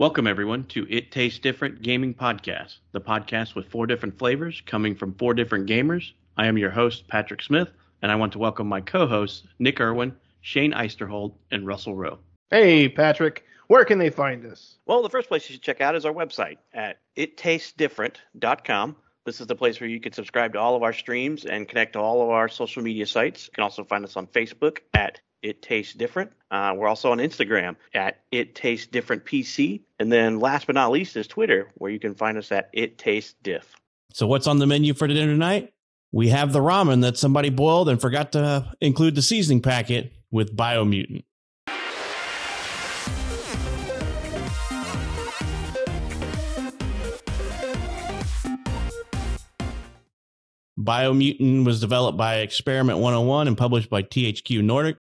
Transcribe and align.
Welcome, 0.00 0.28
everyone, 0.28 0.62
to 0.66 0.86
It 0.88 1.10
Tastes 1.10 1.40
Different 1.40 1.82
Gaming 1.82 2.14
Podcast, 2.14 2.76
the 2.92 3.00
podcast 3.00 3.56
with 3.56 3.66
four 3.68 3.84
different 3.84 4.16
flavors 4.16 4.62
coming 4.64 4.94
from 4.94 5.12
four 5.14 5.34
different 5.34 5.68
gamers. 5.68 6.12
I 6.36 6.46
am 6.46 6.56
your 6.56 6.70
host, 6.70 7.08
Patrick 7.08 7.42
Smith, 7.42 7.72
and 8.00 8.12
I 8.12 8.14
want 8.14 8.30
to 8.34 8.38
welcome 8.38 8.68
my 8.68 8.80
co 8.80 9.08
hosts, 9.08 9.42
Nick 9.58 9.80
Irwin, 9.80 10.14
Shane 10.40 10.70
Eisterhold, 10.70 11.34
and 11.50 11.66
Russell 11.66 11.96
Rowe. 11.96 12.20
Hey, 12.48 12.88
Patrick. 12.88 13.42
Where 13.66 13.84
can 13.84 13.98
they 13.98 14.10
find 14.10 14.46
us? 14.46 14.76
Well, 14.86 15.02
the 15.02 15.10
first 15.10 15.26
place 15.26 15.48
you 15.48 15.54
should 15.54 15.62
check 15.62 15.80
out 15.80 15.96
is 15.96 16.04
our 16.04 16.14
website 16.14 16.58
at 16.72 17.00
ittastesdifferent.com. 17.16 18.96
This 19.26 19.40
is 19.40 19.48
the 19.48 19.56
place 19.56 19.80
where 19.80 19.90
you 19.90 19.98
can 19.98 20.12
subscribe 20.12 20.52
to 20.52 20.60
all 20.60 20.76
of 20.76 20.84
our 20.84 20.92
streams 20.92 21.44
and 21.44 21.68
connect 21.68 21.94
to 21.94 21.98
all 21.98 22.22
of 22.22 22.28
our 22.28 22.48
social 22.48 22.84
media 22.84 23.04
sites. 23.04 23.48
You 23.48 23.52
can 23.52 23.64
also 23.64 23.82
find 23.82 24.04
us 24.04 24.16
on 24.16 24.28
Facebook 24.28 24.78
at 24.94 25.18
It 25.42 25.62
Tastes 25.62 25.94
Different. 25.94 26.32
Uh, 26.50 26.74
we're 26.76 26.88
also 26.88 27.12
on 27.12 27.18
Instagram 27.18 27.76
at 27.94 28.20
It 28.32 28.54
Tastes 28.54 28.86
Different 28.86 29.24
PC. 29.24 29.82
And 29.98 30.10
then 30.10 30.40
last 30.40 30.66
but 30.66 30.74
not 30.74 30.90
least 30.90 31.16
is 31.16 31.26
Twitter, 31.26 31.70
where 31.74 31.90
you 31.90 32.00
can 32.00 32.14
find 32.14 32.38
us 32.38 32.50
at 32.52 32.70
It 32.72 32.98
Tastes 32.98 33.34
Diff. 33.42 33.74
So, 34.12 34.26
what's 34.26 34.46
on 34.46 34.58
the 34.58 34.66
menu 34.66 34.94
for 34.94 35.06
dinner 35.06 35.32
tonight? 35.32 35.72
We 36.12 36.28
have 36.28 36.52
the 36.52 36.60
ramen 36.60 37.02
that 37.02 37.18
somebody 37.18 37.50
boiled 37.50 37.88
and 37.88 38.00
forgot 38.00 38.32
to 38.32 38.72
include 38.80 39.14
the 39.14 39.22
seasoning 39.22 39.60
packet 39.60 40.12
with 40.30 40.56
Biomutant. 40.56 41.24
Biomutant 50.78 51.66
was 51.66 51.80
developed 51.80 52.16
by 52.16 52.36
Experiment 52.36 52.98
101 52.98 53.48
and 53.48 53.58
published 53.58 53.90
by 53.90 54.02
THQ 54.02 54.62
Nordic. 54.62 54.96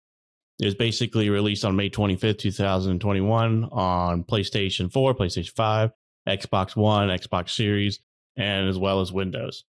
It 0.60 0.66
was 0.66 0.74
basically 0.74 1.30
released 1.30 1.64
on 1.64 1.76
May 1.76 1.90
25th, 1.90 2.38
2021 2.38 3.64
on 3.72 4.24
PlayStation 4.24 4.92
4, 4.92 5.14
PlayStation 5.14 5.50
5, 5.50 5.90
Xbox 6.28 6.76
One, 6.76 7.08
Xbox 7.08 7.50
Series, 7.50 8.00
and 8.36 8.68
as 8.68 8.78
well 8.78 9.00
as 9.00 9.12
Windows. 9.12 9.64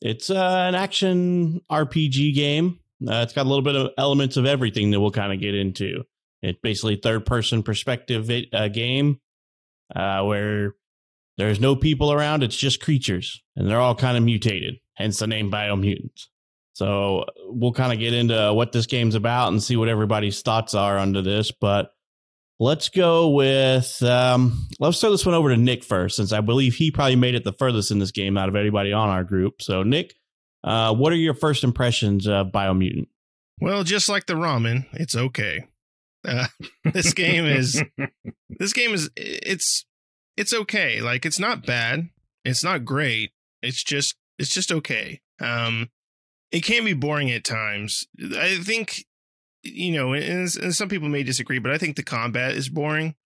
It's 0.00 0.30
uh, 0.30 0.64
an 0.68 0.74
action 0.74 1.60
RPG 1.70 2.34
game. 2.34 2.80
Uh, 3.06 3.20
it's 3.22 3.32
got 3.32 3.46
a 3.46 3.48
little 3.48 3.62
bit 3.62 3.76
of 3.76 3.90
elements 3.98 4.36
of 4.36 4.46
everything 4.46 4.90
that 4.90 5.00
we'll 5.00 5.10
kind 5.10 5.32
of 5.32 5.40
get 5.40 5.54
into. 5.54 6.04
It's 6.42 6.58
basically 6.62 6.96
third 6.96 7.26
person 7.26 7.62
perspective 7.62 8.30
uh, 8.52 8.68
game 8.68 9.20
uh, 9.94 10.22
where 10.22 10.74
there's 11.36 11.60
no 11.60 11.76
people 11.76 12.12
around. 12.12 12.42
It's 12.42 12.56
just 12.56 12.82
creatures, 12.82 13.42
and 13.56 13.68
they're 13.68 13.80
all 13.80 13.94
kind 13.94 14.16
of 14.16 14.22
mutated 14.22 14.76
hence 14.94 15.18
the 15.18 15.26
name 15.26 15.50
Biomutants. 15.50 16.28
So 16.74 17.24
we'll 17.46 17.72
kind 17.72 17.92
of 17.92 18.00
get 18.00 18.12
into 18.12 18.52
what 18.52 18.72
this 18.72 18.86
game's 18.86 19.14
about 19.14 19.48
and 19.48 19.62
see 19.62 19.76
what 19.76 19.88
everybody's 19.88 20.42
thoughts 20.42 20.74
are 20.74 20.98
under 20.98 21.22
this. 21.22 21.52
But 21.52 21.92
let's 22.58 22.88
go 22.88 23.30
with 23.30 24.02
um, 24.02 24.66
let's 24.80 25.00
throw 25.00 25.10
this 25.10 25.24
one 25.24 25.36
over 25.36 25.50
to 25.50 25.56
Nick 25.56 25.84
first, 25.84 26.16
since 26.16 26.32
I 26.32 26.40
believe 26.40 26.74
he 26.74 26.90
probably 26.90 27.16
made 27.16 27.36
it 27.36 27.44
the 27.44 27.52
furthest 27.52 27.90
in 27.90 28.00
this 28.00 28.10
game 28.10 28.36
out 28.36 28.48
of 28.48 28.56
anybody 28.56 28.92
on 28.92 29.08
our 29.08 29.22
group. 29.22 29.62
So 29.62 29.84
Nick, 29.84 30.14
uh, 30.64 30.94
what 30.94 31.12
are 31.12 31.16
your 31.16 31.34
first 31.34 31.62
impressions 31.62 32.26
of 32.26 32.48
Biomutant? 32.48 33.06
Well, 33.60 33.84
just 33.84 34.08
like 34.08 34.26
the 34.26 34.34
ramen, 34.34 34.86
it's 34.94 35.14
okay. 35.14 35.68
Uh, 36.26 36.48
this 36.92 37.12
game 37.12 37.46
is 37.46 37.82
this 38.58 38.72
game 38.72 38.92
is 38.92 39.10
it's 39.16 39.84
it's 40.36 40.52
okay. 40.52 41.00
Like 41.00 41.24
it's 41.24 41.38
not 41.38 41.64
bad. 41.64 42.08
It's 42.44 42.64
not 42.64 42.84
great. 42.84 43.30
It's 43.62 43.84
just 43.84 44.16
it's 44.40 44.52
just 44.52 44.72
okay. 44.72 45.20
Um, 45.40 45.90
it 46.54 46.62
can 46.62 46.84
be 46.84 46.92
boring 46.92 47.32
at 47.32 47.42
times. 47.42 48.06
I 48.38 48.58
think, 48.62 49.06
you 49.64 49.90
know, 49.90 50.12
and, 50.12 50.48
and 50.62 50.72
some 50.72 50.88
people 50.88 51.08
may 51.08 51.24
disagree, 51.24 51.58
but 51.58 51.72
I 51.72 51.78
think 51.78 51.96
the 51.96 52.04
combat 52.04 52.52
is 52.52 52.68
boring. 52.68 53.16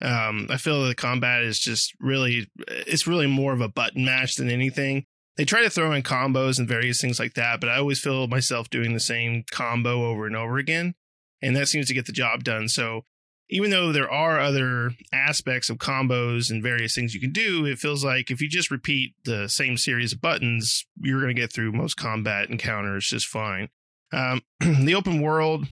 Um, 0.00 0.46
I 0.48 0.56
feel 0.56 0.82
the 0.86 0.94
combat 0.94 1.42
is 1.42 1.58
just 1.58 1.92
really, 2.00 2.50
it's 2.66 3.06
really 3.06 3.26
more 3.26 3.52
of 3.52 3.60
a 3.60 3.68
button 3.68 4.06
mash 4.06 4.36
than 4.36 4.48
anything. 4.48 5.04
They 5.36 5.44
try 5.44 5.62
to 5.62 5.68
throw 5.68 5.92
in 5.92 6.02
combos 6.02 6.58
and 6.58 6.66
various 6.66 7.02
things 7.02 7.20
like 7.20 7.34
that, 7.34 7.60
but 7.60 7.68
I 7.68 7.76
always 7.76 8.00
feel 8.00 8.26
myself 8.28 8.70
doing 8.70 8.94
the 8.94 9.00
same 9.00 9.44
combo 9.50 10.06
over 10.06 10.26
and 10.26 10.34
over 10.34 10.56
again. 10.56 10.94
And 11.42 11.54
that 11.56 11.68
seems 11.68 11.86
to 11.88 11.94
get 11.94 12.06
the 12.06 12.12
job 12.12 12.44
done. 12.44 12.68
So 12.68 13.04
even 13.50 13.70
though 13.70 13.92
there 13.92 14.10
are 14.10 14.38
other 14.38 14.92
aspects 15.12 15.68
of 15.68 15.78
combos 15.78 16.50
and 16.50 16.62
various 16.62 16.94
things 16.94 17.14
you 17.14 17.20
can 17.20 17.32
do, 17.32 17.66
it 17.66 17.78
feels 17.78 18.04
like 18.04 18.30
if 18.30 18.40
you 18.40 18.48
just 18.48 18.70
repeat 18.70 19.14
the 19.24 19.48
same 19.48 19.76
series 19.76 20.12
of 20.12 20.20
buttons, 20.20 20.86
you're 21.00 21.20
going 21.20 21.34
to 21.34 21.40
get 21.40 21.52
through 21.52 21.72
most 21.72 21.96
combat 21.96 22.48
encounters 22.48 23.08
just 23.08 23.26
fine. 23.26 23.68
Um, 24.12 24.40
the 24.60 24.94
open 24.94 25.20
world, 25.20 25.66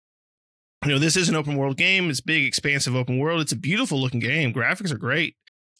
you 0.84 0.92
know, 0.92 0.98
this 0.98 1.16
is 1.16 1.28
an 1.28 1.34
open 1.34 1.56
world 1.56 1.76
game. 1.76 2.08
It's 2.08 2.20
big, 2.20 2.44
expansive 2.44 2.94
open 2.94 3.18
world. 3.18 3.40
It's 3.40 3.52
a 3.52 3.56
beautiful 3.56 4.00
looking 4.00 4.20
game. 4.20 4.54
Graphics 4.54 4.92
are 4.92 4.98
great. 4.98 5.34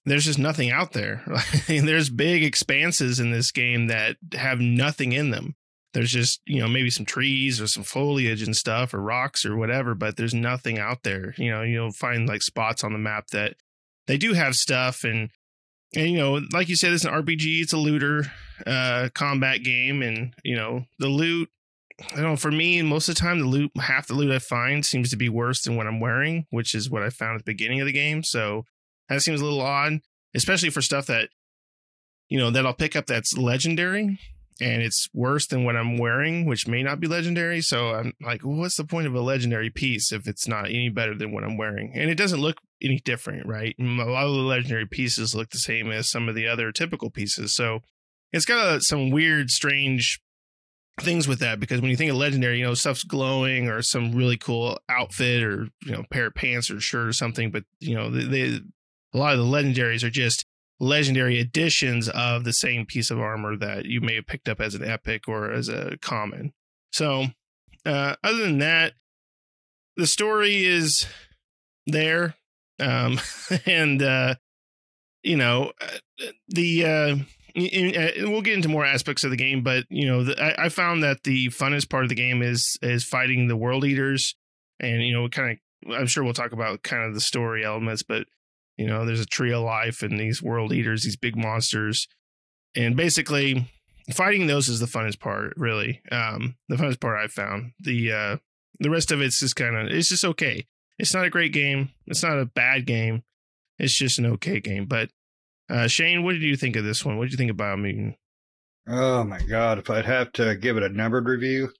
There's 0.05 0.25
just 0.25 0.38
nothing 0.38 0.71
out 0.71 0.93
there. 0.93 1.22
There's 1.69 2.11
big 2.11 2.43
expanses 2.43 3.21
in 3.21 3.31
this 3.31 3.53
game 3.53 3.87
that 3.87 4.16
have 4.34 4.59
nothing 4.59 5.12
in 5.12 5.31
them 5.31 5.55
there's 5.94 6.10
just 6.10 6.41
you 6.44 6.60
know 6.60 6.69
maybe 6.69 6.91
some 6.91 7.06
trees 7.06 7.60
or 7.60 7.66
some 7.66 7.84
foliage 7.84 8.43
and 8.43 8.56
stuff 8.56 8.93
or 8.93 9.00
rocks 9.00 9.47
or 9.47 9.56
whatever 9.56 9.94
but 9.94 10.16
there's 10.16 10.34
nothing 10.34 10.78
out 10.78 11.03
there 11.05 11.34
you 11.38 11.50
know 11.50 11.62
you'll 11.62 11.93
find 11.93 12.28
like 12.28 12.43
spots 12.43 12.84
on 12.84 12.93
the 12.93 12.99
map 12.99 13.28
that 13.28 13.55
they 14.06 14.19
do 14.19 14.34
have 14.34 14.55
stuff 14.55 15.05
and 15.05 15.31
and 15.97 16.10
you 16.10 16.19
know 16.19 16.41
like 16.53 16.69
you 16.69 16.77
said 16.77 16.93
it's 16.93 17.05
an 17.05 17.12
rpg 17.12 17.62
it's 17.62 17.72
a 17.72 17.78
looter 17.78 18.25
uh 18.66 19.09
combat 19.15 19.62
game 19.62 20.03
and 20.03 20.34
you 20.43 20.55
know 20.55 20.84
the 20.99 21.09
loot 21.09 21.49
I 22.11 22.16
don't 22.16 22.25
know. 22.25 22.37
For 22.37 22.50
me, 22.50 22.82
most 22.82 23.09
of 23.09 23.15
the 23.15 23.21
time, 23.21 23.38
the 23.38 23.47
loot, 23.47 23.71
half 23.78 24.09
the 24.09 24.15
loot 24.15 24.32
I 24.32 24.41
find 24.41 24.84
seems 24.84 25.11
to 25.11 25.16
be 25.16 25.28
worse 25.28 25.62
than 25.62 25.76
what 25.76 25.87
I'm 25.87 26.00
wearing, 26.00 26.44
which 26.50 26.75
is 26.75 26.91
what 26.91 27.05
I 27.05 27.11
found 27.11 27.37
at 27.37 27.44
the 27.44 27.53
beginning 27.53 27.81
of 27.81 27.87
the 27.87 27.93
game. 27.93 28.25
So 28.25 28.65
that 29.09 29.22
seems 29.22 29.41
a 29.41 29.44
little 29.44 29.61
odd, 29.61 30.00
especially 30.34 30.71
for 30.71 30.82
stuff 30.82 31.06
that, 31.06 31.28
you 32.28 32.37
know, 32.37 32.50
that 32.50 32.66
I'll 32.66 32.75
pick 32.75 32.97
up 32.97 33.06
that's 33.06 33.38
legendary 33.38 34.19
and 34.61 34.83
it's 34.83 35.09
worse 35.13 35.47
than 35.47 35.65
what 35.65 35.77
I'm 35.77 35.99
wearing, 35.99 36.47
which 36.47 36.69
may 36.69 36.83
not 36.83 37.01
be 37.01 37.09
legendary. 37.09 37.61
So 37.61 37.91
I'm 37.91 38.13
like, 38.21 38.45
well, 38.45 38.57
what's 38.57 38.77
the 38.77 38.85
point 38.85 39.07
of 39.07 39.15
a 39.15 39.21
legendary 39.21 39.71
piece 39.71 40.13
if 40.13 40.29
it's 40.29 40.47
not 40.47 40.67
any 40.67 40.89
better 40.89 41.15
than 41.15 41.33
what 41.33 41.45
I'm 41.45 41.57
wearing? 41.57 41.93
And 41.95 42.11
it 42.11 42.15
doesn't 42.15 42.41
look 42.41 42.59
any 42.81 43.01
different, 43.01 43.47
right? 43.47 43.75
A 43.79 43.83
lot 43.83 44.27
of 44.27 44.35
the 44.35 44.41
legendary 44.41 44.87
pieces 44.87 45.35
look 45.35 45.51
the 45.51 45.59
same 45.59 45.91
as 45.91 46.09
some 46.11 46.29
of 46.29 46.35
the 46.35 46.47
other 46.47 46.71
typical 46.71 47.11
pieces. 47.11 47.55
So 47.55 47.81
it's 48.33 48.45
got 48.45 48.77
a, 48.77 48.81
some 48.81 49.11
weird, 49.11 49.51
strange 49.51 50.21
things 51.01 51.27
with 51.27 51.41
that 51.41 51.59
because 51.59 51.81
when 51.81 51.91
you 51.91 51.97
think 51.97 52.13
of 52.13 52.17
legendary, 52.17 52.59
you 52.59 52.65
know, 52.65 52.75
stuff's 52.75 53.03
glowing 53.03 53.69
or 53.69 53.83
some 53.83 54.13
really 54.13 54.37
cool 54.37 54.79
outfit 54.89 55.43
or, 55.43 55.69
you 55.85 55.93
know, 55.93 56.05
pair 56.11 56.27
of 56.27 56.35
pants 56.35 56.71
or 56.71 56.79
shirt 56.79 57.09
or 57.09 57.13
something. 57.13 57.51
But, 57.51 57.65
you 57.81 57.97
know, 57.97 58.09
they 58.11 58.61
a 59.13 59.19
lot 59.19 59.35
of 59.35 59.39
the 59.39 59.45
legendaries 59.45 60.05
are 60.05 60.11
just 60.11 60.45
legendary 60.84 61.41
editions 61.41 62.09
of 62.09 62.45
the 62.45 62.53
same 62.53 62.87
piece 62.87 63.11
of 63.11 63.19
armor 63.19 63.56
that 63.56 63.87
you 63.87 64.00
may 64.00 64.15
have 64.17 64.27
picked 64.27 64.49
up 64.49 64.61
as 64.61 64.75
an 64.75 64.84
epic 64.84 65.28
or 65.28 65.50
as 65.50 65.69
a 65.69 65.97
common. 66.00 66.53
So, 66.93 67.27
uh, 67.84 68.17
other 68.22 68.39
than 68.39 68.59
that, 68.59 68.94
the 69.97 70.06
story 70.06 70.65
is 70.65 71.06
there. 71.87 72.34
Um, 72.78 73.21
and, 73.67 74.03
uh, 74.03 74.34
you 75.23 75.37
know, 75.37 75.73
uh, 75.81 76.27
the, 76.49 76.84
uh, 76.84 77.17
in, 77.55 77.97
uh, 77.97 78.31
we'll 78.31 78.43
get 78.43 78.55
into 78.55 78.69
more 78.69 78.84
aspects 78.84 79.25
of 79.25 79.31
the 79.31 79.37
game, 79.37 79.62
but 79.62 79.84
you 79.89 80.06
know, 80.06 80.25
the, 80.25 80.43
I, 80.43 80.67
I, 80.67 80.69
found 80.69 81.03
that 81.05 81.23
the 81.23 81.49
funnest 81.49 81.89
part 81.89 82.03
of 82.03 82.09
the 82.09 82.17
game 82.17 82.43
is 82.43 82.77
is 82.83 83.05
fighting 83.05 83.47
the 83.47 83.56
world 83.56 83.84
eaters, 83.84 84.34
and 84.81 85.03
you 85.05 85.12
know, 85.12 85.28
kind 85.28 85.53
of. 85.53 85.59
I'm 85.94 86.06
sure 86.06 86.25
we'll 86.25 86.33
talk 86.33 86.53
about 86.53 86.83
kind 86.83 87.05
of 87.05 87.15
the 87.15 87.21
story 87.21 87.65
elements, 87.65 88.03
but 88.03 88.27
you 88.77 88.87
know, 88.87 89.05
there's 89.05 89.21
a 89.21 89.27
tree 89.27 89.53
of 89.53 89.62
life 89.62 90.03
and 90.03 90.19
these 90.19 90.43
world 90.43 90.73
eaters, 90.73 91.05
these 91.05 91.17
big 91.17 91.37
monsters. 91.37 92.09
And 92.77 92.97
basically 92.97 93.71
fighting 94.12 94.47
those 94.47 94.69
is 94.69 94.81
the 94.81 94.87
funnest 94.87 95.21
part, 95.21 95.55
really. 95.57 96.03
Um, 96.11 96.57
the 96.69 96.77
funnest 96.77 97.01
part 97.01 97.19
I 97.19 97.29
found. 97.29 97.73
The 97.81 98.12
uh 98.12 98.37
the 98.81 98.91
rest 98.91 99.12
of 99.12 99.21
it's 99.21 99.39
just 99.39 99.57
kind 99.57 99.77
of 99.77 99.89
it's 99.89 100.09
just 100.09 100.25
okay. 100.25 100.67
It's 100.99 101.15
not 101.15 101.25
a 101.25 101.31
great 101.31 101.53
game. 101.53 101.91
It's 102.07 102.23
not 102.23 102.39
a 102.39 102.47
bad 102.47 102.87
game. 102.87 103.23
It's 103.79 103.95
just 103.95 104.19
an 104.19 104.27
okay 104.27 104.61
game. 104.61 104.87
But 104.87 105.11
uh 105.71 105.87
Shane, 105.87 106.25
what 106.25 106.32
did 106.32 106.43
you 106.43 106.56
think 106.56 106.76
of 106.76 106.85
this 106.85 107.05
one? 107.05 107.17
What 107.17 107.25
did 107.25 107.32
you 107.32 107.38
think 107.38 107.50
about 107.50 107.79
Mutant? 107.79 108.17
Oh 108.87 109.25
my 109.25 109.41
god, 109.41 109.79
if 109.79 109.88
I'd 109.88 110.05
have 110.05 110.32
to 110.32 110.56
give 110.56 110.76
it 110.76 110.82
a 110.82 110.88
numbered 110.91 111.26
review. 111.26 111.71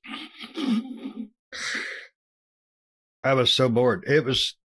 I 3.23 3.35
was 3.35 3.53
so 3.55 3.69
bored. 3.69 4.05
It 4.07 4.25
was 4.25 4.57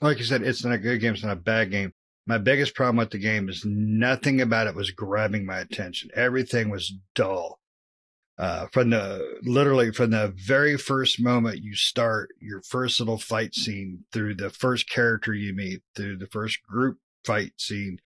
like 0.00 0.18
you 0.18 0.24
said, 0.24 0.42
it's 0.42 0.64
not 0.64 0.74
a 0.74 0.78
good 0.78 1.00
game. 1.00 1.14
It's 1.14 1.22
not 1.22 1.32
a 1.32 1.40
bad 1.40 1.70
game. 1.70 1.92
My 2.26 2.38
biggest 2.38 2.74
problem 2.74 2.96
with 2.96 3.10
the 3.10 3.18
game 3.18 3.48
is 3.48 3.64
nothing 3.64 4.40
about 4.40 4.66
it 4.66 4.74
was 4.74 4.90
grabbing 4.90 5.44
my 5.44 5.58
attention. 5.58 6.10
Everything 6.14 6.70
was 6.70 6.94
dull. 7.14 7.58
Uh, 8.38 8.66
from 8.72 8.88
the 8.88 9.38
literally 9.42 9.92
from 9.92 10.12
the 10.12 10.32
very 10.34 10.78
first 10.78 11.20
moment 11.20 11.58
you 11.58 11.74
start 11.74 12.30
your 12.40 12.62
first 12.62 12.98
little 12.98 13.18
fight 13.18 13.54
scene 13.54 14.02
through 14.14 14.34
the 14.34 14.48
first 14.48 14.88
character 14.88 15.34
you 15.34 15.52
meet 15.52 15.82
through 15.94 16.16
the 16.16 16.26
first 16.26 16.62
group 16.62 16.96
fight 17.22 17.52
scene, 17.58 17.98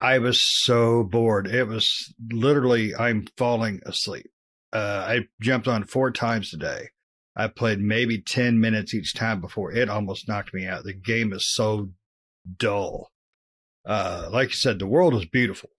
I 0.00 0.18
was 0.20 0.40
so 0.40 1.04
bored. 1.04 1.46
It 1.46 1.64
was 1.64 2.14
literally 2.32 2.94
I'm 2.94 3.26
falling 3.36 3.80
asleep. 3.84 4.30
Uh, 4.72 5.04
I 5.06 5.20
jumped 5.42 5.68
on 5.68 5.84
four 5.84 6.10
times 6.10 6.50
today. 6.50 6.88
I 7.36 7.48
played 7.48 7.80
maybe 7.80 8.18
10 8.18 8.58
minutes 8.58 8.94
each 8.94 9.14
time 9.14 9.40
before 9.40 9.70
it 9.70 9.90
almost 9.90 10.26
knocked 10.26 10.54
me 10.54 10.66
out. 10.66 10.84
The 10.84 10.94
game 10.94 11.32
is 11.32 11.52
so 11.52 11.90
dull. 12.56 13.10
Uh, 13.84 14.28
like 14.32 14.48
you 14.48 14.54
said, 14.54 14.78
the 14.78 14.86
world 14.86 15.14
is 15.14 15.26
beautiful. 15.26 15.70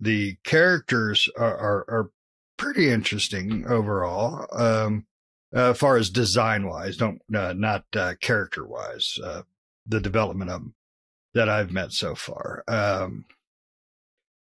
The 0.00 0.36
characters 0.44 1.28
are, 1.36 1.56
are, 1.56 1.84
are 1.88 2.10
pretty 2.56 2.90
interesting 2.90 3.66
overall. 3.66 4.46
Um, 4.52 5.06
uh, 5.54 5.74
far 5.74 5.96
as 5.96 6.08
design 6.08 6.66
wise, 6.66 6.96
don't 6.96 7.20
uh, 7.34 7.52
not 7.52 7.84
uh, 7.94 8.14
character 8.20 8.66
wise. 8.66 9.18
Uh, 9.22 9.42
the 9.86 10.00
development 10.00 10.50
of 10.50 10.60
them 10.60 10.74
that 11.34 11.48
I've 11.48 11.70
met 11.70 11.92
so 11.92 12.14
far. 12.14 12.64
Um, 12.66 13.26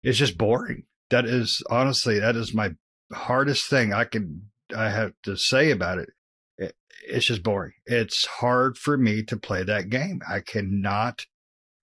it's 0.02 0.18
just 0.18 0.38
boring. 0.38 0.84
That 1.10 1.26
is 1.26 1.62
honestly 1.70 2.18
that 2.20 2.36
is 2.36 2.54
my 2.54 2.70
hardest 3.12 3.68
thing 3.68 3.92
I 3.92 4.04
can 4.04 4.50
I 4.74 4.90
have 4.90 5.12
to 5.24 5.36
say 5.36 5.70
about 5.70 5.98
it. 5.98 6.10
it. 6.58 6.74
It's 7.06 7.26
just 7.26 7.42
boring. 7.42 7.72
It's 7.86 8.26
hard 8.26 8.76
for 8.76 8.96
me 8.96 9.22
to 9.24 9.36
play 9.36 9.62
that 9.62 9.90
game. 9.90 10.20
I 10.28 10.40
cannot 10.40 11.26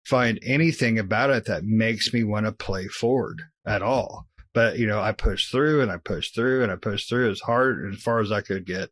find 0.05 0.39
anything 0.43 0.97
about 0.99 1.29
it 1.29 1.45
that 1.45 1.63
makes 1.63 2.13
me 2.13 2.23
want 2.23 2.45
to 2.45 2.51
play 2.51 2.87
forward 2.87 3.43
at 3.65 3.81
all. 3.81 4.27
But 4.53 4.77
you 4.77 4.87
know, 4.87 4.99
I 4.99 5.11
pushed 5.13 5.51
through 5.51 5.81
and 5.81 5.91
I 5.91 5.97
pushed 5.97 6.35
through 6.35 6.63
and 6.63 6.71
I 6.71 6.75
pushed 6.75 7.07
through 7.07 7.31
as 7.31 7.41
hard 7.41 7.93
as 7.93 8.01
far 8.01 8.19
as 8.19 8.31
I 8.31 8.41
could 8.41 8.65
get. 8.65 8.89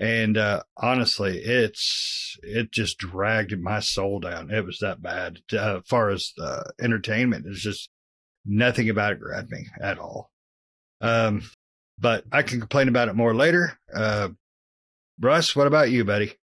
And 0.00 0.36
uh, 0.36 0.62
honestly, 0.76 1.38
it's 1.38 2.36
it 2.42 2.70
just 2.70 2.98
dragged 2.98 3.58
my 3.60 3.80
soul 3.80 4.20
down. 4.20 4.50
It 4.50 4.64
was 4.64 4.78
that 4.78 5.02
bad. 5.02 5.38
Uh, 5.52 5.78
as 5.78 5.82
far 5.86 6.10
as 6.10 6.32
uh, 6.40 6.64
entertainment, 6.80 7.46
it's 7.46 7.60
just 7.60 7.90
nothing 8.46 8.88
about 8.88 9.12
it 9.12 9.20
grabbed 9.20 9.50
me 9.50 9.66
at 9.80 9.98
all. 9.98 10.30
Um, 11.00 11.42
but 11.98 12.24
I 12.30 12.42
can 12.42 12.60
complain 12.60 12.88
about 12.88 13.08
it 13.08 13.14
more 13.14 13.34
later. 13.34 13.78
Uh, 13.92 14.28
Russ, 15.20 15.56
what 15.56 15.66
about 15.66 15.90
you, 15.90 16.04
buddy? 16.04 16.34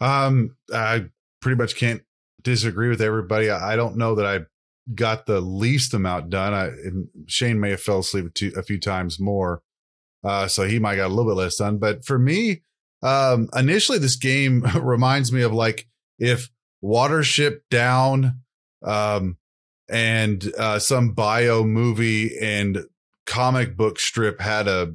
Um, 0.00 0.56
I 0.72 1.06
pretty 1.40 1.56
much 1.56 1.76
can't 1.76 2.02
disagree 2.42 2.88
with 2.88 3.00
everybody. 3.00 3.50
I, 3.50 3.76
don't 3.76 3.96
know 3.96 4.14
that 4.16 4.26
I 4.26 4.40
got 4.94 5.26
the 5.26 5.40
least 5.40 5.94
amount 5.94 6.30
done. 6.30 6.54
I 6.54 6.70
Shane 7.26 7.60
may 7.60 7.70
have 7.70 7.80
fell 7.80 8.00
asleep 8.00 8.26
a, 8.26 8.30
two, 8.30 8.52
a 8.56 8.62
few 8.62 8.78
times 8.78 9.20
more, 9.20 9.62
uh, 10.24 10.48
so 10.48 10.64
he 10.64 10.78
might 10.78 10.96
got 10.96 11.06
a 11.06 11.14
little 11.14 11.32
bit 11.32 11.38
less 11.38 11.56
done. 11.56 11.78
But 11.78 12.04
for 12.04 12.18
me, 12.18 12.62
um, 13.02 13.48
initially, 13.54 13.98
this 13.98 14.16
game 14.16 14.64
reminds 14.80 15.32
me 15.32 15.42
of 15.42 15.52
like 15.52 15.86
if 16.18 16.50
Watership 16.82 17.60
Down, 17.70 18.40
um, 18.84 19.36
and 19.88 20.52
uh, 20.58 20.78
some 20.78 21.12
bio 21.12 21.64
movie 21.64 22.38
and 22.38 22.84
comic 23.28 23.76
book 23.76 24.00
strip 24.00 24.40
had 24.40 24.66
a 24.66 24.94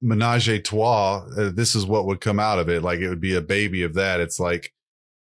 menage 0.00 0.48
a 0.48 0.58
trois. 0.58 1.24
Uh, 1.36 1.50
this 1.54 1.74
is 1.74 1.86
what 1.86 2.06
would 2.06 2.20
come 2.20 2.40
out 2.40 2.58
of 2.58 2.68
it. 2.68 2.82
Like 2.82 3.00
it 3.00 3.08
would 3.08 3.20
be 3.20 3.34
a 3.34 3.42
baby 3.42 3.82
of 3.82 3.94
that. 3.94 4.18
It's 4.18 4.40
like 4.40 4.72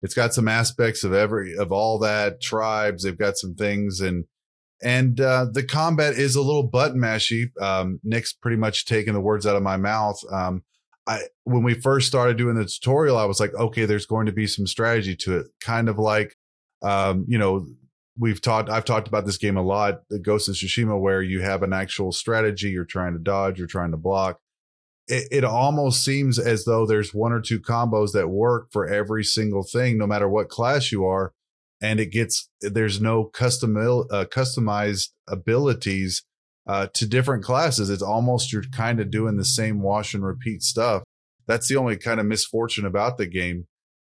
it's 0.01 0.15
got 0.15 0.33
some 0.33 0.47
aspects 0.47 1.03
of 1.03 1.13
every 1.13 1.55
of 1.55 1.71
all 1.71 1.99
that 1.99 2.41
tribes. 2.41 3.03
They've 3.03 3.17
got 3.17 3.37
some 3.37 3.55
things 3.55 4.01
and 4.01 4.25
and 4.83 5.21
uh, 5.21 5.45
the 5.51 5.63
combat 5.63 6.15
is 6.15 6.35
a 6.35 6.41
little 6.41 6.63
button 6.63 6.99
mashy. 6.99 7.49
Um, 7.61 7.99
Nick's 8.03 8.33
pretty 8.33 8.57
much 8.57 8.85
taking 8.85 9.13
the 9.13 9.21
words 9.21 9.45
out 9.45 9.55
of 9.55 9.63
my 9.63 9.77
mouth. 9.77 10.19
Um, 10.29 10.63
I 11.07 11.21
when 11.43 11.63
we 11.63 11.75
first 11.75 12.07
started 12.07 12.37
doing 12.37 12.55
the 12.55 12.65
tutorial, 12.65 13.17
I 13.17 13.25
was 13.25 13.39
like, 13.39 13.53
okay, 13.53 13.85
there's 13.85 14.07
going 14.07 14.25
to 14.25 14.33
be 14.33 14.47
some 14.47 14.67
strategy 14.67 15.15
to 15.17 15.37
it, 15.37 15.47
kind 15.61 15.87
of 15.87 15.99
like 15.99 16.35
um, 16.81 17.25
you 17.27 17.37
know 17.37 17.65
we've 18.17 18.41
talked 18.41 18.69
i've 18.69 18.85
talked 18.85 19.07
about 19.07 19.25
this 19.25 19.37
game 19.37 19.57
a 19.57 19.61
lot 19.61 20.01
the 20.09 20.19
ghost 20.19 20.47
of 20.47 20.55
tsushima 20.55 20.99
where 20.99 21.21
you 21.21 21.41
have 21.41 21.63
an 21.63 21.73
actual 21.73 22.11
strategy 22.11 22.69
you're 22.69 22.85
trying 22.85 23.13
to 23.13 23.19
dodge 23.19 23.57
you're 23.57 23.67
trying 23.67 23.91
to 23.91 23.97
block. 23.97 24.39
It, 25.05 25.27
it, 25.31 25.43
almost 25.43 26.05
seems 26.05 26.39
as 26.39 26.63
though 26.63 26.85
there's 26.85 27.13
one 27.13 27.33
or 27.33 27.41
two 27.41 27.59
combos 27.59 28.13
that 28.13 28.29
work 28.29 28.67
for 28.71 28.87
every 28.87 29.25
single 29.25 29.63
thing 29.63 29.97
no 29.97 30.07
matter 30.07 30.29
what 30.29 30.47
class 30.47 30.93
you 30.93 31.05
are 31.05 31.33
and 31.81 31.99
it 31.99 32.07
gets 32.07 32.49
there's 32.61 33.01
no 33.01 33.25
custom 33.25 33.75
uh, 33.75 34.25
customized 34.31 35.09
abilities 35.27 36.23
uh, 36.65 36.87
to 36.93 37.05
different 37.05 37.43
classes. 37.43 37.89
It's 37.89 38.01
almost 38.01 38.53
you're 38.53 38.63
kind 38.63 38.99
of 38.99 39.11
doing 39.11 39.35
the 39.35 39.45
same 39.45 39.81
wash 39.81 40.13
and 40.13 40.25
repeat 40.25 40.63
stuff. 40.63 41.03
That's 41.45 41.67
the 41.67 41.75
only 41.75 41.97
kind 41.97 42.21
of 42.21 42.25
misfortune 42.25 42.85
about 42.85 43.17
the 43.17 43.27
game. 43.27 43.67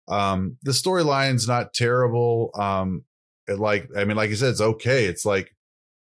Um, 0.08 0.56
the 0.62 0.72
storyline's 0.72 1.46
not 1.46 1.72
terrible 1.72 2.50
um, 2.54 3.04
like 3.58 3.88
I 3.96 4.04
mean, 4.04 4.16
like 4.16 4.30
you 4.30 4.36
said, 4.36 4.50
it's 4.50 4.60
okay. 4.60 5.04
It's 5.04 5.24
like, 5.24 5.54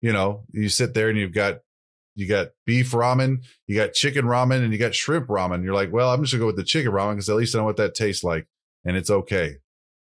you 0.02 0.14
know, 0.14 0.44
you 0.52 0.70
sit 0.70 0.94
there 0.94 1.10
and 1.10 1.18
you've 1.18 1.34
got 1.34 1.60
you 2.16 2.28
got 2.28 2.50
beef 2.66 2.92
ramen, 2.92 3.44
you 3.68 3.76
got 3.76 3.94
chicken 3.94 4.26
ramen, 4.26 4.64
and 4.64 4.72
you 4.72 4.80
got 4.80 4.96
shrimp 4.96 5.28
ramen. 5.28 5.64
You're 5.64 5.74
like, 5.74 5.92
well, 5.92 6.12
I'm 6.12 6.22
just 6.22 6.34
gonna 6.34 6.42
go 6.42 6.48
with 6.48 6.58
the 6.58 6.64
chicken 6.64 6.92
ramen 6.92 7.14
because 7.14 7.30
at 7.30 7.36
least 7.36 7.56
I 7.56 7.60
know 7.60 7.66
what 7.66 7.78
that 7.78 7.96
tastes 7.96 8.24
like, 8.24 8.48
and 8.86 8.96
it's 8.96 9.10
okay. 9.10 9.58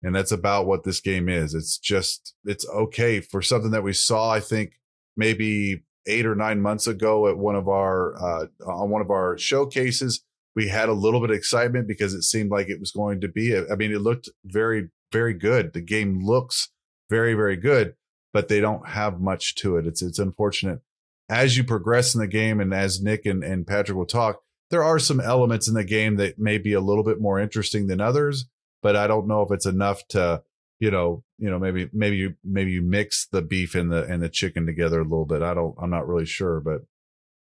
And 0.03 0.15
that's 0.15 0.33
about 0.33 0.67
what 0.67 0.85
this 0.85 1.01
game 1.01 1.31
is. 1.31 1.55
It's 1.55 1.79
just 1.79 2.35
it's 2.45 2.69
okay 2.69 3.21
for 3.21 3.41
something 3.41 3.71
that 3.71 3.83
we 3.83 3.95
saw. 3.95 4.31
I 4.31 4.41
think 4.41 4.73
maybe 5.17 5.83
eight 6.07 6.27
or 6.27 6.35
nine 6.35 6.61
months 6.61 6.87
ago 6.87 7.29
at 7.29 7.39
one 7.39 7.57
of 7.57 7.69
our 7.69 8.15
uh, 8.17 8.47
on 8.67 8.91
one 8.91 9.01
of 9.01 9.11
our 9.11 9.39
showcases. 9.39 10.23
We 10.55 10.69
had 10.69 10.89
a 10.89 10.93
little 10.93 11.21
bit 11.21 11.31
of 11.31 11.37
excitement 11.37 11.89
because 11.89 12.15
it 12.15 12.23
seemed 12.23 12.51
like 12.51 12.69
it 12.69 12.79
was 12.79 12.93
going 12.93 13.21
to 13.23 13.29
be. 13.29 13.57
I 13.57 13.75
mean, 13.77 13.93
it 13.93 14.03
looked 14.03 14.29
very, 14.45 14.91
very 15.11 15.35
good. 15.35 15.73
The 15.73 15.81
game 15.81 16.25
looks 16.25 16.69
very, 17.15 17.35
very 17.35 17.57
good, 17.57 17.95
but 18.33 18.49
they 18.49 18.61
don't 18.61 18.89
have 18.89 19.21
much 19.21 19.55
to 19.57 19.77
it. 19.77 19.87
It's 19.87 20.03
it's 20.03 20.19
unfortunate. 20.19 20.81
As 21.29 21.57
you 21.57 21.63
progress 21.63 22.15
in 22.15 22.21
the 22.21 22.27
game, 22.27 22.61
and 22.61 22.75
as 22.75 23.01
Nick 23.01 23.25
and, 23.25 23.45
and 23.45 23.67
Patrick 23.67 23.97
will 23.97 24.05
talk, 24.05 24.43
there 24.71 24.83
are 24.83 24.99
some 24.99 25.21
elements 25.21 25.69
in 25.69 25.75
the 25.75 25.85
game 25.85 26.17
that 26.17 26.39
may 26.39 26.59
be 26.59 26.73
a 26.73 26.81
little 26.81 27.05
bit 27.05 27.21
more 27.21 27.39
interesting 27.39 27.87
than 27.87 28.01
others, 28.01 28.47
but 28.83 28.97
I 28.97 29.07
don't 29.07 29.29
know 29.29 29.43
if 29.43 29.53
it's 29.53 29.65
enough 29.65 30.07
to, 30.09 30.43
you 30.81 30.91
know, 30.91 31.23
you 31.39 31.49
know, 31.49 31.59
maybe 31.59 31.89
maybe 31.93 32.17
you 32.17 32.35
maybe 32.43 32.73
you 32.73 32.83
mix 32.83 33.27
the 33.31 33.43
beef 33.43 33.77
and 33.77 33.93
the 33.93 34.03
and 34.05 34.21
the 34.21 34.29
chicken 34.29 34.67
together 34.67 35.01
a 35.01 35.05
little 35.05 35.25
bit. 35.25 35.41
I 35.43 35.55
don't 35.55 35.77
I'm 35.81 35.91
not 35.91 36.09
really 36.09 36.27
sure, 36.27 36.61
but 36.61 36.83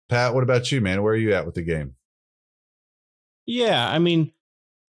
Pat, 0.09 0.35
what 0.35 0.43
about 0.43 0.73
you, 0.73 0.81
man? 0.81 1.03
Where 1.03 1.15
are 1.15 1.17
you 1.17 1.33
at 1.33 1.47
with 1.47 1.55
the 1.55 1.63
game? 1.63 1.95
Yeah, 3.47 3.89
I 3.89 4.01
mean, 4.01 4.33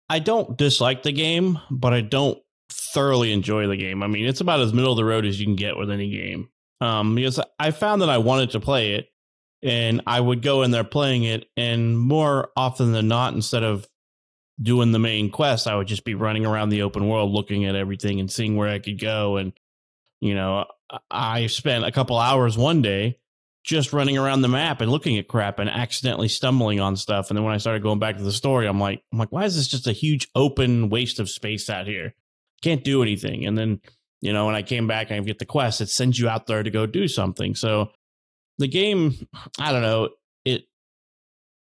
I 0.09 0.19
don't 0.19 0.57
dislike 0.57 1.03
the 1.03 1.12
game, 1.12 1.59
but 1.69 1.94
I 1.94 2.01
don't 2.01 2.41
thoroughly 2.71 3.31
enjoy 3.31 3.68
the 3.68 3.77
game. 3.77 4.01
I 4.03 4.07
mean, 4.07 4.25
it's 4.25 4.41
about 4.41 4.59
as 4.59 4.73
middle 4.73 4.91
of 4.91 4.97
the 4.97 5.06
road 5.06 5.25
as 5.25 5.39
you 5.39 5.45
can 5.45 5.56
get 5.56 5.77
with 5.77 5.91
any 5.91 6.09
game. 6.09 6.50
Um, 6.79 7.15
because 7.15 7.39
I 7.59 7.71
found 7.71 8.01
that 8.01 8.09
I 8.09 8.18
wanted 8.18 8.51
to 8.51 8.59
play 8.59 8.94
it 8.94 9.07
and 9.62 10.01
I 10.07 10.19
would 10.19 10.41
go 10.41 10.63
in 10.63 10.71
there 10.71 10.83
playing 10.83 11.23
it, 11.23 11.47
and 11.56 11.97
more 12.00 12.50
often 12.57 12.94
than 12.94 13.07
not, 13.07 13.35
instead 13.35 13.63
of 13.63 13.88
doing 14.59 14.91
the 14.91 15.00
main 15.00 15.29
quest, 15.29 15.68
I 15.68 15.75
would 15.75 15.88
just 15.88 16.03
be 16.03 16.15
running 16.15 16.45
around 16.45 16.69
the 16.69 16.81
open 16.81 17.07
world 17.07 17.31
looking 17.31 17.65
at 17.65 17.75
everything 17.75 18.19
and 18.19 18.31
seeing 18.31 18.56
where 18.56 18.69
I 18.69 18.79
could 18.79 19.00
go. 19.00 19.38
And, 19.38 19.53
you 20.19 20.33
know, 20.33 20.65
I 21.09 21.47
spent 21.47 21.85
a 21.85 21.92
couple 21.92 22.18
hours 22.18 22.57
one 22.57 22.81
day 22.81 23.19
just 23.63 23.94
running 23.94 24.18
around 24.18 24.42
the 24.42 24.47
map 24.47 24.81
and 24.81 24.90
looking 24.90 25.19
at 25.19 25.28
crap 25.28 25.59
and 25.59 25.69
accidentally 25.69 26.28
stumbling 26.28 26.80
on 26.80 26.95
stuff. 26.95 27.30
And 27.30 27.37
then 27.37 27.44
when 27.44 27.54
I 27.54 27.57
started 27.57 27.83
going 27.83 27.99
back 27.99 28.18
to 28.18 28.23
the 28.23 28.31
story, 28.31 28.66
I'm 28.66 28.80
like, 28.80 29.04
I'm 29.11 29.19
like, 29.19 29.31
why 29.31 29.45
is 29.45 29.56
this 29.56 29.68
just 29.68 29.85
a 29.85 29.92
huge 29.92 30.28
open 30.33 30.90
waste 30.90 31.19
of 31.19 31.30
space 31.30 31.69
out 31.69 31.85
here? 31.85 32.16
Can't 32.61 32.83
do 32.83 33.01
anything. 33.01 33.45
And 33.45 33.57
then, 33.57 33.81
you 34.21 34.33
know, 34.33 34.45
when 34.45 34.56
I 34.56 34.61
came 34.61 34.87
back, 34.87 35.11
I 35.11 35.19
get 35.19 35.39
the 35.39 35.45
quest, 35.45 35.81
it 35.81 35.89
sends 35.89 36.19
you 36.19 36.30
out 36.30 36.47
there 36.47 36.63
to 36.63 36.69
go 36.69 36.85
do 36.85 37.07
something. 37.07 37.56
So 37.56 37.91
the 38.57 38.68
game, 38.68 39.27
I 39.59 39.71
don't 39.71 39.81
know, 39.81 40.09
it 40.45 40.63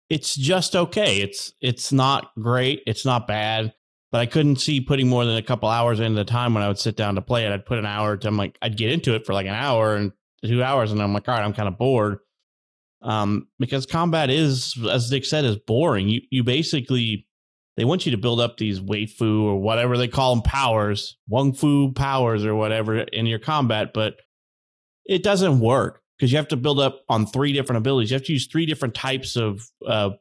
it's 0.09 0.35
just 0.35 0.75
okay. 0.75 1.21
It's 1.21 1.53
it's 1.61 1.91
not 1.91 2.31
great. 2.39 2.81
It's 2.87 3.05
not 3.05 3.27
bad. 3.27 3.73
But 4.11 4.21
I 4.21 4.27
couldn't 4.27 4.57
see 4.57 4.79
putting 4.79 5.09
more 5.09 5.25
than 5.25 5.35
a 5.35 5.41
couple 5.41 5.67
hours 5.67 5.99
into 5.99 6.15
the 6.15 6.23
time 6.23 6.53
when 6.53 6.63
I 6.63 6.67
would 6.69 6.79
sit 6.79 6.95
down 6.95 7.15
to 7.15 7.21
play 7.21 7.45
it. 7.45 7.51
I'd 7.51 7.65
put 7.65 7.79
an 7.79 7.85
hour 7.85 8.15
to 8.15 8.27
I'm 8.27 8.37
like 8.37 8.57
I'd 8.61 8.77
get 8.77 8.91
into 8.91 9.13
it 9.15 9.25
for 9.25 9.33
like 9.33 9.47
an 9.47 9.55
hour 9.55 9.95
and 9.95 10.13
two 10.45 10.63
hours 10.63 10.91
and 10.91 11.01
I'm 11.01 11.13
like, 11.13 11.27
all 11.27 11.35
right, 11.35 11.43
I'm 11.43 11.53
kind 11.53 11.67
of 11.67 11.77
bored. 11.77 12.19
Um, 13.01 13.47
because 13.59 13.85
combat 13.85 14.29
is, 14.29 14.75
as 14.89 15.09
Dick 15.09 15.25
said, 15.25 15.45
is 15.45 15.57
boring. 15.57 16.07
You 16.07 16.21
you 16.29 16.43
basically 16.43 17.27
they 17.77 17.85
want 17.85 18.05
you 18.05 18.11
to 18.11 18.17
build 18.17 18.39
up 18.39 18.57
these 18.57 18.79
waifu 18.79 19.43
or 19.43 19.59
whatever 19.59 19.97
they 19.97 20.07
call 20.07 20.35
them 20.35 20.43
powers, 20.43 21.17
wung 21.27 21.53
fu 21.53 21.91
powers 21.91 22.45
or 22.45 22.55
whatever 22.55 22.99
in 22.99 23.25
your 23.25 23.39
combat, 23.39 23.91
but 23.93 24.15
it 25.05 25.23
doesn't 25.23 25.59
work 25.59 26.01
because 26.17 26.31
you 26.31 26.37
have 26.37 26.47
to 26.47 26.57
build 26.57 26.79
up 26.79 27.01
on 27.09 27.25
three 27.25 27.53
different 27.53 27.77
abilities. 27.77 28.11
You 28.11 28.15
have 28.15 28.25
to 28.25 28.33
use 28.33 28.47
three 28.47 28.65
different 28.65 28.95
types 28.95 29.35
of 29.35 29.61
uh, 29.85 30.11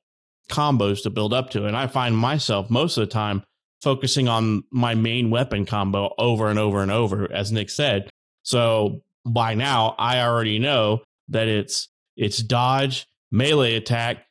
combos 0.50 1.02
to 1.04 1.11
build 1.11 1.32
up 1.32 1.50
to. 1.50 1.66
And 1.66 1.76
I 1.76 1.87
find 1.87 2.16
myself 2.16 2.68
most 2.70 2.96
of 2.96 3.02
the 3.02 3.12
time 3.12 3.42
focusing 3.82 4.28
on 4.28 4.64
my 4.73 4.94
main 4.94 5.30
weapon 5.30 5.66
combo 5.66 6.12
over 6.18 6.49
and 6.49 6.58
over 6.58 6.82
and 6.82 6.90
over, 6.90 7.30
as 7.32 7.52
Nick 7.52 7.70
said. 7.70 8.11
So 8.42 9.02
by 9.25 9.54
now, 9.54 9.94
I 9.99 10.23
already 10.23 10.58
know 10.58 11.02
that 11.28 11.49
it's 11.49 11.88
it's 12.16 12.38
dodge, 12.38 13.06
melee 13.30 13.75
attack, 13.75 14.26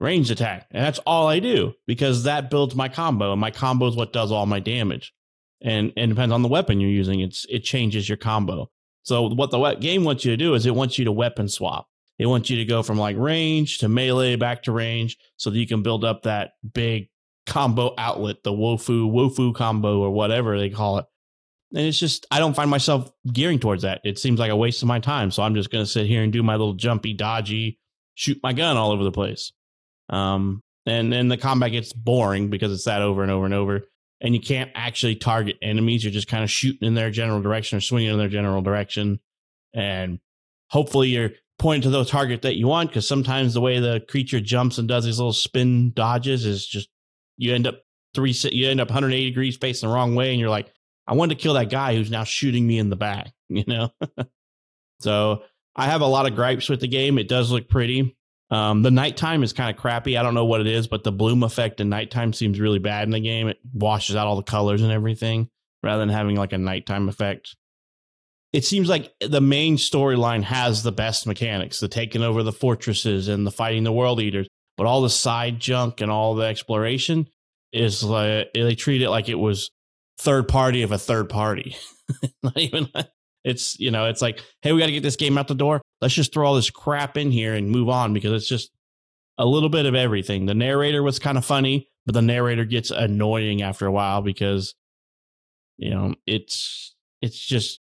ranged 0.00 0.30
attack. 0.30 0.66
And 0.70 0.84
that's 0.84 0.98
all 1.00 1.26
I 1.26 1.38
do 1.38 1.74
because 1.86 2.24
that 2.24 2.50
builds 2.50 2.74
my 2.74 2.88
combo. 2.88 3.32
And 3.32 3.40
my 3.40 3.50
combo 3.50 3.86
is 3.86 3.96
what 3.96 4.12
does 4.12 4.32
all 4.32 4.46
my 4.46 4.60
damage. 4.60 5.12
And, 5.62 5.92
and 5.96 6.10
depends 6.10 6.34
on 6.34 6.42
the 6.42 6.48
weapon 6.48 6.80
you're 6.80 6.90
using. 6.90 7.20
It's 7.20 7.46
it 7.48 7.60
changes 7.60 8.08
your 8.08 8.18
combo. 8.18 8.70
So 9.02 9.28
what 9.28 9.50
the 9.50 9.74
game 9.76 10.04
wants 10.04 10.24
you 10.24 10.32
to 10.32 10.36
do 10.36 10.54
is 10.54 10.66
it 10.66 10.74
wants 10.74 10.98
you 10.98 11.04
to 11.06 11.12
weapon 11.12 11.48
swap. 11.48 11.88
It 12.18 12.26
wants 12.26 12.50
you 12.50 12.56
to 12.58 12.64
go 12.64 12.82
from 12.82 12.98
like 12.98 13.16
range 13.16 13.78
to 13.78 13.88
melee 13.88 14.36
back 14.36 14.64
to 14.64 14.72
range 14.72 15.16
so 15.36 15.50
that 15.50 15.58
you 15.58 15.66
can 15.66 15.82
build 15.82 16.04
up 16.04 16.22
that 16.22 16.52
big 16.74 17.08
combo 17.46 17.94
outlet, 17.96 18.42
the 18.42 18.52
Wofu, 18.52 19.10
Wofu 19.10 19.54
combo 19.54 20.00
or 20.00 20.10
whatever 20.10 20.58
they 20.58 20.70
call 20.70 20.98
it. 20.98 21.06
and 21.72 21.86
it's 21.86 21.98
just 21.98 22.26
I 22.30 22.38
don't 22.38 22.56
find 22.56 22.70
myself 22.70 23.10
gearing 23.32 23.58
towards 23.60 23.82
that. 23.82 24.00
It 24.04 24.18
seems 24.18 24.40
like 24.40 24.50
a 24.50 24.56
waste 24.56 24.82
of 24.82 24.88
my 24.88 24.98
time. 24.98 25.30
So 25.30 25.42
I'm 25.42 25.54
just 25.54 25.70
going 25.70 25.84
to 25.84 25.90
sit 25.90 26.06
here 26.06 26.22
and 26.22 26.32
do 26.32 26.42
my 26.42 26.54
little 26.54 26.74
jumpy, 26.74 27.14
dodgy, 27.14 27.78
shoot 28.14 28.38
my 28.42 28.52
gun 28.52 28.76
all 28.76 28.90
over 28.90 29.04
the 29.04 29.12
place. 29.12 29.52
Um, 30.08 30.62
and 30.86 31.12
then 31.12 31.28
the 31.28 31.36
combat 31.36 31.72
gets 31.72 31.92
boring 31.92 32.48
because 32.48 32.72
it's 32.72 32.84
that 32.84 33.02
over 33.02 33.22
and 33.22 33.32
over 33.32 33.44
and 33.44 33.54
over, 33.54 33.82
and 34.20 34.34
you 34.34 34.40
can't 34.40 34.70
actually 34.74 35.16
target 35.16 35.56
enemies. 35.62 36.04
You're 36.04 36.12
just 36.12 36.28
kind 36.28 36.44
of 36.44 36.50
shooting 36.50 36.86
in 36.86 36.94
their 36.94 37.10
general 37.10 37.42
direction 37.42 37.78
or 37.78 37.80
swinging 37.80 38.10
in 38.10 38.18
their 38.18 38.28
general 38.28 38.62
direction, 38.62 39.20
and 39.74 40.20
hopefully 40.70 41.08
you're 41.08 41.30
pointing 41.58 41.90
to 41.90 41.90
the 41.90 42.04
target 42.04 42.42
that 42.42 42.56
you 42.56 42.68
want. 42.68 42.90
Because 42.90 43.08
sometimes 43.08 43.54
the 43.54 43.60
way 43.60 43.80
the 43.80 44.04
creature 44.08 44.40
jumps 44.40 44.78
and 44.78 44.86
does 44.86 45.04
these 45.04 45.18
little 45.18 45.32
spin 45.32 45.92
dodges 45.92 46.46
is 46.46 46.66
just 46.66 46.88
you 47.36 47.52
end 47.52 47.66
up 47.66 47.80
three 48.14 48.34
you 48.52 48.68
end 48.68 48.80
up 48.80 48.88
180 48.88 49.28
degrees 49.28 49.56
facing 49.56 49.88
the 49.88 49.94
wrong 49.94 50.14
way, 50.14 50.30
and 50.30 50.38
you're 50.38 50.50
like 50.50 50.72
I 51.06 51.14
wanted 51.14 51.36
to 51.36 51.42
kill 51.42 51.54
that 51.54 51.70
guy 51.70 51.94
who's 51.94 52.10
now 52.10 52.24
shooting 52.24 52.66
me 52.66 52.78
in 52.78 52.90
the 52.90 52.96
back, 52.96 53.32
you 53.48 53.64
know? 53.66 53.90
so 55.00 55.42
I 55.74 55.86
have 55.86 56.00
a 56.00 56.06
lot 56.06 56.26
of 56.26 56.34
gripes 56.34 56.68
with 56.68 56.80
the 56.80 56.88
game. 56.88 57.18
It 57.18 57.28
does 57.28 57.50
look 57.50 57.68
pretty. 57.68 58.16
Um, 58.50 58.82
the 58.82 58.90
nighttime 58.90 59.42
is 59.42 59.52
kind 59.52 59.74
of 59.74 59.80
crappy. 59.80 60.16
I 60.16 60.22
don't 60.22 60.34
know 60.34 60.44
what 60.44 60.60
it 60.60 60.68
is, 60.68 60.86
but 60.86 61.02
the 61.02 61.12
bloom 61.12 61.42
effect 61.42 61.80
in 61.80 61.88
nighttime 61.88 62.32
seems 62.32 62.60
really 62.60 62.78
bad 62.78 63.04
in 63.04 63.10
the 63.10 63.20
game. 63.20 63.48
It 63.48 63.58
washes 63.72 64.14
out 64.14 64.26
all 64.26 64.36
the 64.36 64.42
colors 64.42 64.82
and 64.82 64.92
everything 64.92 65.48
rather 65.82 66.00
than 66.00 66.08
having 66.08 66.36
like 66.36 66.52
a 66.52 66.58
nighttime 66.58 67.08
effect. 67.08 67.56
It 68.52 68.64
seems 68.64 68.88
like 68.88 69.12
the 69.20 69.40
main 69.40 69.76
storyline 69.76 70.44
has 70.44 70.82
the 70.82 70.92
best 70.92 71.26
mechanics 71.26 71.80
the 71.80 71.88
taking 71.88 72.22
over 72.22 72.42
the 72.42 72.52
fortresses 72.52 73.28
and 73.28 73.46
the 73.46 73.50
fighting 73.50 73.84
the 73.84 73.92
world 73.92 74.20
eaters, 74.20 74.46
but 74.76 74.86
all 74.86 75.02
the 75.02 75.10
side 75.10 75.58
junk 75.58 76.00
and 76.00 76.10
all 76.10 76.34
the 76.34 76.46
exploration 76.46 77.28
is 77.72 78.02
like 78.02 78.48
they 78.54 78.74
treat 78.74 79.02
it 79.02 79.10
like 79.10 79.28
it 79.28 79.34
was 79.34 79.70
third 80.18 80.48
party 80.48 80.82
of 80.82 80.92
a 80.92 80.98
third 80.98 81.28
party. 81.28 81.76
Not 82.42 82.56
even 82.56 82.88
it's 83.46 83.78
you 83.78 83.92
know 83.92 84.06
it's 84.06 84.20
like 84.20 84.42
hey 84.60 84.72
we 84.72 84.80
got 84.80 84.86
to 84.86 84.92
get 84.92 85.04
this 85.04 85.16
game 85.16 85.38
out 85.38 85.48
the 85.48 85.54
door. 85.54 85.80
Let's 86.02 86.12
just 86.12 86.34
throw 86.34 86.46
all 86.46 86.56
this 86.56 86.68
crap 86.68 87.16
in 87.16 87.30
here 87.30 87.54
and 87.54 87.70
move 87.70 87.88
on 87.88 88.12
because 88.12 88.32
it's 88.32 88.48
just 88.48 88.70
a 89.38 89.46
little 89.46 89.68
bit 89.68 89.86
of 89.86 89.94
everything. 89.94 90.46
The 90.46 90.54
narrator 90.54 91.02
was 91.02 91.18
kind 91.18 91.38
of 91.38 91.44
funny, 91.44 91.88
but 92.04 92.14
the 92.14 92.22
narrator 92.22 92.64
gets 92.64 92.90
annoying 92.90 93.62
after 93.62 93.86
a 93.86 93.92
while 93.92 94.20
because 94.20 94.74
you 95.78 95.90
know 95.90 96.14
it's 96.26 96.94
it's 97.22 97.38
just 97.38 97.80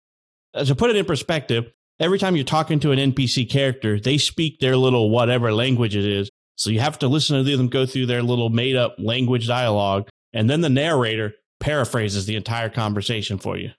to 0.54 0.76
put 0.76 0.92
it 0.92 0.96
in 0.96 1.06
perspective. 1.06 1.66
Every 2.00 2.20
time 2.20 2.36
you're 2.36 2.46
talking 2.46 2.80
to 2.82 2.92
an 2.92 3.00
NPC 3.12 3.50
character, 3.50 4.00
they 4.00 4.20
speak 4.20 4.60
their 4.60 4.78
little 4.78 5.10
whatever 5.10 5.52
language 5.52 5.96
it 5.96 6.06
is. 6.06 6.30
So 6.56 6.70
you 6.70 6.80
have 6.80 7.00
to 7.00 7.08
listen 7.08 7.44
to 7.44 7.58
them 7.58 7.68
go 7.68 7.88
through 7.88 8.06
their 8.06 8.22
little 8.22 8.50
made 8.50 8.76
up 8.76 8.96
language 9.00 9.48
dialogue. 9.48 10.08
And 10.34 10.48
then 10.48 10.62
the 10.62 10.70
narrator 10.70 11.34
paraphrases 11.60 12.28
the 12.28 12.36
entire 12.36 12.70
conversation 12.70 13.40
for 13.40 13.58
you. 13.58 13.72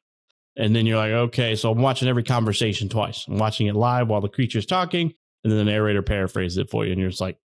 And 0.59 0.75
then 0.75 0.87
you're 0.87 0.99
like, 0.99 1.13
okay, 1.13 1.55
so 1.55 1.71
I'm 1.71 1.81
watching 1.81 2.09
every 2.09 2.25
conversation 2.25 2.89
twice. 2.89 3.25
I'm 3.29 3.39
watching 3.39 3.69
it 3.69 3.77
live 3.77 4.09
while 4.09 4.21
the 4.21 4.29
creature's 4.29 4.67
talking, 4.67 5.15
and 5.45 5.53
then 5.53 5.59
the 5.59 5.71
narrator 5.71 6.03
paraphrases 6.03 6.59
it 6.59 6.69
for 6.69 6.85
you, 6.85 6.91
and 6.91 7.01
you're 7.01 7.11
just 7.11 7.21
like, 7.21 7.39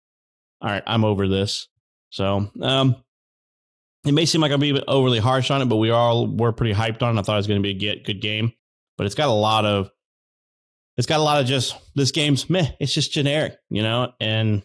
all 0.62 0.70
right, 0.70 0.84
I'm 0.88 1.05
over 1.05 1.27
this. 1.27 1.67
So, 2.10 2.50
um, 2.62 2.96
it 4.05 4.13
may 4.13 4.25
seem 4.25 4.41
like 4.41 4.51
I'm 4.51 4.60
being 4.60 4.79
overly 4.88 5.20
harsh 5.20 5.51
on 5.51 5.62
it, 5.62 5.70
but 5.70 5.77
we 5.77 5.91
all 5.91 6.27
were 6.27 6.51
pretty 6.51 6.74
hyped 6.74 7.03
on 7.03 7.15
it. 7.15 7.20
I 7.20 7.24
thought 7.24 7.36
it 7.36 7.38
was 7.38 7.48
going 7.48 7.62
to 7.62 7.63
be 7.63 7.75
a 7.75 7.79
get, 7.79 8.03
good 8.03 8.20
game, 8.20 8.51
but 8.98 9.05
it's 9.05 9.15
got 9.15 9.29
a 9.29 9.32
lot 9.32 9.65
of, 9.65 9.91
it's 10.98 11.08
got 11.08 11.20
a 11.20 11.24
lot 11.24 11.39
of 11.39 11.48
just 11.48 11.75
this 11.96 12.12
game's 12.12 12.50
meh. 12.50 12.72
It's 12.79 12.93
just 12.93 13.13
generic, 13.13 13.55
you 13.70 13.84
know, 13.84 14.12
and 14.20 14.63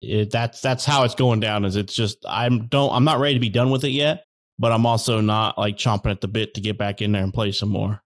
it, 0.00 0.30
that's 0.30 0.60
that's 0.60 0.84
how 0.84 1.04
it's 1.04 1.14
going 1.14 1.40
down. 1.40 1.64
Is 1.64 1.76
it's 1.76 1.94
just 1.94 2.18
I'm 2.28 2.66
don't 2.66 2.92
I'm 2.92 3.04
not 3.04 3.20
ready 3.20 3.34
to 3.34 3.40
be 3.40 3.48
done 3.48 3.70
with 3.70 3.84
it 3.84 3.90
yet, 3.90 4.23
but 4.58 4.72
I'm 4.72 4.86
also 4.86 5.20
not 5.20 5.58
like 5.58 5.76
chomping 5.76 6.10
at 6.10 6.20
the 6.20 6.28
bit 6.28 6.54
to 6.54 6.60
get 6.60 6.78
back 6.78 7.02
in 7.02 7.12
there 7.12 7.22
and 7.22 7.34
play 7.34 7.52
some 7.52 7.70
more. 7.70 8.02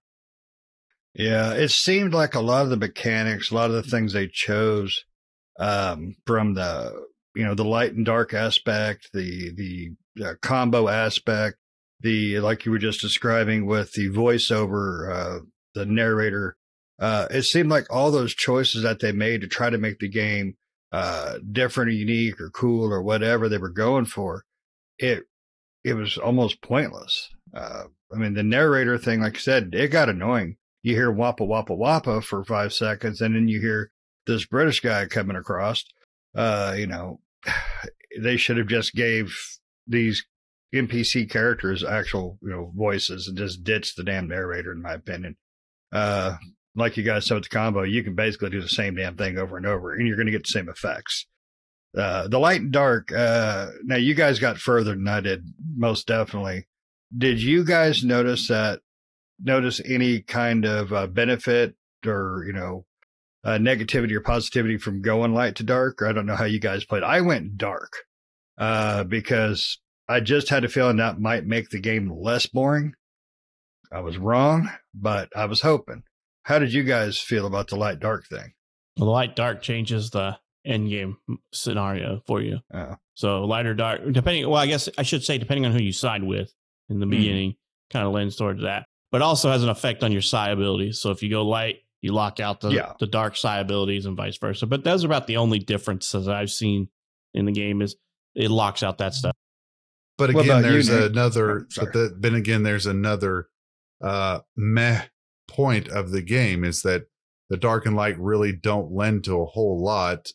Yeah, 1.13 1.53
it 1.53 1.71
seemed 1.71 2.13
like 2.13 2.35
a 2.35 2.39
lot 2.39 2.63
of 2.63 2.69
the 2.69 2.77
mechanics, 2.77 3.51
a 3.51 3.55
lot 3.55 3.69
of 3.69 3.75
the 3.75 3.83
things 3.83 4.13
they 4.13 4.27
chose 4.27 5.03
um, 5.59 6.15
from 6.25 6.53
the 6.53 6.93
you 7.35 7.43
know 7.43 7.55
the 7.55 7.65
light 7.65 7.93
and 7.93 8.05
dark 8.05 8.33
aspect, 8.33 9.09
the 9.13 9.51
the 9.55 10.25
uh, 10.25 10.33
combo 10.41 10.87
aspect, 10.87 11.57
the 12.01 12.39
like 12.39 12.65
you 12.65 12.71
were 12.71 12.79
just 12.79 13.01
describing 13.01 13.65
with 13.65 13.93
the 13.93 14.09
voiceover, 14.09 15.13
uh, 15.13 15.39
the 15.73 15.85
narrator. 15.85 16.55
Uh, 16.99 17.27
it 17.31 17.43
seemed 17.43 17.69
like 17.69 17.85
all 17.89 18.11
those 18.11 18.35
choices 18.35 18.83
that 18.83 18.99
they 18.99 19.11
made 19.11 19.41
to 19.41 19.47
try 19.47 19.69
to 19.69 19.77
make 19.77 19.99
the 19.99 20.09
game 20.09 20.55
uh, 20.91 21.35
different 21.51 21.89
or 21.89 21.93
unique 21.93 22.41
or 22.41 22.49
cool 22.49 22.91
or 22.91 23.01
whatever 23.01 23.47
they 23.47 23.57
were 23.57 23.69
going 23.69 24.05
for, 24.05 24.43
it 24.97 25.23
it 25.83 25.93
was 25.93 26.17
almost 26.17 26.61
pointless. 26.61 27.29
Uh, 27.53 27.83
I 28.13 28.17
mean, 28.17 28.33
the 28.33 28.43
narrator 28.43 28.97
thing, 28.97 29.21
like 29.21 29.35
I 29.35 29.39
said, 29.39 29.69
it 29.73 29.89
got 29.89 30.09
annoying. 30.09 30.57
You 30.81 30.95
hear 30.95 31.11
wappa 31.11 31.41
wappa 31.41 31.77
wappa 31.77 32.23
for 32.23 32.43
five 32.43 32.73
seconds, 32.73 33.21
and 33.21 33.35
then 33.35 33.47
you 33.47 33.59
hear 33.59 33.91
this 34.25 34.45
British 34.45 34.79
guy 34.79 35.05
coming 35.05 35.35
across. 35.35 35.83
Uh, 36.35 36.75
you 36.77 36.87
know, 36.87 37.19
they 38.21 38.37
should 38.37 38.57
have 38.57 38.67
just 38.67 38.93
gave 38.93 39.35
these 39.87 40.25
NPC 40.73 41.29
characters 41.29 41.83
actual, 41.83 42.37
you 42.41 42.49
know, 42.49 42.71
voices 42.75 43.27
and 43.27 43.37
just 43.37 43.63
ditched 43.63 43.97
the 43.97 44.03
damn 44.03 44.27
narrator, 44.27 44.71
in 44.71 44.81
my 44.81 44.93
opinion. 44.93 45.35
Uh, 45.91 46.35
like 46.75 46.95
you 46.95 47.03
guys 47.03 47.25
said 47.25 47.35
with 47.35 47.43
the 47.43 47.49
combo, 47.49 47.83
you 47.83 48.03
can 48.03 48.15
basically 48.15 48.49
do 48.49 48.61
the 48.61 48.69
same 48.69 48.95
damn 48.95 49.17
thing 49.17 49.37
over 49.37 49.57
and 49.57 49.65
over, 49.65 49.93
and 49.93 50.07
you're 50.07 50.15
going 50.15 50.27
to 50.27 50.31
get 50.31 50.43
the 50.43 50.49
same 50.49 50.69
effects. 50.69 51.25
Uh, 51.97 52.27
the 52.27 52.39
light 52.39 52.61
and 52.61 52.71
dark. 52.71 53.11
Uh, 53.11 53.67
now 53.83 53.95
you 53.95 54.13
guys 54.13 54.39
got 54.39 54.57
further 54.57 54.91
than 54.91 55.07
I 55.07 55.21
did, 55.21 55.43
most 55.75 56.07
definitely. 56.07 56.67
Did 57.15 57.41
you 57.41 57.63
guys 57.63 58.03
notice 58.03 58.47
that? 58.47 58.81
Notice 59.41 59.81
any 59.83 60.21
kind 60.21 60.65
of 60.65 60.93
uh, 60.93 61.07
benefit 61.07 61.75
or 62.05 62.43
you 62.45 62.53
know 62.53 62.85
uh, 63.43 63.57
negativity 63.57 64.11
or 64.11 64.21
positivity 64.21 64.77
from 64.77 65.01
going 65.01 65.33
light 65.33 65.55
to 65.55 65.63
dark? 65.63 66.01
Or 66.01 66.07
I 66.07 66.11
don't 66.11 66.25
know 66.25 66.35
how 66.35 66.45
you 66.45 66.59
guys 66.59 66.85
played. 66.85 67.03
I 67.03 67.21
went 67.21 67.57
dark 67.57 67.93
uh, 68.57 69.05
because 69.05 69.79
I 70.07 70.19
just 70.19 70.49
had 70.49 70.63
a 70.63 70.69
feeling 70.69 70.97
that 70.97 71.19
might 71.19 71.45
make 71.45 71.69
the 71.69 71.79
game 71.79 72.11
less 72.11 72.45
boring. 72.45 72.93
I 73.91 74.01
was 74.01 74.17
wrong, 74.17 74.69
but 74.93 75.29
I 75.35 75.45
was 75.45 75.61
hoping. 75.61 76.03
How 76.43 76.59
did 76.59 76.73
you 76.73 76.83
guys 76.83 77.19
feel 77.19 77.47
about 77.47 77.69
the 77.69 77.75
light 77.75 77.99
dark 77.99 78.27
thing? 78.27 78.53
Well, 78.97 79.05
the 79.05 79.11
light 79.11 79.35
dark 79.35 79.61
changes 79.61 80.11
the 80.11 80.37
end 80.65 80.89
game 80.89 81.17
scenario 81.53 82.21
for 82.27 82.41
you. 82.41 82.59
Oh. 82.73 82.95
So 83.15 83.45
lighter 83.45 83.73
dark, 83.73 84.01
depending. 84.11 84.49
Well, 84.49 84.61
I 84.61 84.67
guess 84.67 84.89
I 84.97 85.03
should 85.03 85.23
say 85.23 85.37
depending 85.37 85.65
on 85.65 85.71
who 85.71 85.81
you 85.81 85.91
side 85.91 86.23
with 86.23 86.53
in 86.89 86.99
the 86.99 87.05
mm. 87.05 87.11
beginning, 87.11 87.55
kind 87.89 88.05
of 88.05 88.13
lends 88.13 88.35
towards 88.35 88.61
that. 88.63 88.85
But 89.11 89.21
also 89.21 89.49
has 89.49 89.63
an 89.63 89.69
effect 89.69 90.03
on 90.03 90.11
your 90.11 90.21
psi 90.21 90.51
abilities. 90.51 90.99
So 90.99 91.09
if 91.11 91.23
you 91.23 91.29
go 91.29 91.43
light, 91.43 91.77
you 92.01 92.13
lock 92.13 92.39
out 92.39 92.61
the 92.61 92.69
yeah. 92.69 92.93
the 92.99 93.07
dark 93.07 93.35
psi 93.35 93.59
abilities 93.59 94.05
and 94.05 94.15
vice 94.15 94.37
versa. 94.37 94.67
But 94.67 94.83
those 94.83 95.03
are 95.03 95.07
about 95.07 95.27
the 95.27 95.37
only 95.37 95.59
differences 95.59 96.27
I've 96.27 96.51
seen 96.51 96.89
in 97.33 97.45
the 97.45 97.51
game 97.51 97.81
is 97.81 97.95
it 98.35 98.51
locks 98.51 98.83
out 98.83 98.99
that 98.99 99.13
stuff. 99.13 99.35
But 100.17 100.31
again, 100.31 100.61
there's 100.61 100.89
you, 100.89 101.05
another. 101.05 101.61
Oh, 101.61 101.83
but 101.83 101.93
the, 101.93 102.15
then 102.19 102.35
again, 102.35 102.63
there's 102.63 102.85
another 102.85 103.47
uh, 104.03 104.39
meh 104.55 105.03
point 105.47 105.87
of 105.87 106.11
the 106.11 106.21
game 106.21 106.63
is 106.63 106.81
that 106.83 107.07
the 107.49 107.57
dark 107.57 107.85
and 107.85 107.95
light 107.95 108.19
really 108.19 108.51
don't 108.51 108.91
lend 108.91 109.23
to 109.23 109.41
a 109.41 109.45
whole 109.45 109.83
lot 109.83 110.27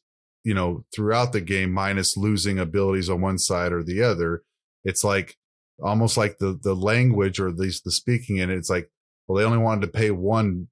you 0.44 0.54
know, 0.54 0.84
throughout 0.94 1.32
the 1.32 1.40
game, 1.40 1.72
minus 1.72 2.16
losing 2.16 2.58
abilities 2.58 3.10
on 3.10 3.20
one 3.20 3.38
side 3.38 3.72
or 3.72 3.82
the 3.82 4.02
other. 4.02 4.42
It's 4.84 5.02
like 5.02 5.36
almost 5.82 6.16
like 6.16 6.38
the 6.38 6.58
the 6.62 6.74
language 6.74 7.40
or 7.40 7.48
at 7.48 7.56
least 7.56 7.84
the 7.84 7.90
speaking 7.90 8.36
in 8.36 8.50
it. 8.50 8.56
It's 8.56 8.70
like, 8.70 8.90
well, 9.26 9.38
they 9.38 9.44
only 9.44 9.58
wanted 9.58 9.80
to 9.82 9.98
pay 9.98 10.10
one 10.10 10.68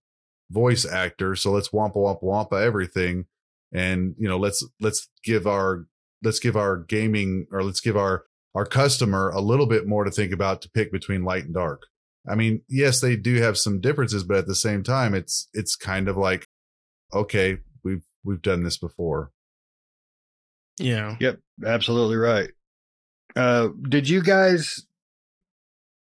voice 0.51 0.85
actor, 0.85 1.35
so 1.35 1.51
let's 1.51 1.73
wampa 1.73 1.99
wampa 1.99 2.25
wampa 2.25 2.57
everything, 2.57 3.25
and 3.73 4.15
you 4.19 4.29
know, 4.29 4.39
let's 4.39 4.65
let's 4.81 5.09
give 5.25 5.47
our 5.47 5.87
let's 6.23 6.39
give 6.39 6.57
our 6.57 6.77
gaming 6.77 7.47
or 7.51 7.65
let's 7.65 7.81
give 7.81 7.97
our 7.97 8.25
our 8.55 8.67
customer 8.67 9.31
a 9.31 9.41
little 9.41 9.67
bit 9.67 9.87
more 9.87 10.05
to 10.05 10.11
think 10.11 10.33
about 10.33 10.61
to 10.63 10.71
pick 10.71 10.93
between 10.93 11.25
light 11.25 11.45
and 11.45 11.55
dark. 11.55 11.87
I 12.31 12.35
mean, 12.35 12.63
yes, 12.69 13.01
they 13.01 13.17
do 13.17 13.37
have 13.37 13.59
some 13.59 13.81
differences, 13.81 14.23
but 14.23 14.37
at 14.37 14.47
the 14.47 14.55
same 14.55 14.83
time, 14.83 15.15
it's 15.15 15.49
it's 15.55 15.75
kind 15.75 16.09
of 16.09 16.17
like, 16.17 16.47
okay, 17.13 17.59
we've 17.83 18.05
we've 18.23 18.43
done 18.43 18.63
this 18.63 18.77
before. 18.77 19.33
Yeah. 20.79 21.17
Yep. 21.21 21.39
Absolutely 21.65 22.17
right. 22.17 22.51
Uh, 23.37 23.69
did 23.89 24.09
you 24.09 24.23
guys, 24.23 24.87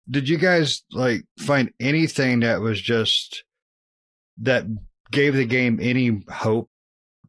did 0.08 0.28
you 0.28 0.38
guys 0.38 0.85
like 0.92 1.25
find 1.38 1.73
anything 1.80 2.40
that 2.40 2.61
was 2.61 2.80
just, 2.80 3.44
that 4.38 4.64
gave 5.11 5.35
the 5.35 5.44
game 5.44 5.78
any 5.80 6.23
hope? 6.28 6.68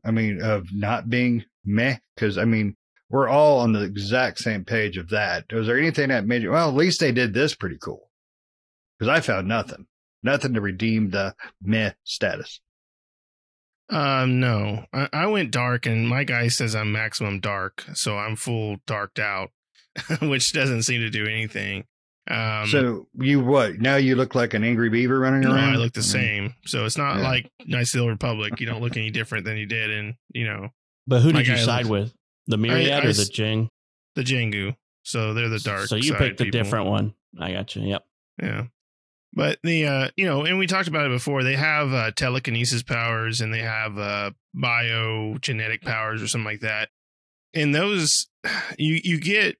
I 0.05 0.11
mean, 0.11 0.41
of 0.41 0.67
not 0.73 1.09
being 1.09 1.45
meh? 1.65 1.97
Cause 2.17 2.37
I 2.37 2.45
mean, 2.45 2.75
we're 3.09 3.27
all 3.27 3.59
on 3.59 3.73
the 3.73 3.83
exact 3.83 4.39
same 4.39 4.65
page 4.65 4.97
of 4.97 5.09
that. 5.09 5.45
Was 5.51 5.67
there 5.67 5.77
anything 5.77 6.09
that 6.09 6.25
made 6.25 6.43
you, 6.43 6.51
well, 6.51 6.69
at 6.69 6.75
least 6.75 6.99
they 6.99 7.11
did 7.11 7.33
this 7.33 7.55
pretty 7.55 7.77
cool? 7.81 8.09
Cause 8.99 9.07
I 9.07 9.19
found 9.19 9.47
nothing, 9.47 9.85
nothing 10.23 10.53
to 10.53 10.61
redeem 10.61 11.09
the 11.09 11.35
meh 11.61 11.93
status. 12.03 12.61
Um, 13.89 14.39
no, 14.39 14.85
I, 14.93 15.07
I 15.13 15.27
went 15.27 15.51
dark, 15.51 15.85
and 15.85 16.07
my 16.07 16.23
guy 16.23 16.49
says 16.49 16.75
I'm 16.75 16.91
maximum 16.91 17.39
dark, 17.39 17.85
so 17.93 18.17
I'm 18.17 18.35
full 18.35 18.77
darked 18.85 19.17
out, 19.19 19.51
which 20.21 20.51
doesn't 20.53 20.83
seem 20.83 21.01
to 21.01 21.09
do 21.09 21.25
anything. 21.25 21.85
Um, 22.29 22.67
so 22.67 23.07
you 23.17 23.39
what? 23.39 23.79
Now 23.79 23.95
you 23.95 24.15
look 24.17 24.35
like 24.35 24.53
an 24.53 24.63
angry 24.65 24.89
beaver 24.89 25.17
running 25.17 25.41
no, 25.41 25.53
around. 25.53 25.73
I 25.73 25.77
look 25.77 25.93
the 25.93 25.99
mean, 26.01 26.03
same. 26.03 26.53
So 26.65 26.83
it's 26.83 26.97
not 26.97 27.17
Yeah. 27.17 27.23
like 27.23 27.49
Knights 27.65 27.93
of 27.93 27.99
the 27.99 28.01
Old 28.03 28.11
Republic. 28.11 28.59
You 28.59 28.65
don't 28.65 28.81
look 28.81 28.97
any 28.97 29.09
different 29.11 29.45
than 29.45 29.55
you 29.55 29.65
did 29.65 29.89
and 29.91 30.15
you 30.33 30.45
know, 30.45 30.67
But 31.07 31.21
who 31.21 31.31
did 31.31 31.47
you 31.47 31.55
side 31.57 31.85
looks- 31.85 31.89
with? 32.11 32.13
The 32.47 32.57
Myriad 32.57 32.91
I 32.91 32.97
or 32.99 33.13
the 33.13 33.21
s- 33.21 33.29
Jing? 33.29 33.69
the 34.15 34.23
Jengu. 34.23 34.75
So 35.03 35.33
they're 35.33 35.47
the 35.47 35.59
dark. 35.59 35.87
So 35.87 35.95
you 35.95 36.03
side 36.09 36.17
picked 36.17 36.41
a 36.41 36.45
people. 36.45 36.61
different 36.63 36.87
one. 36.87 37.13
I 37.39 37.53
got 37.53 37.73
you. 37.77 37.83
Yep. 37.83 38.05
Yeah. 38.41 38.63
But 39.37 39.59
the 39.61 39.85
uh 39.85 40.09
you 40.17 40.25
know, 40.25 40.45
and 40.45 40.57
we 40.57 40.65
talked 40.65 40.87
about 40.87 41.05
it 41.05 41.11
before, 41.11 41.43
they 41.43 41.55
have 41.55 41.93
uh 41.93 42.09
telekinesis 42.09 42.81
powers 42.81 43.39
and 43.39 43.53
they 43.53 43.61
have 43.61 43.95
uh 43.95 44.31
biogenetic 44.55 45.83
powers 45.83 46.23
or 46.23 46.27
something 46.27 46.43
like 46.43 46.61
that. 46.61 46.89
And 47.53 47.73
those 47.73 48.25
you 48.79 48.99
you 49.03 49.19
get 49.19 49.57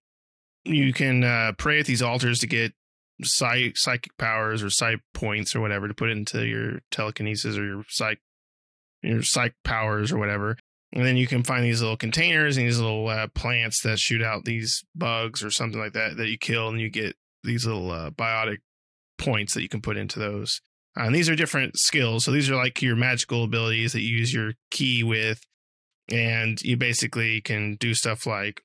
you 0.65 0.91
can 0.93 1.24
uh 1.24 1.51
pray 1.60 1.79
at 1.79 1.86
these 1.86 2.01
altars 2.01 2.39
to 2.39 2.48
get 2.48 2.74
psych 3.22 3.77
psychic 3.77 4.17
powers 4.17 4.63
or 4.63 4.72
psych 4.72 5.00
points 5.13 5.55
or 5.55 5.62
whatever 5.62 5.88
to 5.88 5.93
put 5.93 6.10
into 6.10 6.43
your 6.43 6.79
telekinesis 6.89 7.55
or 7.55 7.63
your 7.63 7.84
psych 7.88 8.17
your 9.03 9.22
psych 9.22 9.53
powers 9.63 10.12
or 10.12 10.17
whatever. 10.17 10.57
And 10.91 11.05
then 11.05 11.17
you 11.17 11.27
can 11.27 11.43
find 11.43 11.63
these 11.63 11.81
little 11.81 11.98
containers 11.98 12.57
and 12.57 12.65
these 12.65 12.79
little 12.79 13.10
uh, 13.10 13.27
plants 13.27 13.84
that 13.84 14.00
shoot 14.00 14.24
out 14.24 14.43
these 14.43 14.84
bugs 14.96 15.43
or 15.43 15.51
something 15.51 15.79
like 15.79 15.93
that 15.93 16.17
that 16.17 16.29
you 16.29 16.39
kill, 16.39 16.69
and 16.69 16.81
you 16.81 16.89
get 16.89 17.15
these 17.43 17.65
little 17.65 17.91
uh, 17.91 18.10
biotic 18.10 18.60
points 19.17 19.53
that 19.53 19.62
you 19.62 19.69
can 19.69 19.81
put 19.81 19.97
into 19.97 20.19
those. 20.19 20.62
Uh, 20.97 21.03
and 21.03 21.15
these 21.15 21.29
are 21.29 21.36
different 21.36 21.77
skills. 21.77 22.25
So 22.25 22.31
these 22.31 22.50
are 22.50 22.55
like 22.55 22.81
your 22.81 22.95
magical 22.95 23.43
abilities 23.43 23.93
that 23.93 24.01
you 24.01 24.17
use 24.17 24.33
your 24.33 24.53
key 24.71 25.03
with, 25.03 25.41
and 26.09 26.62
you 26.62 26.77
basically 26.77 27.41
can 27.41 27.75
do 27.75 27.93
stuff 27.93 28.25
like 28.25 28.62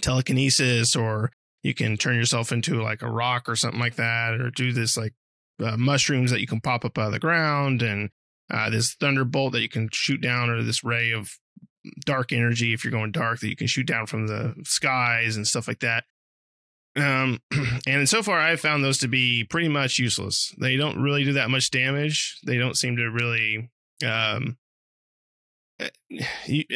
telekinesis, 0.00 0.96
or 0.96 1.32
you 1.62 1.74
can 1.74 1.96
turn 1.96 2.16
yourself 2.16 2.52
into 2.52 2.82
like 2.82 3.02
a 3.02 3.10
rock 3.10 3.48
or 3.48 3.56
something 3.56 3.80
like 3.80 3.96
that, 3.96 4.40
or 4.40 4.50
do 4.50 4.72
this 4.72 4.96
like 4.96 5.14
uh, 5.62 5.76
mushrooms 5.76 6.30
that 6.30 6.40
you 6.40 6.46
can 6.46 6.60
pop 6.60 6.84
up 6.84 6.96
out 6.96 7.08
of 7.08 7.12
the 7.12 7.18
ground, 7.18 7.82
and 7.82 8.10
uh, 8.50 8.70
this 8.70 8.94
thunderbolt 8.94 9.52
that 9.52 9.62
you 9.62 9.68
can 9.68 9.88
shoot 9.92 10.20
down, 10.20 10.48
or 10.48 10.62
this 10.62 10.82
ray 10.82 11.12
of 11.12 11.30
dark 12.04 12.32
energy 12.32 12.72
if 12.72 12.84
you're 12.84 12.90
going 12.90 13.10
dark 13.10 13.40
that 13.40 13.48
you 13.48 13.56
can 13.56 13.66
shoot 13.66 13.86
down 13.86 14.06
from 14.06 14.26
the 14.26 14.54
skies 14.64 15.36
and 15.36 15.46
stuff 15.46 15.66
like 15.66 15.80
that. 15.80 16.04
Um, 16.96 17.40
and 17.86 18.08
so 18.08 18.22
far, 18.22 18.38
I've 18.38 18.60
found 18.60 18.84
those 18.84 18.98
to 18.98 19.08
be 19.08 19.44
pretty 19.44 19.68
much 19.68 19.98
useless. 19.98 20.54
They 20.60 20.76
don't 20.76 21.00
really 21.00 21.24
do 21.24 21.34
that 21.34 21.50
much 21.50 21.70
damage. 21.70 22.38
They 22.44 22.58
don't 22.58 22.76
seem 22.76 22.96
to 22.96 23.10
really. 23.10 23.70
Um, 24.04 24.56
eh, 25.78 25.88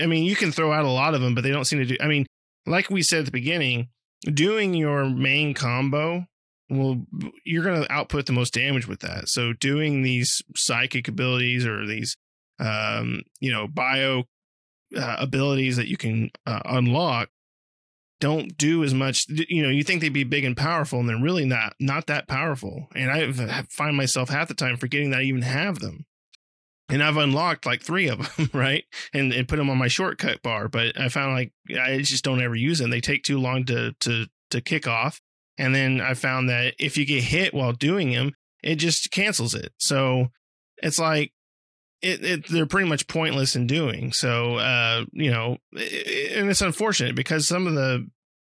I 0.01 0.07
mean, 0.07 0.25
you 0.25 0.37
can 0.37 0.53
throw 0.53 0.73
out 0.73 0.85
a 0.85 0.91
lot 0.91 1.15
of 1.15 1.21
them, 1.21 1.35
but 1.35 1.43
they 1.43 1.51
don't 1.51 1.65
seem 1.65 1.81
to 1.81 1.87
do. 1.87 1.97
I 2.01 2.07
mean, 2.07 2.27
like 2.67 2.91
we 2.91 3.03
said 3.03 3.21
at 3.21 3.25
the 3.27 3.31
beginning, 3.31 3.89
doing 4.33 4.75
your 4.75 5.05
main 5.09 5.55
combo 5.55 6.27
will 6.71 7.05
you're 7.45 7.65
going 7.65 7.83
to 7.83 7.93
output 7.93 8.27
the 8.27 8.33
most 8.33 8.55
damage 8.55 8.87
with 8.87 9.01
that. 9.01 9.29
So 9.29 9.53
doing 9.53 10.03
these 10.03 10.43
psychic 10.57 11.09
abilities 11.09 11.67
or 11.67 11.87
these, 11.87 12.17
um, 12.59 13.23
you 13.41 13.53
know, 13.53 13.67
bio 13.67 14.25
uh, 14.97 15.17
abilities 15.19 15.77
that 15.77 15.89
you 15.89 15.97
can 15.97 16.31
uh, 16.47 16.61
unlock 16.65 17.29
don't 18.21 18.57
do 18.57 18.85
as 18.85 18.95
much 18.95 19.27
you 19.29 19.63
know 19.63 19.69
you 19.69 19.83
think 19.83 20.01
they'd 20.01 20.09
be 20.09 20.25
big 20.25 20.45
and 20.45 20.57
powerful 20.57 21.01
and 21.01 21.09
they're 21.09 21.21
really 21.21 21.45
not 21.45 21.75
not 21.81 22.07
that 22.07 22.29
powerful. 22.29 22.89
And 22.95 23.11
i 23.11 23.63
find 23.69 23.97
myself 23.97 24.29
half 24.29 24.49
the 24.49 24.55
time 24.55 24.77
forgetting 24.77 25.11
that 25.11 25.21
i 25.21 25.25
even 25.25 25.43
have 25.43 25.81
them. 25.81 26.07
And 26.89 27.03
i've 27.03 27.17
unlocked 27.17 27.67
like 27.67 27.83
three 27.83 28.09
of 28.09 28.37
them 28.37 28.51
right? 28.53 28.85
And, 29.13 29.33
and 29.33 29.49
put 29.49 29.57
them 29.57 29.71
on 29.71 29.79
my 29.79 29.89
shortcut 29.89 30.43
bar 30.43 30.69
but 30.69 30.99
i 30.99 31.09
found 31.09 31.35
like 31.35 31.53
i 31.79 31.99
just 31.99 32.25
don't 32.25 32.43
ever 32.43 32.57
use 32.57 32.79
them 32.79 32.91
they 32.91 33.01
take 33.01 33.23
too 33.25 33.39
long 33.39 33.65
to 33.67 33.93
to 34.01 34.27
to 34.51 34.61
kick 34.61 34.87
off. 34.87 35.21
And 35.59 35.75
then 35.75 36.01
i 36.01 36.15
found 36.15 36.49
that 36.49 36.75
if 36.79 36.97
you 36.97 37.05
get 37.05 37.25
hit 37.25 37.55
while 37.55 37.73
doing 37.73 38.11
them 38.11 38.33
it 38.65 38.77
just 38.77 39.11
cancels 39.11 39.55
it. 39.55 39.73
So 39.79 40.29
it's 40.79 40.99
like 40.99 41.33
it, 42.05 42.25
it, 42.25 42.49
they're 42.49 42.67
pretty 42.67 42.89
much 42.89 43.07
pointless 43.09 43.57
in 43.57 43.67
doing. 43.67 44.13
So, 44.13 44.57
uh, 44.57 45.05
you 45.13 45.31
know, 45.31 45.57
i- 45.77 46.31
and 46.35 46.51
it's 46.51 46.61
unfortunate 46.61 47.15
because 47.17 47.49
some 47.49 47.67
of 47.67 47.75
the, 47.75 48.07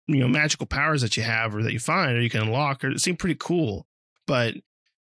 you 0.07 0.17
know, 0.17 0.29
magical 0.29 0.67
powers 0.67 1.03
that 1.03 1.17
you 1.17 1.23
have 1.23 1.55
or 1.55 1.63
that 1.63 1.73
you 1.73 1.79
find 1.79 2.17
or 2.17 2.21
you 2.21 2.31
can 2.31 2.43
unlock 2.43 2.83
or 2.85 2.97
seem 2.99 3.17
pretty 3.17 3.37
cool, 3.39 3.87
but 4.27 4.55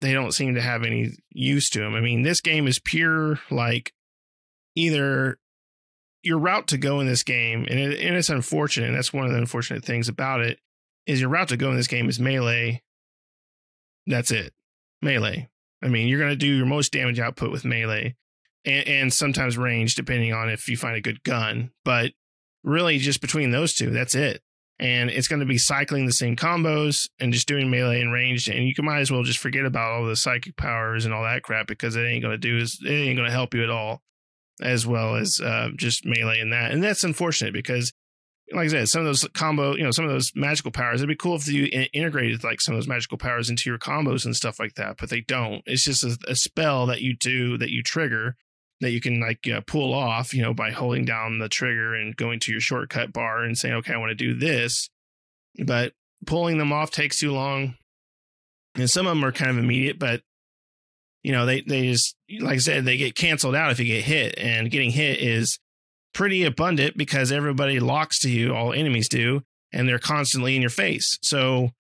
they 0.01 0.13
don't 0.13 0.33
seem 0.33 0.55
to 0.55 0.61
have 0.63 0.83
any 0.83 1.13
use 1.31 1.71
to 1.71 1.81
them. 1.81 1.95
I 1.95 2.01
mean, 2.01 2.23
this 2.23 2.41
game 2.41 2.67
is 2.67 2.79
pure 2.79 3.39
like 3.51 3.93
either 4.75 5.39
your 6.23 6.39
route 6.39 6.69
to 6.69 6.79
go 6.79 7.01
in 7.01 7.07
this 7.07 7.23
game, 7.25 7.67
and, 7.69 7.79
it, 7.79 8.01
and 8.01 8.17
it's 8.17 8.31
unfortunate. 8.31 8.87
And 8.89 8.97
that's 8.97 9.13
one 9.13 9.27
of 9.27 9.33
the 9.33 9.39
unfortunate 9.39 9.85
things 9.85 10.09
about 10.09 10.41
it 10.41 10.59
is 11.07 11.21
your 11.21 11.31
route 11.31 11.49
to 11.49 11.57
go 11.57 11.71
in 11.71 11.77
this 11.77 11.89
game 11.89 12.09
is 12.09 12.19
melee. 12.21 12.83
That's 14.07 14.31
it, 14.31 14.53
melee. 15.01 15.49
I 15.83 15.89
mean, 15.89 16.09
you're 16.09 16.19
going 16.19 16.31
to 16.31 16.37
do 16.37 16.47
your 16.47 16.67
most 16.67 16.93
damage 16.93 17.19
output 17.19 17.51
with 17.51 17.65
melee 17.65 18.15
and, 18.65 18.87
and 18.89 19.13
sometimes 19.13 19.59
range, 19.59 19.95
depending 19.95 20.33
on 20.33 20.49
if 20.49 20.69
you 20.69 20.77
find 20.77 20.97
a 20.97 21.01
good 21.01 21.23
gun. 21.23 21.71
But 21.85 22.13
really, 22.63 22.99
just 22.99 23.21
between 23.21 23.51
those 23.51 23.75
two, 23.75 23.91
that's 23.91 24.15
it. 24.15 24.43
And 24.79 25.11
it's 25.11 25.29
going 25.29 25.41
to 25.41 25.47
be 25.47 25.59
cycling 25.59 26.07
the 26.07 26.13
same 26.13 26.35
combos 26.35 27.09
and 27.21 27.33
just 27.33 27.47
doing 27.47 27.71
melee 27.71 28.01
and 28.01 28.13
ranged. 28.13 28.49
And 28.49 28.67
you 28.67 28.75
can 28.75 28.85
might 28.85 29.01
as 29.01 29.13
well 29.13 29.23
just 29.23 29.39
forget 29.39 29.65
about 29.65 29.93
all 29.93 30.07
the 30.07 30.17
psychic 30.17 30.57
powers 30.57 31.05
and 31.05 31.15
all 31.15 31.23
that 31.23 31.43
crap 31.43 31.69
because 31.69 31.95
it 31.95 32.03
ain't 32.03 32.23
going 32.23 32.35
to 32.35 32.39
do 32.39 32.57
is 32.59 32.81
it 32.85 32.91
ain't 32.91 33.17
going 33.17 33.29
to 33.29 33.35
help 33.35 33.55
you 33.55 33.63
at 33.63 33.71
all, 33.71 34.03
as 34.61 34.87
well 34.87 35.15
as 35.15 35.41
uh, 35.41 35.69
just 35.77 36.05
melee 36.05 36.41
and 36.41 36.53
that. 36.53 36.73
And 36.73 36.83
that's 36.83 37.05
unfortunate 37.05 37.53
because 37.53 37.93
like 38.53 38.67
I 38.67 38.69
said, 38.69 38.89
some 38.89 39.01
of 39.01 39.07
those 39.07 39.27
combo, 39.35 39.77
you 39.77 39.85
know, 39.85 39.91
some 39.91 40.05
of 40.05 40.11
those 40.11 40.33
magical 40.35 40.71
powers, 40.71 41.01
it'd 41.01 41.09
be 41.09 41.17
cool 41.17 41.37
if 41.37 41.49
you 41.49 41.69
integrated 41.93 42.45
like 42.45 42.61
some 42.61 42.75
of 42.75 42.79
those 42.79 42.89
magical 42.89 43.19
powers 43.19 43.49
into 43.49 43.71
your 43.71 43.79
combos 43.79 44.25
and 44.25 44.37
stuff 44.37 44.59
like 44.59 44.75
that, 44.75 44.97
but 44.99 45.11
they 45.11 45.21
don't. 45.21 45.63
It's 45.67 45.85
just 45.85 46.05
a, 46.05 46.19
a 46.29 46.35
spell 46.35 46.87
that 46.87 47.01
you 47.01 47.17
do 47.17 47.57
that 47.59 47.71
you 47.71 47.83
trigger 47.83 48.37
that 48.83 48.91
you 48.91 49.01
can 49.01 49.21
like 49.21 49.49
uh, 49.49 49.63
pull 49.67 49.95
off, 49.95 50.35
you 50.35 50.43
know, 50.43 50.53
by 50.53 50.71
holding 50.71 51.05
down 51.05 51.39
the 51.39 51.49
trigger 51.49 51.95
and 51.95 52.17
going 52.17 52.41
to 52.41 52.53
your 52.53 52.61
shortcut 52.61 53.13
bar 53.13 53.43
and 53.43 53.57
saying, 53.57 53.75
okay, 53.75 53.95
I 53.95 53.97
want 53.97 54.11
to 54.11 54.15
do 54.15 54.35
this. 54.35 54.91
But 55.65 55.93
pulling 56.27 56.59
them 56.59 56.73
off 56.73 56.91
takes 56.91 57.19
too 57.19 57.33
long. 57.33 57.77
And 58.75 58.91
some 58.91 59.07
of 59.07 59.11
them 59.11 59.25
are 59.25 59.33
kind 59.33 59.51
of 59.51 59.59
immediate, 59.59 59.99
but 59.99 60.23
you 61.23 61.31
know, 61.31 61.47
they, 61.47 61.61
they 61.61 61.83
just, 61.83 62.17
like 62.41 62.55
I 62.55 62.59
said, 62.59 62.85
they 62.85 62.97
get 62.97 63.15
canceled 63.15 63.55
out 63.55 63.71
if 63.71 63.79
you 63.79 63.85
get 63.85 64.03
hit 64.05 64.37
and 64.39 64.71
getting 64.71 64.91
hit 64.91 65.21
is 65.21 65.61
pretty 66.13 66.43
abundant 66.45 66.97
because 66.97 67.31
everybody 67.31 67.79
locks 67.79 68.19
to 68.21 68.31
you, 68.31 68.55
all 68.55 68.73
enemies 68.73 69.09
do, 69.09 69.43
and 69.73 69.89
they're 69.89 70.01
constantly 70.01 70.57
in 70.57 70.63
your 70.63 70.71
face. 70.71 71.19
So 71.23 71.71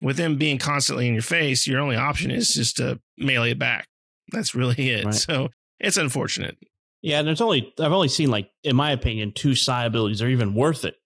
with 0.00 0.16
them 0.16 0.36
being 0.36 0.58
constantly 0.58 1.08
in 1.08 1.14
your 1.14 1.22
face, 1.22 1.66
your 1.66 1.80
only 1.80 1.96
option 1.96 2.30
is 2.30 2.50
just 2.54 2.76
to 2.76 3.00
melee 3.18 3.50
it 3.52 3.58
back. 3.58 3.88
That's 4.30 4.54
really 4.54 4.90
it. 4.90 5.04
Right. 5.04 5.14
So 5.14 5.48
it's 5.80 5.96
unfortunate. 5.96 6.56
Yeah, 7.02 7.18
and 7.18 7.28
there's 7.28 7.40
only 7.40 7.72
I've 7.78 7.92
only 7.92 8.08
seen 8.08 8.30
like, 8.30 8.50
in 8.62 8.76
my 8.76 8.92
opinion, 8.92 9.32
two 9.32 9.54
psi 9.54 9.84
abilities 9.84 10.22
are 10.22 10.28
even 10.28 10.54
worth 10.54 10.84
it. 10.84 10.96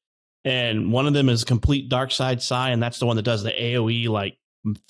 And 0.44 0.92
one 0.92 1.06
of 1.06 1.12
them 1.12 1.28
is 1.28 1.44
complete 1.44 1.88
dark 1.88 2.12
side 2.12 2.40
psi, 2.40 2.70
and 2.70 2.82
that's 2.82 2.98
the 2.98 3.06
one 3.06 3.16
that 3.16 3.22
does 3.22 3.42
the 3.42 3.50
AoE 3.50 4.08
like 4.08 4.38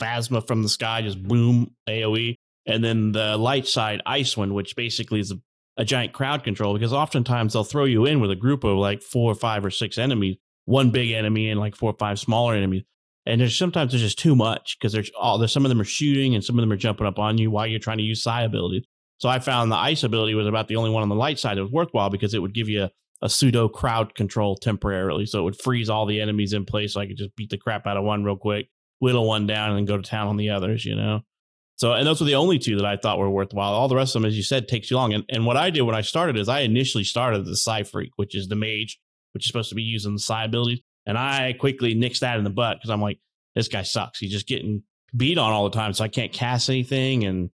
phasma 0.00 0.46
from 0.46 0.62
the 0.62 0.68
sky, 0.68 1.02
just 1.02 1.22
boom 1.22 1.74
AoE. 1.88 2.36
And 2.66 2.84
then 2.84 3.12
the 3.12 3.36
light 3.36 3.66
side 3.66 4.02
ice 4.04 4.36
one, 4.36 4.52
which 4.52 4.76
basically 4.76 5.20
is 5.20 5.32
a, 5.32 5.40
a 5.78 5.84
giant 5.84 6.12
crowd 6.12 6.44
control 6.44 6.74
because 6.74 6.92
oftentimes 6.92 7.54
they'll 7.54 7.64
throw 7.64 7.84
you 7.84 8.04
in 8.04 8.20
with 8.20 8.30
a 8.30 8.36
group 8.36 8.62
of 8.64 8.76
like 8.76 9.02
four 9.02 9.32
or 9.32 9.34
five 9.34 9.64
or 9.64 9.70
six 9.70 9.96
enemies, 9.96 10.36
one 10.66 10.90
big 10.90 11.12
enemy 11.12 11.48
and 11.48 11.58
like 11.58 11.74
four 11.74 11.90
or 11.90 11.96
five 11.98 12.18
smaller 12.18 12.54
enemies. 12.54 12.82
And 13.24 13.40
there's 13.40 13.56
sometimes 13.58 13.92
there's 13.92 14.02
just 14.02 14.18
too 14.18 14.36
much 14.36 14.76
because 14.78 14.92
there's 14.92 15.10
all 15.18 15.38
there's 15.38 15.52
some 15.52 15.64
of 15.64 15.70
them 15.70 15.80
are 15.80 15.84
shooting 15.84 16.34
and 16.34 16.44
some 16.44 16.58
of 16.58 16.62
them 16.62 16.72
are 16.72 16.76
jumping 16.76 17.06
up 17.06 17.18
on 17.18 17.38
you 17.38 17.50
while 17.50 17.66
you're 17.66 17.78
trying 17.78 17.98
to 17.98 18.04
use 18.04 18.22
psi 18.22 18.42
abilities. 18.42 18.84
So 19.18 19.28
I 19.28 19.40
found 19.40 19.70
the 19.70 19.76
ice 19.76 20.04
ability 20.04 20.34
was 20.34 20.46
about 20.46 20.68
the 20.68 20.76
only 20.76 20.90
one 20.90 21.02
on 21.02 21.08
the 21.08 21.14
light 21.14 21.38
side 21.38 21.58
that 21.58 21.62
was 21.62 21.72
worthwhile 21.72 22.10
because 22.10 22.34
it 22.34 22.42
would 22.42 22.54
give 22.54 22.68
you 22.68 22.84
a, 22.84 22.90
a 23.22 23.28
pseudo 23.28 23.68
crowd 23.68 24.14
control 24.14 24.56
temporarily. 24.56 25.26
So 25.26 25.40
it 25.40 25.42
would 25.42 25.60
freeze 25.60 25.90
all 25.90 26.06
the 26.06 26.20
enemies 26.20 26.52
in 26.52 26.64
place 26.64 26.94
so 26.94 27.00
I 27.00 27.06
could 27.06 27.16
just 27.16 27.34
beat 27.36 27.50
the 27.50 27.58
crap 27.58 27.86
out 27.86 27.96
of 27.96 28.04
one 28.04 28.24
real 28.24 28.36
quick, 28.36 28.68
whittle 29.00 29.26
one 29.26 29.46
down, 29.46 29.76
and 29.76 29.86
go 29.86 29.96
to 29.96 30.02
town 30.02 30.28
on 30.28 30.36
the 30.36 30.50
others, 30.50 30.84
you 30.84 30.94
know? 30.94 31.22
So, 31.76 31.92
and 31.92 32.06
those 32.06 32.20
were 32.20 32.26
the 32.26 32.34
only 32.34 32.58
two 32.58 32.76
that 32.76 32.84
I 32.84 32.96
thought 32.96 33.18
were 33.18 33.30
worthwhile. 33.30 33.72
All 33.72 33.86
the 33.86 33.94
rest 33.96 34.14
of 34.14 34.22
them, 34.22 34.28
as 34.28 34.36
you 34.36 34.42
said, 34.42 34.66
takes 34.66 34.90
you 34.90 34.96
long. 34.96 35.12
And, 35.14 35.24
and 35.28 35.46
what 35.46 35.56
I 35.56 35.70
did 35.70 35.82
when 35.82 35.94
I 35.94 36.00
started 36.00 36.36
is 36.36 36.48
I 36.48 36.60
initially 36.60 37.04
started 37.04 37.44
the 37.44 37.56
Psi 37.56 37.84
Freak, 37.84 38.10
which 38.16 38.34
is 38.34 38.48
the 38.48 38.56
mage, 38.56 39.00
which 39.32 39.44
is 39.44 39.48
supposed 39.48 39.68
to 39.68 39.76
be 39.76 39.82
using 39.82 40.14
the 40.14 40.18
Psi 40.18 40.44
abilities. 40.44 40.80
And 41.06 41.16
I 41.16 41.52
quickly 41.52 41.94
nixed 41.94 42.20
that 42.20 42.36
in 42.36 42.44
the 42.44 42.50
butt 42.50 42.78
because 42.78 42.90
I'm 42.90 43.00
like, 43.00 43.20
this 43.54 43.68
guy 43.68 43.82
sucks. 43.82 44.18
He's 44.18 44.32
just 44.32 44.48
getting 44.48 44.82
beat 45.16 45.38
on 45.38 45.52
all 45.52 45.64
the 45.68 45.76
time. 45.76 45.92
So 45.92 46.02
I 46.02 46.08
can't 46.08 46.32
cast 46.32 46.68
anything. 46.68 47.24
And, 47.24 47.50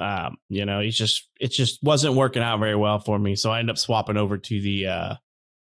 um, 0.00 0.36
you 0.48 0.64
know, 0.64 0.80
he's 0.80 0.96
just, 0.96 1.28
it 1.40 1.48
just 1.48 1.82
wasn't 1.82 2.14
working 2.14 2.42
out 2.42 2.58
very 2.58 2.76
well 2.76 2.98
for 2.98 3.18
me. 3.18 3.36
So 3.36 3.50
I 3.50 3.58
ended 3.58 3.74
up 3.74 3.78
swapping 3.78 4.16
over 4.16 4.38
to 4.38 4.60
the, 4.60 4.86
uh, 4.86 5.14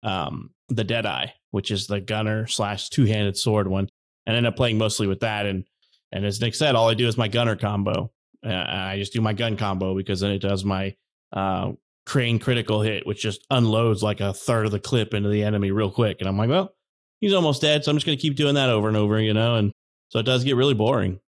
um, 0.04 0.52
the 0.70 0.84
Deadeye, 0.84 1.28
which 1.52 1.72
is 1.72 1.88
the 1.88 2.00
gunner 2.00 2.48
slash 2.48 2.90
two 2.90 3.06
handed 3.06 3.38
sword 3.38 3.68
one, 3.68 3.90
and 4.26 4.36
ended 4.38 4.52
up 4.52 4.56
playing 4.56 4.78
mostly 4.78 5.08
with 5.08 5.20
that. 5.20 5.46
And, 5.46 5.66
and 6.12 6.26
as 6.26 6.40
Nick 6.40 6.56
said, 6.56 6.76
all 6.76 6.90
I 6.90 6.94
do 6.94 7.08
is 7.08 7.18
my 7.18 7.28
gunner 7.28 7.56
combo. 7.56 8.12
Uh, 8.46 8.66
I 8.68 8.98
just 8.98 9.14
do 9.14 9.22
my 9.22 9.34
gun 9.34 9.58
combo 9.58 9.96
because 9.96 10.22
then 10.22 10.32
it 10.32 10.40
does 10.40 10.64
my 10.64 10.96
uh, 11.34 11.74
crane 12.06 12.40
critical 12.40 12.82
hit, 12.82 13.06
which 13.06 13.22
just 13.22 13.46
unloads 13.52 14.02
like 14.02 14.22
a 14.22 14.34
third 14.34 14.66
of 14.66 14.72
the 14.72 14.80
clip 14.80 15.14
into 15.14 15.30
the 15.30 15.44
enemy 15.44 15.72
real 15.72 15.92
quick. 15.92 16.18
And 16.20 16.30
I'm 16.30 16.38
like, 16.38 16.50
well, 16.50 16.74
he's 17.20 17.34
almost 17.34 17.62
dead, 17.62 17.84
so 17.84 17.92
I'm 17.92 17.98
just 17.98 18.06
going 18.06 18.18
to 18.18 18.22
keep 18.22 18.36
doing 18.36 18.56
that 18.56 18.70
over 18.70 18.88
and 18.88 18.96
over, 18.96 19.20
you 19.20 19.34
know. 19.34 19.56
And 19.56 19.74
So 20.10 20.20
it 20.20 20.26
does 20.26 20.44
get 20.44 20.56
really 20.56 20.74
boring. 20.74 21.20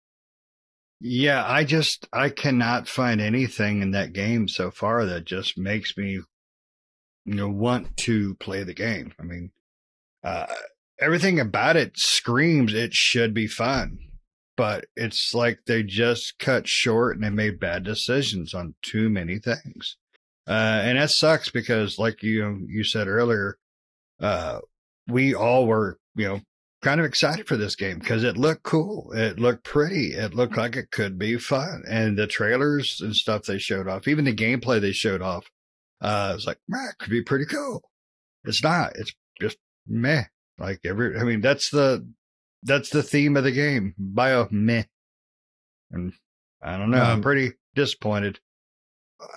Yeah, 1.00 1.44
I 1.46 1.64
just 1.64 2.06
I 2.12 2.28
cannot 2.28 2.86
find 2.88 3.20
anything 3.20 3.80
in 3.82 3.92
that 3.92 4.12
game 4.12 4.48
so 4.48 4.70
far 4.70 5.06
that 5.06 5.24
just 5.24 5.56
makes 5.56 5.96
me 5.96 6.20
you 7.24 7.34
know 7.34 7.48
want 7.48 7.96
to 7.98 8.34
play 8.36 8.62
the 8.64 8.74
game. 8.74 9.12
I 9.18 9.22
mean, 9.22 9.50
uh 10.24 10.46
everything 11.00 11.40
about 11.40 11.76
it 11.76 11.98
screams 11.98 12.74
it 12.74 12.94
should 12.94 13.34
be 13.34 13.46
fun. 13.46 13.98
But 14.56 14.86
it's 14.96 15.32
like 15.34 15.60
they 15.66 15.82
just 15.82 16.38
cut 16.38 16.68
short 16.68 17.16
and 17.16 17.24
they 17.24 17.30
made 17.30 17.60
bad 17.60 17.82
decisions 17.84 18.52
on 18.54 18.74
too 18.82 19.08
many 19.10 19.38
things. 19.38 19.96
Uh 20.46 20.82
and 20.84 20.98
that 20.98 21.10
sucks 21.10 21.50
because 21.50 21.98
like 21.98 22.22
you 22.22 22.66
you 22.68 22.84
said 22.84 23.08
earlier, 23.08 23.58
uh 24.20 24.60
we 25.08 25.34
all 25.34 25.66
were, 25.66 25.98
you 26.16 26.28
know, 26.28 26.40
kind 26.82 27.00
of 27.00 27.06
excited 27.06 27.46
for 27.46 27.56
this 27.56 27.76
game 27.76 27.98
because 27.98 28.24
it 28.24 28.36
looked 28.38 28.62
cool. 28.62 29.12
It 29.14 29.38
looked 29.38 29.64
pretty. 29.64 30.12
It 30.14 30.34
looked 30.34 30.56
like 30.56 30.76
it 30.76 30.90
could 30.90 31.18
be 31.18 31.36
fun. 31.38 31.82
And 31.88 32.16
the 32.18 32.26
trailers 32.26 33.00
and 33.00 33.14
stuff 33.14 33.42
they 33.44 33.58
showed 33.58 33.86
off, 33.88 34.08
even 34.08 34.24
the 34.24 34.34
gameplay 34.34 34.80
they 34.80 34.92
showed 34.92 35.20
off, 35.22 35.50
uh, 36.00 36.32
was 36.34 36.46
like, 36.46 36.58
man, 36.68 36.88
it 36.90 36.98
could 36.98 37.10
be 37.10 37.22
pretty 37.22 37.44
cool. 37.44 37.82
It's 38.44 38.62
not. 38.62 38.92
It's 38.96 39.12
just 39.40 39.58
meh. 39.86 40.24
Like 40.58 40.80
every, 40.84 41.18
I 41.18 41.24
mean, 41.24 41.40
that's 41.42 41.70
the, 41.70 42.06
that's 42.62 42.90
the 42.90 43.02
theme 43.02 43.36
of 43.36 43.44
the 43.44 43.52
game. 43.52 43.94
Bio 43.98 44.48
meh. 44.50 44.84
And 45.90 46.12
I 46.62 46.76
don't 46.76 46.90
know. 46.90 46.98
I'm 46.98 47.16
Um, 47.16 47.22
pretty 47.22 47.52
disappointed. 47.74 48.40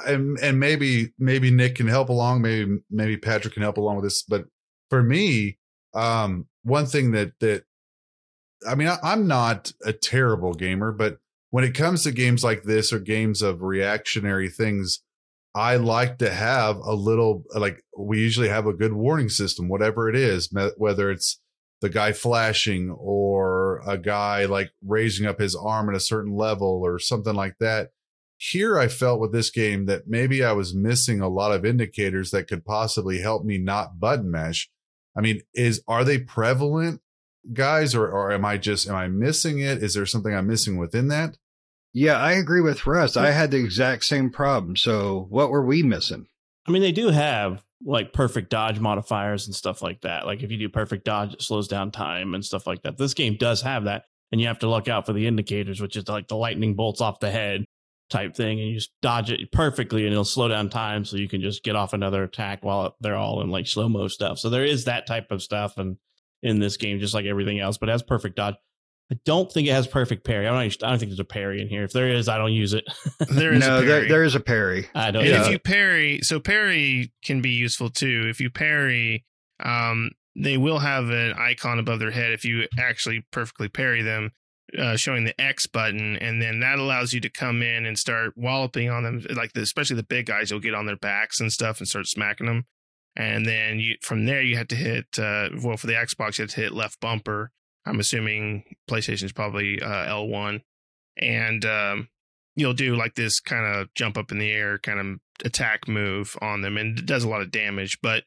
and 0.07 0.37
and 0.39 0.59
maybe 0.59 1.13
maybe 1.19 1.51
Nick 1.51 1.75
can 1.75 1.87
help 1.87 2.07
along, 2.09 2.41
maybe 2.41 2.77
maybe 2.89 3.17
Patrick 3.17 3.53
can 3.53 3.63
help 3.63 3.77
along 3.77 3.97
with 3.97 4.05
this. 4.05 4.23
But 4.23 4.45
for 4.89 5.03
me, 5.03 5.57
um, 5.93 6.47
one 6.63 6.85
thing 6.85 7.11
that 7.11 7.39
that 7.39 7.63
I 8.67 8.75
mean, 8.75 8.87
I, 8.87 8.97
I'm 9.03 9.27
not 9.27 9.73
a 9.85 9.93
terrible 9.93 10.53
gamer, 10.53 10.91
but 10.91 11.17
when 11.49 11.63
it 11.63 11.75
comes 11.75 12.03
to 12.03 12.11
games 12.11 12.43
like 12.43 12.63
this 12.63 12.91
or 12.91 12.99
games 12.99 13.41
of 13.41 13.61
reactionary 13.61 14.49
things, 14.49 15.01
I 15.53 15.75
like 15.75 16.17
to 16.19 16.31
have 16.31 16.77
a 16.77 16.93
little 16.93 17.43
like 17.53 17.83
we 17.97 18.19
usually 18.19 18.49
have 18.49 18.65
a 18.65 18.73
good 18.73 18.93
warning 18.93 19.29
system, 19.29 19.67
whatever 19.67 20.09
it 20.09 20.15
is, 20.15 20.53
whether 20.77 21.11
it's 21.11 21.39
the 21.81 21.89
guy 21.89 22.13
flashing 22.13 22.89
or 22.91 23.81
a 23.85 23.97
guy 23.97 24.45
like 24.45 24.71
raising 24.81 25.27
up 25.27 25.39
his 25.39 25.55
arm 25.55 25.89
at 25.89 25.95
a 25.95 25.99
certain 25.99 26.33
level 26.33 26.81
or 26.83 26.97
something 26.97 27.35
like 27.35 27.57
that 27.59 27.89
here 28.51 28.77
I 28.77 28.89
felt 28.89 29.21
with 29.21 29.31
this 29.31 29.49
game 29.49 29.85
that 29.85 30.07
maybe 30.07 30.43
I 30.43 30.51
was 30.51 30.75
missing 30.75 31.21
a 31.21 31.29
lot 31.29 31.53
of 31.53 31.65
indicators 31.65 32.31
that 32.31 32.47
could 32.47 32.65
possibly 32.65 33.19
help 33.19 33.45
me 33.45 33.57
not 33.57 34.01
button 34.01 34.29
mash. 34.29 34.69
I 35.15 35.21
mean, 35.21 35.41
is 35.53 35.81
are 35.87 36.03
they 36.03 36.19
prevalent, 36.19 37.01
guys, 37.51 37.95
or 37.95 38.07
or 38.07 38.31
am 38.31 38.45
I 38.45 38.57
just 38.57 38.87
am 38.87 38.95
I 38.95 39.07
missing 39.07 39.59
it? 39.59 39.83
Is 39.83 39.93
there 39.93 40.05
something 40.05 40.33
I'm 40.33 40.47
missing 40.47 40.77
within 40.77 41.07
that? 41.09 41.37
Yeah, 41.93 42.17
I 42.17 42.31
agree 42.33 42.61
with 42.61 42.87
Russ. 42.87 43.15
I 43.15 43.31
had 43.31 43.51
the 43.51 43.57
exact 43.57 44.05
same 44.05 44.31
problem. 44.31 44.75
So 44.75 45.27
what 45.29 45.51
were 45.51 45.63
we 45.63 45.83
missing? 45.83 46.25
I 46.67 46.71
mean, 46.71 46.81
they 46.81 46.91
do 46.91 47.09
have 47.09 47.63
like 47.85 48.13
perfect 48.13 48.49
dodge 48.49 48.79
modifiers 48.79 49.45
and 49.45 49.55
stuff 49.55 49.81
like 49.81 50.01
that. 50.01 50.25
Like 50.25 50.41
if 50.41 50.51
you 50.51 50.57
do 50.57 50.69
perfect 50.69 51.05
dodge, 51.05 51.33
it 51.33 51.41
slows 51.41 51.67
down 51.67 51.91
time 51.91 52.33
and 52.33 52.43
stuff 52.43 52.65
like 52.65 52.81
that. 52.83 52.97
This 52.97 53.13
game 53.13 53.35
does 53.37 53.61
have 53.61 53.83
that, 53.83 54.05
and 54.31 54.41
you 54.41 54.47
have 54.47 54.59
to 54.59 54.69
look 54.69 54.87
out 54.87 55.05
for 55.05 55.13
the 55.13 55.27
indicators, 55.27 55.81
which 55.81 55.95
is 55.95 56.07
like 56.07 56.27
the 56.27 56.35
lightning 56.35 56.73
bolts 56.73 57.01
off 57.01 57.19
the 57.19 57.29
head 57.29 57.65
type 58.09 58.35
thing, 58.35 58.59
and 58.59 58.69
you 58.69 58.75
just 58.75 58.91
dodge 59.01 59.31
it 59.31 59.51
perfectly, 59.51 60.03
and 60.03 60.11
it'll 60.11 60.25
slow 60.25 60.47
down 60.47 60.69
time, 60.69 61.05
so 61.05 61.17
you 61.17 61.27
can 61.27 61.41
just 61.41 61.63
get 61.63 61.75
off 61.75 61.93
another 61.93 62.23
attack 62.23 62.63
while 62.63 62.95
they're 63.01 63.15
all 63.15 63.41
in 63.41 63.49
like 63.49 63.67
slow 63.67 63.89
mo 63.89 64.07
stuff. 64.07 64.39
So 64.39 64.49
there 64.49 64.65
is 64.65 64.85
that 64.85 65.07
type 65.07 65.31
of 65.31 65.41
stuff, 65.41 65.77
and 65.77 65.97
in 66.41 66.59
this 66.59 66.77
game, 66.77 66.99
just 66.99 67.13
like 67.13 67.25
everything 67.25 67.59
else, 67.59 67.77
but 67.77 67.89
it 67.89 67.93
has 67.93 68.03
perfect 68.03 68.35
dodge. 68.35 68.55
I 69.11 69.17
don't 69.25 69.51
think 69.51 69.67
it 69.67 69.71
has 69.71 69.85
perfect 69.85 70.23
parry. 70.25 70.47
I 70.47 70.51
don't. 70.51 70.83
I 70.83 70.89
don't 70.89 70.99
think 70.99 71.11
there's 71.11 71.19
a 71.19 71.25
parry 71.25 71.61
in 71.61 71.67
here. 71.67 71.83
If 71.83 71.91
there 71.91 72.07
is, 72.07 72.29
I 72.29 72.37
don't 72.37 72.53
use 72.53 72.73
it. 72.73 72.85
There 73.29 73.53
is 73.53 73.59
no, 73.59 73.77
a 73.77 73.81
there, 73.81 73.97
parry. 73.97 74.07
there 74.07 74.23
is 74.23 74.35
a 74.35 74.39
parry. 74.39 74.89
I 74.95 75.11
don't. 75.11 75.25
And 75.25 75.43
if 75.43 75.49
you 75.49 75.59
parry, 75.59 76.19
so 76.21 76.39
parry 76.39 77.13
can 77.23 77.41
be 77.41 77.51
useful 77.51 77.89
too. 77.89 78.23
If 78.27 78.39
you 78.39 78.49
parry, 78.49 79.25
um, 79.59 80.11
they 80.35 80.57
will 80.57 80.79
have 80.79 81.09
an 81.09 81.33
icon 81.33 81.79
above 81.79 81.99
their 81.99 82.11
head 82.11 82.31
if 82.31 82.45
you 82.45 82.67
actually 82.79 83.25
perfectly 83.31 83.69
parry 83.69 84.01
them, 84.01 84.31
uh, 84.77 84.95
showing 84.95 85.23
the 85.23 85.39
X 85.39 85.67
button, 85.67 86.17
and 86.17 86.41
then 86.41 86.59
that 86.61 86.79
allows 86.79 87.13
you 87.13 87.19
to 87.21 87.29
come 87.29 87.61
in 87.61 87.85
and 87.85 87.97
start 87.97 88.33
walloping 88.35 88.89
on 88.89 89.03
them. 89.03 89.25
Like 89.35 89.53
the, 89.53 89.61
especially 89.61 89.95
the 89.97 90.03
big 90.03 90.25
guys, 90.25 90.51
you'll 90.51 90.59
get 90.59 90.73
on 90.73 90.85
their 90.85 90.97
backs 90.97 91.39
and 91.39 91.51
stuff 91.51 91.79
and 91.79 91.87
start 91.87 92.07
smacking 92.07 92.47
them. 92.47 92.65
And 93.15 93.45
then 93.45 93.79
you 93.79 93.95
from 94.01 94.25
there 94.25 94.41
you 94.41 94.57
have 94.57 94.69
to 94.69 94.75
hit. 94.75 95.05
Uh, 95.19 95.49
well, 95.61 95.77
for 95.77 95.87
the 95.87 95.93
Xbox, 95.93 96.37
you 96.37 96.43
have 96.43 96.51
to 96.51 96.61
hit 96.61 96.73
left 96.73 96.99
bumper. 96.99 97.51
I'm 97.85 97.99
assuming 97.99 98.63
PlayStation 98.89 99.23
is 99.23 99.33
probably 99.33 99.81
uh, 99.81 100.07
L1, 100.07 100.61
and 101.17 101.65
um, 101.65 102.07
you'll 102.55 102.73
do 102.73 102.95
like 102.95 103.15
this 103.15 103.39
kind 103.39 103.65
of 103.65 103.93
jump 103.93 104.17
up 104.17 104.31
in 104.31 104.37
the 104.37 104.51
air 104.51 104.77
kind 104.77 104.99
of 104.99 105.19
attack 105.45 105.87
move 105.87 106.37
on 106.41 106.61
them 106.61 106.77
and 106.77 106.99
it 106.99 107.05
does 107.05 107.23
a 107.23 107.29
lot 107.29 107.41
of 107.41 107.51
damage 107.51 107.97
but 108.01 108.23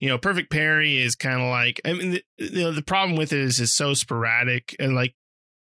you 0.00 0.08
know 0.08 0.18
perfect 0.18 0.50
parry 0.50 0.98
is 0.98 1.14
kind 1.14 1.40
of 1.40 1.48
like 1.48 1.80
i 1.84 1.92
mean 1.92 2.10
the, 2.12 2.24
you 2.38 2.62
know, 2.62 2.72
the 2.72 2.82
problem 2.82 3.16
with 3.16 3.32
it 3.32 3.40
is 3.40 3.60
it's 3.60 3.74
so 3.74 3.94
sporadic 3.94 4.74
and 4.78 4.94
like 4.94 5.14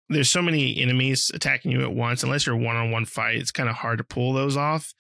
there's 0.09 0.31
so 0.31 0.43
many 0.43 0.81
enemies 0.81 1.31
attacking 1.35 1.73
you 1.73 1.83
at 1.83 1.93
once. 1.93 2.23
Unless 2.23 2.47
you're 2.47 2.57
one-on-one 2.57 3.07
fight 3.07 3.37
it's 3.37 3.51
kind 3.51 3.69
of 3.69 3.77
hard 3.77 3.99
to 3.99 4.05
pull 4.05 4.33
those 4.33 4.57
off 4.57 4.93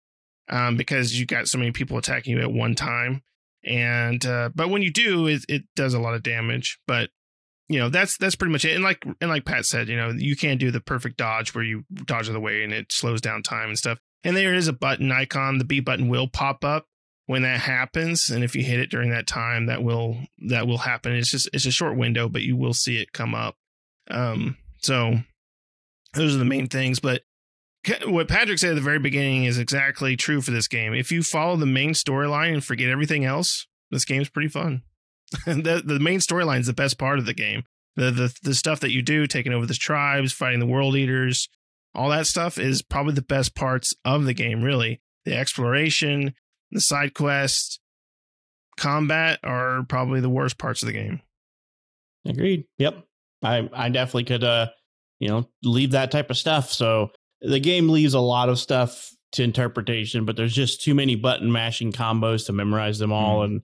um, 0.49 0.77
because 0.77 1.19
you 1.19 1.27
got 1.27 1.49
so 1.49 1.59
many 1.59 1.73
people 1.73 1.99
attacking 1.99 2.37
you 2.37 2.42
at 2.42 2.53
one 2.53 2.75
time. 2.75 3.23
And 3.64 4.25
uh, 4.25 4.51
but 4.55 4.71
when 4.71 4.83
you 4.83 4.92
do 4.92 5.27
it, 5.27 5.45
it 5.49 5.64
does 5.75 5.95
a 5.95 5.99
lot 5.99 6.14
of 6.14 6.23
damage. 6.23 6.79
But 6.87 7.11
you 7.69 7.79
know 7.79 7.88
that's 7.88 8.16
that's 8.19 8.37
pretty 8.37 8.53
much 8.53 8.64
it. 8.64 8.75
And 8.75 8.85
like 8.85 9.05
and 9.21 9.31
like 9.31 9.45
pat 9.45 9.64
said 9.66 9.88
you 9.88 9.97
know 9.97 10.11
you 10.11 10.37
can't 10.37 10.61
do 10.61 10.71
the 10.71 10.81
perfect 10.81 11.16
dodge 11.16 11.55
where 11.55 11.64
you 11.64 11.85
dodge 11.92 12.29
out 12.29 12.33
the 12.33 12.40
way 12.40 12.62
and 12.62 12.73
it 12.73 12.92
slows 12.92 13.21
down 13.21 13.42
time 13.42 13.69
and 13.69 13.79
stuff. 13.79 13.99
And 14.23 14.37
there 14.37 14.55
is 14.55 14.69
a 14.69 14.73
button 14.73 15.11
icon. 15.11 15.59
The 15.59 15.64
b 15.64 15.81
button 15.81 16.09
will 16.09 16.29
pop 16.29 16.64
up 16.64 16.87
when 17.27 17.42
that 17.42 17.61
happens. 17.61 18.31
And 18.31 18.45
if 18.45 18.55
you 18.55 18.62
hit 18.62 18.79
it 18.79 18.90
during 18.90 19.11
that 19.11 19.27
time 19.27 19.66
that 19.66 19.83
will 19.83 20.16
that 20.49 20.69
will 20.69 20.79
happen. 20.79 21.12
It's 21.12 21.31
just 21.31 21.49
it's 21.53 21.66
a 21.66 21.73
short 21.73 21.97
window 21.97 22.29
but 22.29 22.42
you 22.42 22.57
will 22.57 22.75
see 22.75 22.99
it 22.99 23.12
come 23.12 23.35
up. 23.35 23.57
Um 24.09 24.57
so 24.87 25.18
those 26.14 26.35
are 26.35 26.38
the 26.38 26.44
main 26.44 26.68
things 26.68 27.01
but 27.01 27.22
what 28.07 28.29
patrick 28.29 28.59
said 28.59 28.70
at 28.70 28.75
the 28.75 28.81
very 28.81 28.99
beginning 28.99 29.44
is 29.44 29.59
exactly 29.59 30.16
true 30.16 30.40
for 30.40 30.51
this 30.51 30.68
game 30.68 30.94
if 30.94 31.12
you 31.12 31.22
follow 31.22 31.57
the 31.57 31.66
main 31.66 31.90
storyline 31.90 32.55
and 32.55 32.64
forget 32.64 32.88
everything 32.88 33.25
else 33.25 33.66
this 33.90 34.05
game's 34.05 34.29
pretty 34.29 34.49
fun 34.49 34.83
the 35.46 35.83
the 35.85 35.99
main 35.99 36.20
storyline 36.20 36.61
is 36.61 36.66
the 36.66 36.72
best 36.72 36.99
part 36.99 37.18
of 37.18 37.27
the 37.27 37.35
game. 37.35 37.64
The 37.96 38.11
the 38.11 38.35
the 38.42 38.55
stuff 38.55 38.81
that 38.81 38.92
you 38.92 39.03
do, 39.03 39.27
taking 39.27 39.53
over 39.53 39.66
the 39.66 39.75
tribes, 39.75 40.33
fighting 40.33 40.61
the 40.61 40.66
world 40.66 40.96
eaters, 40.96 41.49
all 41.94 42.11
that 42.11 42.27
stuff 42.27 42.59
is 42.59 42.83
probably 42.83 43.14
the 43.14 43.22
best 43.22 43.55
parts 43.55 43.94
of 44.05 44.25
the 44.25 44.35
game. 44.35 44.62
Really, 44.62 45.01
the 45.25 45.37
exploration, 45.37 46.35
the 46.70 46.81
side 46.81 47.14
quests, 47.14 47.81
combat 48.77 49.40
are 49.42 49.85
probably 49.85 50.20
the 50.20 50.29
worst 50.29 50.59
parts 50.59 50.83
of 50.83 50.87
the 50.87 50.92
game. 50.92 51.20
Agreed. 52.25 52.64
Yep. 52.79 53.05
I 53.42 53.68
I 53.72 53.88
definitely 53.88 54.25
could 54.25 54.44
uh 54.44 54.68
you 55.18 55.29
know 55.29 55.49
leave 55.62 55.92
that 55.92 56.11
type 56.11 56.31
of 56.31 56.37
stuff. 56.37 56.72
So 56.72 57.11
the 57.40 57.61
game 57.61 57.88
leaves 57.88 58.14
a 58.14 58.20
lot 58.20 58.49
of 58.49 58.59
stuff 58.59 59.11
to 59.33 59.42
interpretation, 59.42 60.25
but 60.25 60.37
there's 60.37 60.55
just 60.55 60.83
too 60.83 60.94
many 60.94 61.16
button 61.16 61.51
mashing 61.51 61.92
combos 61.92 62.46
to 62.46 62.53
memorize 62.53 62.99
them 62.99 63.12
all 63.12 63.42
and 63.42 63.62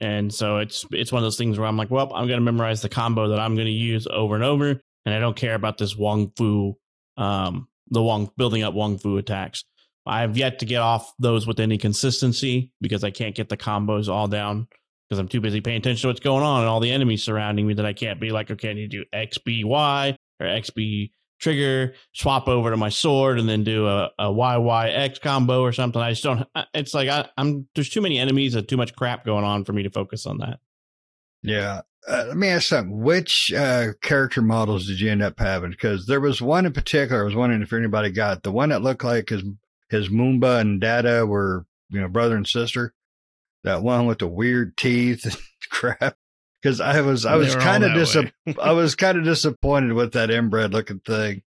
and 0.00 0.32
so 0.32 0.58
it's 0.58 0.84
it's 0.90 1.10
one 1.10 1.20
of 1.20 1.24
those 1.24 1.38
things 1.38 1.58
where 1.58 1.66
I'm 1.66 1.76
like, 1.76 1.90
well, 1.90 2.12
I'm 2.14 2.28
gonna 2.28 2.40
memorize 2.40 2.82
the 2.82 2.88
combo 2.88 3.28
that 3.28 3.40
I'm 3.40 3.56
gonna 3.56 3.70
use 3.70 4.06
over 4.06 4.34
and 4.34 4.44
over, 4.44 4.80
and 5.06 5.14
I 5.14 5.18
don't 5.18 5.36
care 5.36 5.54
about 5.54 5.78
this 5.78 5.96
Wung 5.96 6.32
Fu 6.36 6.74
um 7.16 7.68
the 7.88 8.02
Wung 8.02 8.30
building 8.36 8.62
up 8.62 8.74
Wung 8.74 8.98
Fu 8.98 9.16
attacks. 9.16 9.64
I 10.04 10.20
have 10.20 10.36
yet 10.36 10.60
to 10.60 10.66
get 10.66 10.82
off 10.82 11.12
those 11.18 11.46
with 11.46 11.58
any 11.58 11.78
consistency 11.78 12.72
because 12.80 13.02
I 13.04 13.10
can't 13.10 13.34
get 13.34 13.48
the 13.48 13.56
combos 13.56 14.08
all 14.08 14.28
down 14.28 14.68
because 15.08 15.18
I'm 15.18 15.28
too 15.28 15.40
busy 15.40 15.60
paying 15.60 15.78
attention 15.78 16.02
to 16.02 16.08
what's 16.08 16.20
going 16.20 16.42
on 16.42 16.60
and 16.60 16.68
all 16.68 16.80
the 16.80 16.90
enemies 16.90 17.22
surrounding 17.22 17.66
me 17.66 17.74
that 17.74 17.86
I 17.86 17.92
can't 17.92 18.20
be 18.20 18.30
like, 18.30 18.50
okay, 18.50 18.70
I 18.70 18.72
need 18.72 18.90
to 18.90 18.98
do 18.98 19.04
XBY 19.14 20.16
or 20.40 20.46
XB 20.46 21.10
trigger, 21.38 21.94
swap 22.12 22.48
over 22.48 22.70
to 22.70 22.76
my 22.76 22.88
sword, 22.88 23.38
and 23.38 23.48
then 23.48 23.64
do 23.64 23.86
a, 23.86 24.10
a 24.18 25.10
combo 25.22 25.62
or 25.62 25.72
something. 25.72 26.00
I 26.00 26.10
just 26.10 26.24
don't. 26.24 26.46
It's 26.74 26.94
like 26.94 27.08
I, 27.08 27.28
I'm 27.36 27.68
there's 27.74 27.90
too 27.90 28.00
many 28.00 28.18
enemies 28.18 28.54
and 28.54 28.68
too 28.68 28.76
much 28.76 28.94
crap 28.94 29.24
going 29.24 29.44
on 29.44 29.64
for 29.64 29.72
me 29.72 29.82
to 29.82 29.90
focus 29.90 30.26
on 30.26 30.38
that. 30.38 30.60
Yeah. 31.42 31.82
Uh, 32.08 32.24
let 32.28 32.36
me 32.36 32.48
ask 32.48 32.68
something. 32.68 33.02
Which 33.02 33.52
uh, 33.52 33.88
character 34.00 34.40
models 34.40 34.86
did 34.86 35.00
you 35.00 35.10
end 35.10 35.22
up 35.22 35.38
having? 35.38 35.70
Because 35.70 36.06
there 36.06 36.20
was 36.20 36.40
one 36.40 36.64
in 36.64 36.72
particular. 36.72 37.22
I 37.22 37.24
was 37.24 37.34
wondering 37.34 37.62
if 37.62 37.72
anybody 37.72 38.10
got 38.10 38.42
the 38.42 38.52
one 38.52 38.68
that 38.68 38.82
looked 38.82 39.04
like 39.04 39.28
his 39.28 39.42
his 39.88 40.08
Moomba 40.08 40.60
and 40.60 40.80
Dada 40.80 41.26
were 41.26 41.66
you 41.90 42.00
know 42.00 42.08
brother 42.08 42.36
and 42.36 42.46
sister. 42.46 42.94
That 43.66 43.82
one 43.82 44.06
with 44.06 44.20
the 44.20 44.28
weird 44.28 44.76
teeth 44.76 45.24
and 45.26 45.36
crap. 45.70 46.16
Because 46.62 46.80
I 46.80 47.00
was 47.02 47.26
I 47.26 47.36
was 47.36 47.54
kind 47.54 47.84
of 47.84 47.92
disappointed. 47.94 48.58
I 48.60 48.72
was 48.72 48.94
kind 48.94 49.18
of 49.18 49.24
disappointed 49.24 49.92
with 49.92 50.12
that 50.14 50.30
inbred 50.30 50.72
looking 50.72 51.00
thing. 51.00 51.42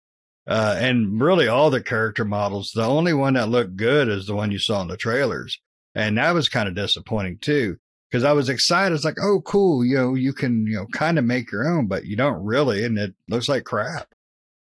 Uh, 0.48 0.76
and 0.80 1.22
really 1.22 1.48
all 1.48 1.70
the 1.70 1.82
character 1.82 2.26
models. 2.26 2.72
The 2.74 2.84
only 2.84 3.14
one 3.14 3.36
that 3.36 3.50
looked 3.50 3.76
good 3.78 4.10
is 4.10 4.28
the 4.28 4.36
one 4.36 4.52
you 4.52 4.60
saw 4.60 4.82
in 4.82 4.88
the 4.90 4.98
trailers. 4.98 5.60
And 5.96 6.18
that 6.18 6.34
was 6.34 6.50
kind 6.50 6.68
of 6.68 6.76
disappointing 6.76 7.38
too. 7.40 7.78
because 8.10 8.24
I 8.24 8.32
was 8.34 8.50
excited. 8.50 8.96
It's 8.96 9.04
like, 9.04 9.18
oh, 9.22 9.42
cool. 9.42 9.84
You 9.84 9.98
know, 9.98 10.14
you 10.16 10.34
can, 10.34 10.66
you 10.68 10.76
know, 10.76 10.88
kind 10.94 11.20
of 11.20 11.26
make 11.26 11.52
your 11.52 11.68
own, 11.68 11.88
but 11.88 12.06
you 12.06 12.16
don't 12.16 12.44
really. 12.44 12.84
And 12.84 12.98
it 12.98 13.14
looks 13.28 13.50
like 13.50 13.64
crap. 13.64 14.08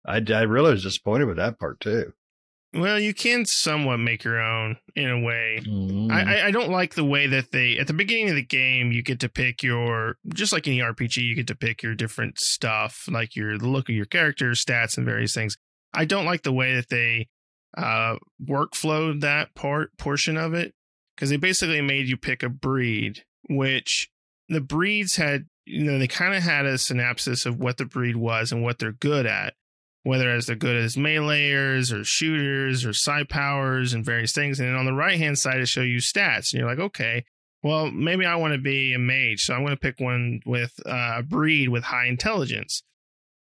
I, 0.05 0.21
I 0.29 0.41
really 0.41 0.71
was 0.71 0.83
disappointed 0.83 1.25
with 1.27 1.37
that 1.37 1.59
part 1.59 1.79
too. 1.79 2.13
Well, 2.73 2.99
you 2.99 3.13
can 3.13 3.45
somewhat 3.45 3.97
make 3.97 4.23
your 4.23 4.39
own 4.41 4.77
in 4.95 5.09
a 5.09 5.19
way. 5.19 5.61
Mm. 5.65 6.11
I, 6.11 6.21
I- 6.41 6.45
I 6.47 6.51
don't 6.51 6.69
like 6.69 6.95
the 6.95 7.05
way 7.05 7.25
that 7.27 7.51
they 7.51 7.77
at 7.77 7.87
the 7.87 7.93
beginning 7.93 8.29
of 8.29 8.35
the 8.35 8.43
game 8.45 8.91
you 8.91 9.01
get 9.01 9.19
to 9.21 9.29
pick 9.29 9.63
your 9.63 10.17
just 10.33 10.51
like 10.53 10.67
any 10.67 10.79
RPG 10.79 11.17
you 11.17 11.35
get 11.35 11.47
to 11.47 11.55
pick 11.55 11.81
your 11.81 11.95
different 11.95 12.39
stuff 12.39 13.05
like 13.09 13.35
your 13.35 13.57
the 13.57 13.67
look 13.69 13.89
of 13.89 13.95
your 13.95 14.05
character 14.05 14.51
stats 14.51 14.97
and 14.97 15.05
various 15.05 15.33
things. 15.33 15.55
I 15.93 16.05
don't 16.05 16.25
like 16.25 16.43
the 16.43 16.51
way 16.53 16.75
that 16.75 16.89
they 16.89 17.27
uh 17.77 18.15
workflowed 18.43 19.21
that 19.21 19.53
part 19.55 19.97
portion 19.97 20.37
of 20.37 20.53
it 20.53 20.73
because 21.15 21.29
they 21.29 21.37
basically 21.37 21.81
made 21.81 22.07
you 22.07 22.17
pick 22.17 22.43
a 22.43 22.49
breed 22.49 23.23
which 23.49 24.09
the 24.49 24.61
breeds 24.61 25.17
had 25.17 25.45
you 25.65 25.83
know 25.83 25.99
they 25.99 26.07
kind 26.07 26.33
of 26.33 26.43
had 26.43 26.65
a 26.65 26.77
synopsis 26.77 27.45
of 27.45 27.57
what 27.59 27.77
the 27.77 27.85
breed 27.85 28.15
was 28.15 28.51
and 28.51 28.63
what 28.63 28.79
they're 28.79 28.93
good 28.93 29.25
at 29.25 29.53
whether 30.07 30.29
as 30.29 30.45
they're 30.45 30.55
good 30.55 30.77
as 30.77 30.95
meleeers 30.95 31.91
or 31.91 32.01
shooters 32.01 32.85
or 32.85 32.93
side 32.93 33.27
powers 33.27 33.91
and 33.91 34.05
various 34.05 34.31
things. 34.31 34.57
And 34.57 34.69
then 34.69 34.75
on 34.75 34.85
the 34.85 34.93
right 34.93 35.17
hand 35.17 35.37
side, 35.37 35.59
it 35.59 35.67
show 35.67 35.81
you 35.81 35.97
stats. 35.97 36.53
And 36.53 36.61
you're 36.61 36.69
like, 36.69 36.79
okay, 36.79 37.25
well, 37.61 37.91
maybe 37.91 38.25
I 38.25 38.37
want 38.37 38.53
to 38.53 38.57
be 38.57 38.93
a 38.93 38.99
mage. 38.99 39.41
So 39.41 39.53
I'm 39.53 39.63
going 39.63 39.75
to 39.75 39.79
pick 39.79 39.99
one 39.99 40.39
with 40.45 40.79
uh, 40.85 41.15
a 41.17 41.23
breed 41.23 41.67
with 41.67 41.83
high 41.83 42.07
intelligence. 42.07 42.83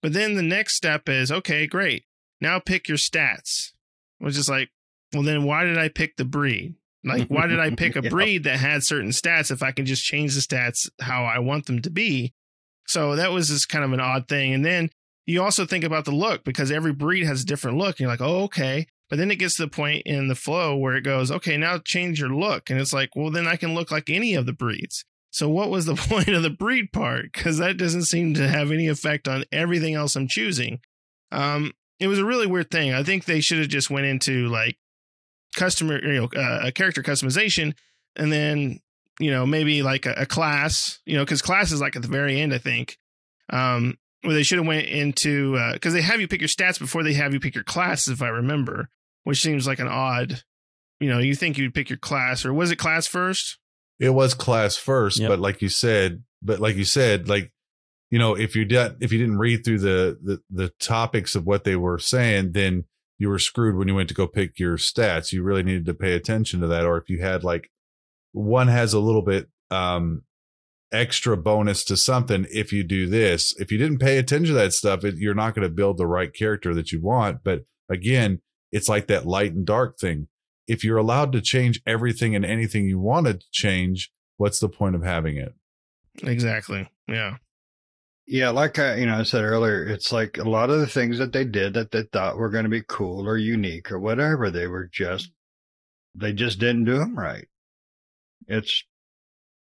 But 0.01 0.15
then 0.15 0.37
the 0.37 0.43
next 0.43 0.77
step 0.77 1.07
is, 1.07 1.31
okay, 1.31 1.67
great. 1.67 2.05
Now 2.41 2.61
pick 2.61 2.89
your 2.89 2.97
stats. 2.97 3.73
Which 4.19 4.39
is 4.39 4.49
like, 4.49 4.71
well, 5.13 5.23
then 5.23 5.45
why 5.45 5.65
did 5.65 5.77
I 5.77 5.89
pick 5.89 6.17
the 6.17 6.25
breed? 6.25 6.77
Like, 7.05 7.29
why 7.29 7.47
did 7.47 7.61
I 7.61 7.71
pick 7.77 7.95
a 7.95 8.03
breed 8.03 8.45
that 8.45 8.59
had 8.59 8.83
certain 8.83 9.11
stats 9.11 9.51
if 9.51 9.63
I 9.63 9.71
can 9.71 9.85
just 9.85 10.03
change 10.03 10.35
the 10.35 10.41
stats 10.41 10.89
how 10.99 11.25
I 11.25 11.41
want 11.41 11.67
them 11.67 11.83
to 11.83 11.91
be? 11.91 12.33
So 12.87 13.17
that 13.17 13.33
was 13.33 13.49
just 13.49 13.69
kind 13.69 13.85
of 13.85 13.93
an 13.93 14.01
odd 14.01 14.29
thing. 14.29 14.55
And 14.55 14.65
then 14.65 14.89
you 15.27 15.43
also 15.43 15.65
think 15.65 15.85
about 15.85 16.05
the 16.05 16.13
look 16.13 16.45
because 16.45 16.71
every 16.71 16.93
breed 16.93 17.25
has 17.25 17.43
a 17.43 17.47
different 17.47 17.79
look. 17.79 17.99
You're 17.99 18.09
like, 18.09 18.21
oh, 18.21 18.43
okay. 18.45 18.87
But 19.09 19.19
then 19.19 19.31
it 19.31 19.37
gets 19.37 19.57
to 19.57 19.63
the 19.63 19.71
point 19.71 20.03
in 20.07 20.29
the 20.29 20.35
flow 20.35 20.77
where 20.77 20.97
it 20.97 21.03
goes, 21.03 21.31
okay, 21.31 21.57
now 21.57 21.79
change 21.79 22.21
your 22.21 22.35
look. 22.35 22.71
And 22.71 22.81
it's 22.81 22.93
like, 22.93 23.11
well, 23.15 23.31
then 23.31 23.47
I 23.47 23.57
can 23.57 23.75
look 23.75 23.91
like 23.91 24.11
any 24.11 24.35
of 24.35 24.47
the 24.47 24.53
breeds. 24.53 25.05
So 25.31 25.49
what 25.49 25.71
was 25.71 25.87
the 25.87 25.95
point 25.97 26.29
of 26.29 26.43
the 26.43 26.51
breed 26.51 26.93
part? 26.93 27.33
Because 27.33 27.59
that 27.59 27.77
doesn't 27.77 28.05
seem 28.05 28.35
to 28.35 28.49
have 28.49 28.71
any 28.71 28.89
effect 28.89 29.29
on 29.29 29.45
everything 29.53 29.95
else 29.95 30.17
I'm 30.17 30.29
choosing. 30.29 30.81
Um, 31.33 31.73
it 32.01 32.09
was 32.09 32.19
a 32.19 32.25
really 32.25 32.47
weird 32.47 32.71
thing. 32.71 32.93
I 32.93 33.03
think 33.03 33.25
they 33.25 33.41
should 33.41 33.59
have 33.59 33.69
just 33.69 33.91
went 33.91 34.07
into 34.07 34.49
like 34.49 34.79
customer, 35.57 36.05
you 36.05 36.21
know, 36.21 36.29
uh, 36.37 36.61
a 36.65 36.73
character 36.73 37.03
customization, 37.03 37.75
and 38.17 38.33
then 38.33 38.81
you 39.21 39.31
know 39.31 39.47
maybe 39.47 39.83
like 39.83 40.07
a, 40.07 40.13
a 40.19 40.27
class, 40.27 41.01
you 41.07 41.17
know, 41.17 41.25
because 41.25 41.43
class 41.43 41.73
is 41.73 41.81
like 41.81 41.97
at 41.97 42.03
the 42.03 42.09
very 42.09 42.41
end, 42.41 42.53
I 42.53 42.59
think. 42.59 42.99
Um, 43.51 43.97
where 44.25 44.35
they 44.35 44.43
should 44.43 44.59
have 44.59 44.67
went 44.67 44.87
into 44.87 45.57
because 45.73 45.93
they 45.93 46.03
have 46.03 46.21
you 46.21 46.29
pick 46.29 46.41
your 46.41 46.49
stats 46.49 46.79
before 46.79 47.03
they 47.03 47.15
have 47.15 47.33
you 47.33 47.41
pick 47.41 47.55
your 47.55 47.65
class, 47.65 48.09
if 48.09 48.23
I 48.23 48.29
remember, 48.29 48.89
which 49.25 49.41
seems 49.43 49.67
like 49.67 49.79
an 49.79 49.89
odd. 49.89 50.43
You 51.01 51.09
know, 51.11 51.19
you 51.19 51.35
think 51.35 51.59
you'd 51.59 51.75
pick 51.75 51.91
your 51.91 51.99
class, 51.99 52.45
or 52.45 52.55
was 52.55 52.71
it 52.71 52.77
class 52.77 53.07
first? 53.07 53.59
it 54.01 54.11
was 54.11 54.35
class 54.35 54.77
first 54.77 55.21
Yep. 55.21 55.29
but 55.29 55.39
like 55.39 55.63
you 55.63 55.69
said 55.69 56.25
but 56.43 56.59
like 56.59 56.75
you 56.75 56.85
said 56.85 57.29
like 57.29 57.53
you 58.11 58.19
know 58.19 58.35
if 58.35 58.57
you 58.57 58.65
did 58.65 58.97
if 59.01 59.13
you 59.13 59.21
didn't 59.21 59.39
read 59.39 59.65
through 59.65 59.79
the, 59.79 60.19
the 60.21 60.41
the 60.51 60.69
topics 60.81 61.37
of 61.37 61.47
what 61.47 61.63
they 61.63 61.77
were 61.77 62.01
saying 62.01 62.51
then 62.53 62.87
you 63.21 63.29
were 63.29 63.39
screwed 63.39 63.77
when 63.77 63.87
you 63.87 63.95
went 63.95 64.09
to 64.09 64.15
go 64.15 64.27
pick 64.27 64.59
your 64.59 64.77
stats 64.77 65.33
you 65.33 65.45
really 65.45 65.63
needed 65.63 65.87
to 65.87 65.95
pay 65.95 66.15
attention 66.15 66.61
to 66.61 66.67
that 66.67 66.85
or 66.85 66.99
if 66.99 67.09
you 67.09 67.21
had 67.21 67.45
like 67.45 67.71
one 68.33 68.67
has 68.67 68.93
a 68.95 68.99
little 68.99 69.23
bit 69.23 69.49
um 69.71 70.23
extra 70.95 71.37
bonus 71.37 71.85
to 71.85 71.97
something 71.97 72.47
if 72.51 72.73
you 72.73 72.85
do 72.85 73.07
this 73.07 73.55
if 73.59 73.73
you 73.73 73.79
didn't 73.79 73.99
pay 73.99 74.19
attention 74.19 74.55
to 74.55 74.61
that 74.61 74.73
stuff 74.73 75.05
it, 75.05 75.17
you're 75.17 75.35
not 75.35 75.55
going 75.55 75.67
to 75.67 75.75
build 75.75 75.99
the 75.99 76.07
right 76.07 76.33
character 76.33 76.73
that 76.73 76.93
you 76.93 77.01
want 77.01 77.43
but 77.43 77.65
again 77.91 78.41
it's 78.71 78.89
like 78.89 79.07
that 79.09 79.27
light 79.27 79.53
and 79.53 79.67
dark 79.67 79.99
thing 79.99 80.29
if 80.67 80.85
you're 80.85 80.99
allowed 80.99 81.33
to 81.33 81.41
change 81.41 81.81
everything 81.87 82.35
and 82.35 82.45
anything 82.45 82.87
you 82.87 82.99
wanted 82.99 83.41
to 83.41 83.47
change, 83.53 84.11
what's 84.37 84.61
the 84.61 84.69
point 84.69 84.95
of 84.95 85.03
having 85.03 85.37
it? 85.37 85.55
Exactly. 86.23 86.89
Yeah. 87.09 87.37
Yeah, 88.27 88.51
like 88.51 88.79
I, 88.79 88.95
you 88.97 89.07
know, 89.07 89.19
I 89.19 89.23
said 89.25 89.45
earlier, 89.45 89.85
it's 89.85 90.11
like 90.11 90.39
a 90.39 90.49
lot 90.49 90.71
of 90.71 90.81
the 90.81 90.87
things 90.87 91.19
that 91.19 91.35
they 91.35 91.45
did 91.45 91.75
that 91.75 91.91
they 91.91 92.05
thought 92.05 92.39
were 92.39 92.49
going 92.49 92.65
to 92.65 92.71
be 92.71 92.83
cool 92.89 93.29
or 93.29 93.37
unique 93.37 93.93
or 93.93 93.99
whatever, 93.99 94.51
they 94.51 94.67
were 94.67 94.89
just, 94.91 95.31
they 96.15 96.33
just 96.33 96.59
didn't 96.59 96.85
do 96.85 96.99
them 96.99 97.19
right. 97.19 97.47
It's, 98.49 98.85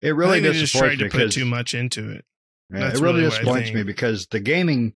it 0.03 0.11
really 0.11 0.41
think 0.41 0.53
they 0.53 0.59
just 0.59 0.75
tried 0.75 0.97
disappoints 0.97 1.01
me 1.01 1.09
to 1.09 1.11
put 1.11 1.17
because 1.17 1.35
too 1.35 1.45
much 1.45 1.73
into 1.73 2.11
it. 2.11 2.25
Yeah, 2.69 2.89
it 2.89 2.93
really, 2.99 3.21
really 3.21 3.29
disappoints 3.29 3.71
me 3.71 3.83
because 3.83 4.27
the 4.27 4.39
gaming 4.39 4.93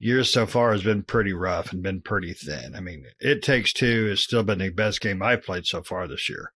years 0.00 0.30
so 0.30 0.46
far 0.46 0.72
has 0.72 0.82
been 0.82 1.02
pretty 1.02 1.32
rough 1.32 1.72
and 1.72 1.82
been 1.82 2.00
pretty 2.00 2.32
thin. 2.32 2.74
I 2.74 2.80
mean, 2.80 3.04
It 3.20 3.42
Takes 3.42 3.72
Two 3.72 4.06
has 4.06 4.20
still 4.22 4.42
been 4.42 4.58
the 4.58 4.70
best 4.70 5.00
game 5.00 5.22
I've 5.22 5.42
played 5.42 5.66
so 5.66 5.82
far 5.82 6.06
this 6.06 6.28
year. 6.28 6.52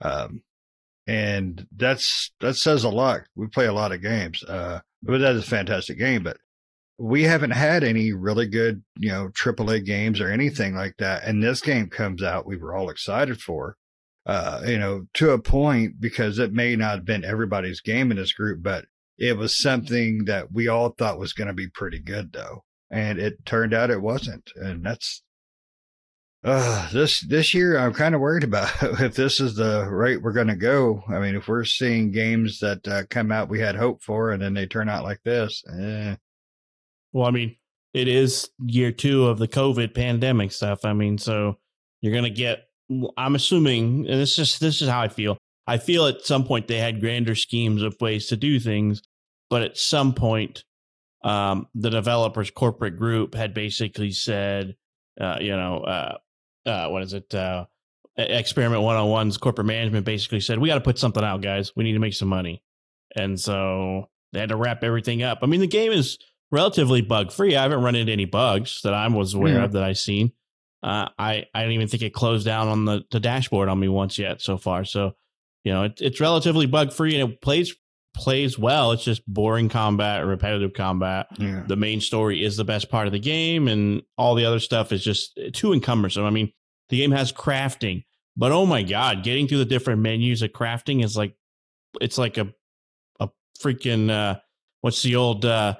Um, 0.00 0.42
and 1.06 1.66
that's, 1.74 2.32
that 2.40 2.54
says 2.54 2.84
a 2.84 2.88
lot. 2.88 3.22
We 3.34 3.46
play 3.48 3.66
a 3.66 3.72
lot 3.72 3.92
of 3.92 4.02
games. 4.02 4.42
Uh, 4.44 4.80
but 5.02 5.18
that 5.18 5.34
is 5.34 5.44
a 5.44 5.50
fantastic 5.50 5.98
game, 5.98 6.22
but 6.22 6.36
we 6.98 7.24
haven't 7.24 7.50
had 7.50 7.82
any 7.82 8.12
really 8.12 8.46
good, 8.46 8.84
you 8.96 9.10
know, 9.10 9.28
AAA 9.28 9.84
games 9.84 10.20
or 10.20 10.30
anything 10.30 10.74
like 10.74 10.94
that. 10.98 11.24
And 11.24 11.42
this 11.42 11.60
game 11.60 11.88
comes 11.88 12.22
out, 12.22 12.46
we 12.46 12.56
were 12.56 12.74
all 12.74 12.90
excited 12.90 13.40
for, 13.40 13.76
uh, 14.26 14.62
you 14.66 14.78
know, 14.78 15.06
to 15.14 15.30
a 15.30 15.38
point 15.38 16.00
because 16.00 16.38
it 16.38 16.52
may 16.52 16.76
not 16.76 16.96
have 16.96 17.04
been 17.04 17.24
everybody's 17.24 17.80
game 17.80 18.10
in 18.10 18.16
this 18.16 18.32
group, 18.32 18.62
but 18.62 18.84
it 19.18 19.36
was 19.36 19.56
something 19.56 20.24
that 20.26 20.52
we 20.52 20.68
all 20.68 20.90
thought 20.90 21.18
was 21.18 21.32
going 21.32 21.48
to 21.48 21.54
be 21.54 21.68
pretty 21.68 21.98
good 21.98 22.32
though. 22.32 22.64
And 22.90 23.18
it 23.18 23.44
turned 23.44 23.74
out 23.74 23.90
it 23.90 24.02
wasn't. 24.02 24.50
And 24.56 24.84
that's, 24.84 25.22
uh, 26.44 26.90
this, 26.90 27.20
this 27.20 27.54
year 27.54 27.78
I'm 27.78 27.94
kind 27.94 28.14
of 28.14 28.20
worried 28.20 28.44
about 28.44 28.70
if 29.00 29.14
this 29.14 29.40
is 29.40 29.54
the 29.54 29.88
rate 29.88 30.22
we're 30.22 30.32
going 30.32 30.48
to 30.48 30.56
go. 30.56 31.02
I 31.08 31.18
mean, 31.18 31.34
if 31.34 31.48
we're 31.48 31.64
seeing 31.64 32.10
games 32.10 32.58
that 32.60 32.86
uh, 32.86 33.02
come 33.08 33.32
out 33.32 33.48
we 33.48 33.60
had 33.60 33.76
hope 33.76 34.02
for 34.02 34.30
and 34.30 34.42
then 34.42 34.54
they 34.54 34.66
turn 34.66 34.88
out 34.88 35.04
like 35.04 35.22
this, 35.24 35.62
eh, 35.78 36.16
Well, 37.12 37.26
I 37.26 37.30
mean, 37.30 37.56
it 37.94 38.08
is 38.08 38.48
year 38.64 38.92
two 38.92 39.26
of 39.26 39.38
the 39.38 39.48
COVID 39.48 39.94
pandemic 39.94 40.52
stuff. 40.52 40.84
I 40.84 40.92
mean, 40.92 41.18
so 41.18 41.58
you're 42.00 42.14
gonna 42.14 42.30
get. 42.30 42.64
I'm 43.16 43.34
assuming, 43.34 44.06
and 44.08 44.20
this 44.20 44.38
is 44.38 44.58
this 44.58 44.82
is 44.82 44.88
how 44.88 45.00
I 45.00 45.08
feel. 45.08 45.36
I 45.66 45.78
feel 45.78 46.06
at 46.06 46.22
some 46.22 46.44
point 46.44 46.66
they 46.68 46.78
had 46.78 47.00
grander 47.00 47.34
schemes 47.34 47.82
of 47.82 47.96
ways 48.00 48.26
to 48.28 48.36
do 48.36 48.58
things, 48.58 49.02
but 49.50 49.62
at 49.62 49.78
some 49.78 50.12
point, 50.14 50.64
um, 51.24 51.68
the 51.74 51.90
developers 51.90 52.50
corporate 52.50 52.96
group 52.98 53.34
had 53.34 53.54
basically 53.54 54.10
said, 54.10 54.74
uh, 55.20 55.38
you 55.40 55.56
know, 55.56 55.78
uh, 55.78 56.18
uh, 56.66 56.88
what 56.88 57.02
is 57.02 57.12
it? 57.12 57.32
Uh, 57.34 57.66
Experiment 58.16 58.82
101's 58.82 59.38
corporate 59.38 59.66
management 59.66 60.04
basically 60.04 60.40
said, 60.40 60.58
we 60.58 60.68
got 60.68 60.74
to 60.74 60.80
put 60.82 60.98
something 60.98 61.22
out, 61.24 61.40
guys. 61.42 61.72
We 61.76 61.84
need 61.84 61.94
to 61.94 61.98
make 61.98 62.12
some 62.14 62.28
money. 62.28 62.62
And 63.16 63.38
so 63.40 64.10
they 64.32 64.40
had 64.40 64.50
to 64.50 64.56
wrap 64.56 64.82
everything 64.84 65.22
up. 65.22 65.38
I 65.42 65.46
mean, 65.46 65.60
the 65.60 65.66
game 65.66 65.92
is 65.92 66.18
relatively 66.50 67.00
bug 67.00 67.32
free. 67.32 67.56
I 67.56 67.62
haven't 67.62 67.82
run 67.82 67.94
into 67.94 68.12
any 68.12 68.26
bugs 68.26 68.80
that 68.82 68.92
I 68.94 69.06
was 69.08 69.32
aware 69.32 69.54
Yeah. 69.58 69.64
of 69.64 69.72
that 69.72 69.82
I've 69.82 69.98
seen. 69.98 70.32
Uh, 70.82 71.08
I 71.18 71.46
I 71.54 71.62
don't 71.62 71.72
even 71.72 71.88
think 71.88 72.02
it 72.02 72.14
closed 72.14 72.44
down 72.44 72.68
on 72.68 72.84
the, 72.84 73.04
the 73.10 73.20
dashboard 73.20 73.68
on 73.68 73.78
me 73.78 73.88
once 73.88 74.18
yet 74.18 74.40
so 74.40 74.58
far. 74.58 74.84
So 74.84 75.14
you 75.64 75.72
know 75.72 75.84
it, 75.84 76.00
it's 76.00 76.20
relatively 76.20 76.66
bug 76.66 76.92
free 76.92 77.18
and 77.18 77.32
it 77.32 77.40
plays 77.40 77.74
plays 78.14 78.58
well. 78.58 78.92
It's 78.92 79.04
just 79.04 79.26
boring 79.26 79.68
combat, 79.68 80.26
repetitive 80.26 80.74
combat. 80.74 81.28
yeah. 81.38 81.62
The 81.66 81.76
main 81.76 82.00
story 82.00 82.44
is 82.44 82.56
the 82.56 82.64
best 82.64 82.90
part 82.90 83.06
of 83.06 83.12
the 83.12 83.18
game, 83.18 83.68
and 83.68 84.02
all 84.18 84.34
the 84.34 84.44
other 84.44 84.60
stuff 84.60 84.92
is 84.92 85.02
just 85.02 85.38
too 85.52 85.72
encumbersome. 85.72 86.24
I 86.24 86.30
mean, 86.30 86.52
the 86.88 86.98
game 86.98 87.12
has 87.12 87.32
crafting, 87.32 88.04
but 88.36 88.52
oh 88.52 88.66
my 88.66 88.82
god, 88.82 89.22
getting 89.22 89.48
through 89.48 89.58
the 89.58 89.64
different 89.64 90.00
menus 90.00 90.42
of 90.42 90.50
crafting 90.50 91.04
is 91.04 91.16
like 91.16 91.34
it's 92.00 92.18
like 92.18 92.38
a 92.38 92.52
a 93.20 93.28
freaking 93.60 94.10
uh, 94.10 94.40
what's 94.80 95.02
the 95.02 95.16
old 95.16 95.44
uh, 95.44 95.76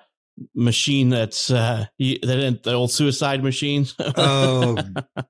machine 0.54 1.10
that's 1.10 1.50
uh, 1.50 1.86
that 1.98 2.60
the 2.62 2.72
old 2.72 2.90
suicide 2.90 3.42
machines. 3.42 3.94
Oh, 3.98 4.76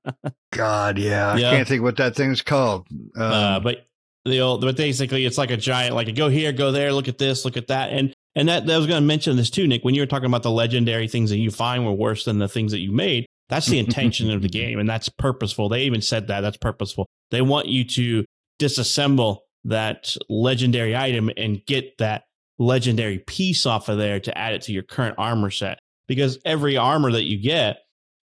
God, 0.53 0.99
yeah. 0.99 1.37
Yeah. 1.37 1.51
I 1.51 1.57
can't 1.57 1.69
think 1.69 1.83
what 1.83 1.97
that 1.97 2.15
thing's 2.17 2.43
called. 2.43 2.87
Um, 3.17 3.23
uh, 3.23 3.61
but 3.61 3.87
the 4.25 4.41
old, 4.41 4.61
but 4.61 4.77
basically, 4.77 5.25
it's 5.25 5.39
like 5.39 5.51
a 5.51 5.57
giant. 5.57 5.95
Like 5.95 6.15
go 6.15 6.29
here, 6.29 6.53
go 6.53 6.73
there, 6.73 6.93
look 6.93 7.09
at 7.09 7.19
this, 7.19 7.45
look 7.45 7.57
at 7.57 7.69
that, 7.69 7.91
and 7.91 8.15
and 8.35 8.49
that, 8.49 8.67
that 8.67 8.75
I 8.75 8.79
was 8.79 8.87
going 8.87 9.03
to 9.03 9.07
mention 9.07 9.37
this 9.37 9.51
too, 9.51 9.67
Nick. 9.67 9.85
When 9.85 9.95
you 9.95 10.03
were 10.03 10.07
talking 10.07 10.27
about 10.27 10.43
the 10.43 10.51
legendary 10.51 11.09
things 11.09 11.31
that 11.31 11.39
you 11.39 11.51
find 11.51 11.85
were 11.85 11.93
worse 11.93 12.25
than 12.25 12.39
the 12.39 12.49
things 12.49 12.73
that 12.73 12.81
you 12.81 12.93
made, 12.93 13.27
that's 13.49 13.67
the 13.67 13.79
intention 13.79 14.31
of 14.31 14.43
the 14.43 14.49
game, 14.51 14.79
and 14.79 14.89
that's 14.89 15.09
purposeful. 15.09 15.69
They 15.69 15.83
even 15.83 16.03
said 16.03 16.29
that 16.29 16.41
that's 16.41 16.57
purposeful. 16.57 17.07
They 17.31 17.43
want 17.43 17.67
you 17.67 17.85
to 17.85 18.25
disassemble 18.61 19.39
that 19.65 20.17
legendary 20.29 20.97
item 20.97 21.31
and 21.37 21.65
get 21.67 21.99
that 21.99 22.25
legendary 22.63 23.19
piece 23.19 23.67
off 23.67 23.89
of 23.89 23.99
there 23.99 24.21
to 24.21 24.37
add 24.37 24.55
it 24.55 24.63
to 24.63 24.73
your 24.73 24.83
current 24.83 25.17
armor 25.19 25.51
set. 25.51 25.79
Because 26.09 26.39
every 26.45 26.77
armor 26.77 27.13
that 27.13 27.25
you 27.25 27.41
get, 27.41 27.79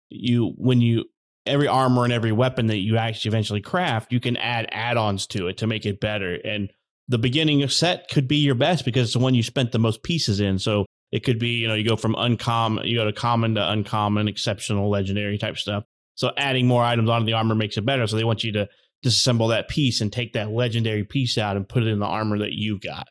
you 0.10 0.54
when 0.58 0.82
you 0.82 1.06
every 1.46 1.68
armor 1.68 2.04
and 2.04 2.14
every 2.14 2.32
weapon 2.32 2.68
that 2.68 2.78
you 2.78 2.98
actually 2.98 3.30
eventually 3.30 3.62
craft, 3.62 4.12
you 4.12 4.20
can 4.20 4.38
add 4.38 4.68
add-ons 4.72 5.28
to 5.28 5.48
it 5.48 5.58
to 5.58 5.68
make 5.68 5.86
it 5.86 6.00
better. 6.00 6.36
And 6.36 6.72
the 7.08 7.18
beginning 7.18 7.68
set 7.70 8.10
could 8.10 8.28
be 8.28 8.38
your 8.38 8.56
best 8.56 8.86
because 8.86 9.08
it's 9.08 9.14
the 9.14 9.20
one 9.20 9.34
you 9.34 9.44
spent 9.44 9.72
the 9.72 9.80
most 9.80 10.04
pieces 10.04 10.40
in. 10.40 10.60
So 10.60 10.86
it 11.12 11.24
could 11.24 11.40
be, 11.40 11.50
you 11.50 11.68
know, 11.68 11.74
you 11.74 11.88
go 11.88 11.96
from 11.96 12.16
uncommon, 12.16 12.86
you 12.86 12.98
go 12.98 13.06
to 13.06 13.14
common 13.14 13.56
to 13.56 13.72
uncommon, 13.72 14.28
exceptional, 14.28 14.90
legendary 14.90 15.38
type 15.38 15.58
stuff. 15.58 15.86
So 16.16 16.32
adding 16.38 16.68
more 16.68 16.84
items 16.84 17.10
onto 17.10 17.26
the 17.26 17.34
armor 17.34 17.56
makes 17.56 17.78
it 17.78 17.86
better. 17.86 18.06
So 18.06 18.16
they 18.16 18.24
want 18.24 18.44
you 18.44 18.52
to 18.54 18.70
disassemble 19.04 19.50
that 19.50 19.70
piece 19.70 20.02
and 20.02 20.12
take 20.12 20.34
that 20.34 20.52
legendary 20.52 21.04
piece 21.04 21.38
out 21.38 21.56
and 21.56 21.68
put 21.68 21.84
it 21.84 21.88
in 21.88 22.00
the 22.00 22.06
armor 22.06 22.40
that 22.40 22.52
you've 22.52 22.82
got, 22.82 23.08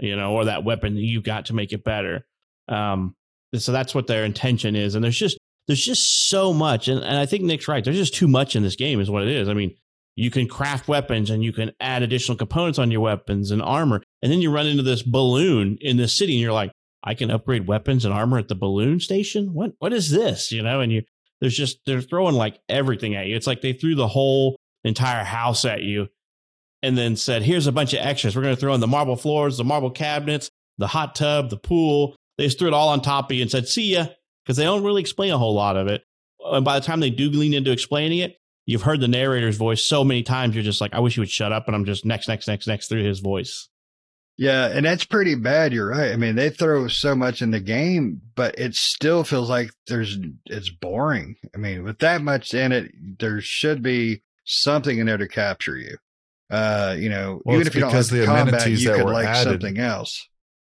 you 0.00 0.16
know, 0.16 0.32
or 0.32 0.46
that 0.46 0.64
weapon 0.64 0.94
that 0.94 1.02
you 1.02 1.22
got 1.22 1.46
to 1.46 1.54
make 1.54 1.72
it 1.72 1.84
better. 1.84 2.26
Um, 2.68 3.14
so 3.54 3.72
that's 3.72 3.94
what 3.94 4.06
their 4.06 4.24
intention 4.24 4.76
is. 4.76 4.94
And 4.94 5.04
there's 5.04 5.18
just 5.18 5.38
there's 5.66 5.84
just 5.84 6.28
so 6.28 6.52
much, 6.52 6.88
and, 6.88 7.00
and 7.02 7.16
I 7.16 7.26
think 7.26 7.44
Nick's 7.44 7.68
right. 7.68 7.84
There's 7.84 7.96
just 7.96 8.14
too 8.14 8.28
much 8.28 8.56
in 8.56 8.62
this 8.62 8.76
game, 8.76 9.00
is 9.00 9.10
what 9.10 9.22
it 9.22 9.28
is. 9.28 9.48
I 9.48 9.54
mean, 9.54 9.76
you 10.16 10.30
can 10.30 10.48
craft 10.48 10.88
weapons 10.88 11.30
and 11.30 11.44
you 11.44 11.52
can 11.52 11.70
add 11.80 12.02
additional 12.02 12.36
components 12.36 12.78
on 12.78 12.90
your 12.90 13.02
weapons 13.02 13.50
and 13.50 13.62
armor, 13.62 14.02
and 14.22 14.32
then 14.32 14.40
you 14.40 14.50
run 14.50 14.66
into 14.66 14.82
this 14.82 15.02
balloon 15.02 15.78
in 15.80 15.96
the 15.96 16.08
city, 16.08 16.32
and 16.32 16.40
you're 16.40 16.52
like, 16.52 16.72
I 17.02 17.14
can 17.14 17.30
upgrade 17.30 17.66
weapons 17.66 18.04
and 18.04 18.12
armor 18.12 18.38
at 18.38 18.48
the 18.48 18.54
balloon 18.54 19.00
station. 19.00 19.54
What 19.54 19.72
what 19.78 19.92
is 19.92 20.10
this? 20.10 20.52
You 20.52 20.62
know, 20.62 20.80
and 20.80 20.92
you 20.92 21.02
there's 21.40 21.56
just 21.56 21.78
they're 21.86 22.00
throwing 22.00 22.34
like 22.34 22.58
everything 22.68 23.14
at 23.14 23.26
you. 23.26 23.36
It's 23.36 23.46
like 23.46 23.62
they 23.62 23.72
threw 23.72 23.94
the 23.94 24.08
whole 24.08 24.56
entire 24.84 25.24
house 25.24 25.64
at 25.64 25.82
you 25.82 26.08
and 26.82 26.96
then 26.96 27.16
said, 27.16 27.42
here's 27.42 27.66
a 27.66 27.72
bunch 27.72 27.92
of 27.92 28.00
extras. 28.00 28.34
We're 28.34 28.42
going 28.42 28.54
to 28.54 28.60
throw 28.60 28.74
in 28.74 28.80
the 28.80 28.86
marble 28.86 29.16
floors, 29.16 29.56
the 29.56 29.64
marble 29.64 29.90
cabinets, 29.90 30.50
the 30.78 30.86
hot 30.86 31.14
tub, 31.14 31.50
the 31.50 31.56
pool. 31.56 32.16
They 32.38 32.44
just 32.44 32.58
threw 32.58 32.68
it 32.68 32.74
all 32.74 32.88
on 32.88 33.02
top 33.02 33.30
of 33.30 33.36
you 33.36 33.42
and 33.42 33.50
said, 33.50 33.68
see 33.68 33.92
ya, 33.92 34.06
because 34.44 34.56
they 34.56 34.64
don't 34.64 34.84
really 34.84 35.02
explain 35.02 35.32
a 35.32 35.38
whole 35.38 35.54
lot 35.54 35.76
of 35.76 35.88
it. 35.88 36.02
And 36.44 36.64
by 36.64 36.78
the 36.78 36.86
time 36.86 37.00
they 37.00 37.10
do 37.10 37.28
lean 37.28 37.52
into 37.52 37.70
explaining 37.70 38.18
it, 38.18 38.36
you've 38.64 38.82
heard 38.82 39.00
the 39.00 39.08
narrator's 39.08 39.56
voice 39.56 39.84
so 39.84 40.04
many 40.04 40.22
times, 40.22 40.54
you're 40.54 40.64
just 40.64 40.80
like, 40.80 40.94
I 40.94 41.00
wish 41.00 41.14
he 41.14 41.20
would 41.20 41.30
shut 41.30 41.52
up. 41.52 41.66
And 41.66 41.76
I'm 41.76 41.84
just 41.84 42.04
next, 42.04 42.28
next, 42.28 42.48
next, 42.48 42.66
next 42.66 42.88
through 42.88 43.04
his 43.04 43.20
voice. 43.20 43.68
Yeah, 44.38 44.68
and 44.68 44.86
that's 44.86 45.04
pretty 45.04 45.34
bad. 45.34 45.74
You're 45.74 45.90
right. 45.90 46.12
I 46.12 46.16
mean, 46.16 46.34
they 46.34 46.48
throw 46.48 46.88
so 46.88 47.14
much 47.14 47.42
in 47.42 47.50
the 47.50 47.60
game, 47.60 48.22
but 48.34 48.58
it 48.58 48.74
still 48.74 49.22
feels 49.22 49.50
like 49.50 49.70
there's 49.86 50.16
it's 50.46 50.70
boring. 50.70 51.36
I 51.54 51.58
mean, 51.58 51.84
with 51.84 51.98
that 51.98 52.22
much 52.22 52.54
in 52.54 52.72
it, 52.72 52.90
there 53.18 53.42
should 53.42 53.82
be 53.82 54.22
something 54.46 54.98
in 54.98 55.06
there 55.06 55.18
to 55.18 55.28
capture 55.28 55.76
you. 55.76 55.98
Uh, 56.50 56.96
you 56.98 57.08
know, 57.08 57.40
Well, 57.44 57.56
even 57.56 57.66
if 57.66 57.74
you 57.74 57.80
don't 57.82 57.92
like 57.94 58.06
the 58.06 58.18
the 58.18 58.26
combat, 58.26 58.48
amenities 58.48 58.82
you 58.82 58.90
that 58.90 58.96
could 58.98 59.06
were 59.06 59.12
like 59.12 59.26
added- 59.26 59.62
something 59.62 59.78
else. 59.78 60.26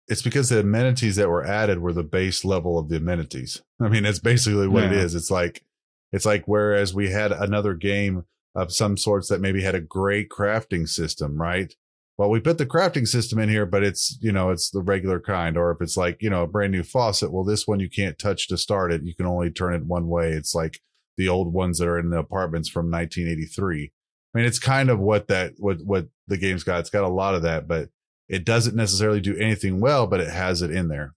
it's 0.09 0.23
because 0.23 0.49
the 0.51 0.61
amenities 0.61 1.17
that 1.17 1.29
were 1.29 1.45
added 1.45 1.81
were 1.81 1.93
the 1.93 2.05
base 2.05 2.45
level 2.45 2.79
of 2.79 2.89
the 2.89 2.97
amenities. 2.97 3.63
I 3.81 3.89
mean, 3.89 4.05
it's 4.05 4.19
basically 4.21 4.69
what 4.69 4.85
it 4.85 4.93
Yeah. 4.93 4.99
is. 4.99 5.15
It's 5.15 5.31
like 5.31 5.65
it's 6.13 6.25
like 6.27 6.45
whereas 6.47 6.95
we 6.95 7.11
had 7.11 7.33
another 7.33 7.75
game 7.75 8.25
of 8.55 8.73
some 8.73 8.97
sorts 8.97 9.27
that 9.29 9.41
maybe 9.41 9.63
had 9.63 9.75
a 9.75 9.81
great 9.81 10.29
crafting 10.29 10.89
system, 10.89 11.41
right? 11.41 11.75
Well, 12.17 12.31
we 12.31 12.39
put 12.39 12.59
the 12.59 12.67
crafting 12.67 13.09
system 13.09 13.41
in 13.41 13.49
here, 13.49 13.67
but 13.67 13.83
it's 13.83 14.17
you 14.21 14.31
know 14.31 14.51
it's 14.51 14.71
the 14.71 14.81
regular 14.83 15.19
kind. 15.19 15.57
Or 15.57 15.73
if 15.73 15.79
it's 15.81 15.97
like 15.97 16.23
you 16.23 16.31
know 16.31 16.45
a 16.45 16.47
brand 16.47 16.71
new 16.71 16.85
faucet, 16.85 17.33
well, 17.33 17.43
this 17.43 17.67
one 17.67 17.81
you 17.81 17.91
can't 17.91 18.17
touch 18.17 18.47
to 18.49 18.57
start 18.57 18.93
it. 18.93 19.03
You 19.03 19.17
can 19.17 19.27
only 19.27 19.51
turn 19.51 19.75
it 19.75 19.87
one 19.87 20.07
way. 20.07 20.31
It's 20.31 20.55
like 20.55 20.79
the 21.17 21.29
old 21.29 21.53
ones 21.53 21.79
that 21.79 21.89
are 21.89 21.99
in 21.99 22.11
the 22.11 22.19
apartments 22.19 22.69
from 22.69 22.89
1983. 22.91 23.91
I 24.35 24.38
mean, 24.38 24.47
it's 24.47 24.59
kind 24.59 24.90
of 24.90 24.99
what 24.99 25.29
that 25.29 25.55
what 25.59 25.79
what 25.85 26.09
the 26.27 26.37
game's 26.37 26.64
got. 26.64 26.81
It's 26.81 26.90
got 26.90 27.05
a 27.05 27.09
lot 27.09 27.35
of 27.35 27.42
that, 27.42 27.68
but 27.68 27.90
it 28.29 28.44
doesn't 28.44 28.75
necessarily 28.75 29.20
do 29.20 29.37
anything 29.37 29.81
well, 29.81 30.07
but 30.07 30.20
it 30.20 30.31
has 30.31 30.61
it 30.62 30.70
in 30.70 30.88
there. 30.88 31.14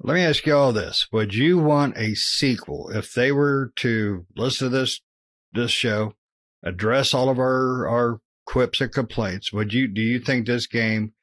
Let 0.00 0.14
me 0.14 0.22
ask 0.22 0.44
you 0.44 0.54
all 0.54 0.72
this: 0.72 1.06
Would 1.10 1.34
you 1.34 1.58
want 1.58 1.96
a 1.96 2.14
sequel 2.14 2.90
if 2.90 3.12
they 3.12 3.32
were 3.32 3.72
to 3.76 4.26
listen 4.36 4.70
to 4.70 4.76
this 4.76 5.00
this 5.52 5.70
show, 5.70 6.14
address 6.62 7.14
all 7.14 7.30
of 7.30 7.38
our 7.38 7.88
our 7.88 8.20
quips 8.44 8.82
and 8.82 8.92
complaints? 8.92 9.52
Would 9.52 9.72
you 9.72 9.88
do 9.88 10.02
you 10.02 10.18
think 10.18 10.46
this 10.46 10.66
game 10.66 11.14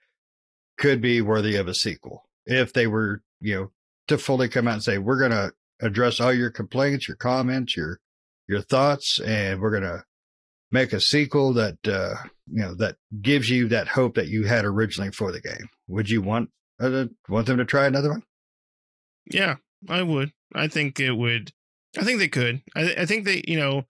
could 0.80 1.02
be 1.02 1.22
worthy 1.22 1.56
of 1.56 1.68
a 1.68 1.76
sequel 1.76 2.28
if 2.48 2.74
they 2.74 2.88
were 2.88 3.22
you 3.40 3.56
know 3.56 3.72
to 4.08 4.18
fully 4.18 4.50
come 4.50 4.68
out 4.68 4.76
and 4.76 4.84
say 4.84 4.98
we're 4.98 5.20
going 5.20 5.32
to 5.32 5.52
address 5.80 6.20
all 6.20 6.34
your 6.34 6.50
complaints, 6.50 7.08
your 7.08 7.18
comments, 7.18 7.78
your 7.78 8.00
your 8.48 8.62
thoughts, 8.62 9.20
and 9.20 9.62
we're 9.62 9.70
going 9.70 9.84
to 9.84 10.04
make 10.72 10.94
a 10.94 11.02
sequel 11.02 11.54
that 11.54 11.78
uh 11.88 12.16
you 12.48 12.62
know 12.62 12.74
that 12.76 12.96
gives 13.22 13.50
you 13.50 13.68
that 13.70 13.88
hope 13.88 14.16
that 14.16 14.28
you 14.28 14.44
had 14.44 14.66
originally 14.66 15.12
for 15.12 15.32
the 15.32 15.42
game? 15.42 15.70
Would 15.88 16.10
you 16.10 16.22
want 16.22 16.50
uh, 16.80 17.06
want 17.30 17.48
them 17.48 17.58
to 17.58 17.66
try 17.66 17.86
another 17.86 18.10
one? 18.10 18.24
Yeah, 19.26 19.58
I 19.88 20.02
would. 20.02 20.32
I 20.54 20.68
think 20.68 21.00
it 21.00 21.14
would. 21.14 21.52
I 21.98 22.04
think 22.04 22.20
they 22.20 22.28
could. 22.28 22.62
I, 22.76 22.96
I 23.00 23.06
think 23.06 23.26
they, 23.26 23.44
you 23.48 23.58
know, 23.58 23.86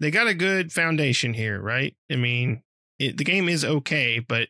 they 0.00 0.10
got 0.10 0.26
a 0.26 0.34
good 0.34 0.72
foundation 0.72 1.34
here, 1.34 1.60
right? 1.60 1.94
I 2.10 2.16
mean, 2.16 2.62
it, 2.98 3.16
the 3.16 3.24
game 3.24 3.48
is 3.48 3.64
okay, 3.64 4.18
but 4.18 4.48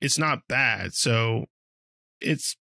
it's 0.00 0.18
not 0.18 0.48
bad. 0.48 0.94
So 0.94 1.46
it's 2.20 2.56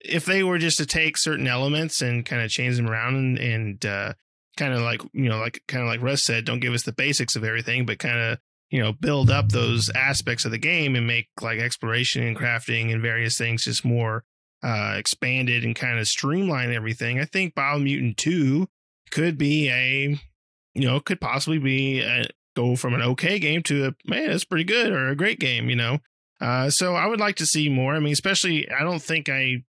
if 0.00 0.24
they 0.24 0.42
were 0.42 0.58
just 0.58 0.78
to 0.78 0.86
take 0.86 1.18
certain 1.18 1.46
elements 1.46 2.00
and 2.00 2.24
kind 2.24 2.42
of 2.42 2.50
change 2.50 2.76
them 2.76 2.88
around 2.88 3.16
and, 3.16 3.38
and 3.38 3.86
uh, 3.86 4.12
kind 4.60 4.74
of 4.74 4.82
like 4.82 5.02
you 5.12 5.28
know, 5.28 5.38
like 5.38 5.62
kind 5.66 5.82
of 5.82 5.88
like 5.88 6.02
Russ 6.02 6.22
said, 6.22 6.44
don't 6.44 6.60
give 6.60 6.74
us 6.74 6.82
the 6.82 6.92
basics 6.92 7.34
of 7.34 7.44
everything, 7.44 7.86
but 7.86 7.98
kind 7.98 8.18
of 8.18 8.38
you 8.70 8.82
know 8.82 8.92
build 8.92 9.30
up 9.30 9.48
those 9.48 9.90
aspects 9.94 10.44
of 10.44 10.50
the 10.50 10.58
game 10.58 10.94
and 10.94 11.06
make 11.06 11.28
like 11.40 11.58
exploration 11.58 12.22
and 12.22 12.36
crafting 12.36 12.92
and 12.92 13.00
various 13.00 13.38
things 13.38 13.64
just 13.64 13.84
more 13.84 14.24
uh, 14.62 14.94
expanded 14.96 15.64
and 15.64 15.74
kind 15.74 15.98
of 15.98 16.06
streamline 16.06 16.72
everything. 16.72 17.18
I 17.18 17.24
think 17.24 17.54
Biomutant 17.54 18.16
2 18.16 18.68
could 19.10 19.38
be 19.38 19.70
a, 19.70 20.18
you 20.74 20.86
know, 20.86 21.00
could 21.00 21.20
possibly 21.20 21.58
be 21.58 22.00
a, 22.00 22.24
go 22.54 22.76
from 22.76 22.94
an 22.94 23.02
okay 23.02 23.38
game 23.38 23.62
to 23.64 23.86
a, 23.86 23.94
man, 24.10 24.28
that's 24.28 24.44
pretty 24.44 24.64
good 24.64 24.92
or 24.92 25.08
a 25.08 25.16
great 25.16 25.40
game, 25.40 25.70
you 25.70 25.76
know? 25.76 25.98
Uh, 26.40 26.70
so 26.70 26.94
I 26.94 27.06
would 27.06 27.20
like 27.20 27.36
to 27.36 27.46
see 27.46 27.68
more. 27.68 27.94
I 27.94 28.00
mean, 28.00 28.12
especially, 28.12 28.70
I 28.70 28.82
don't 28.82 29.02
think 29.02 29.28
I, 29.28 29.64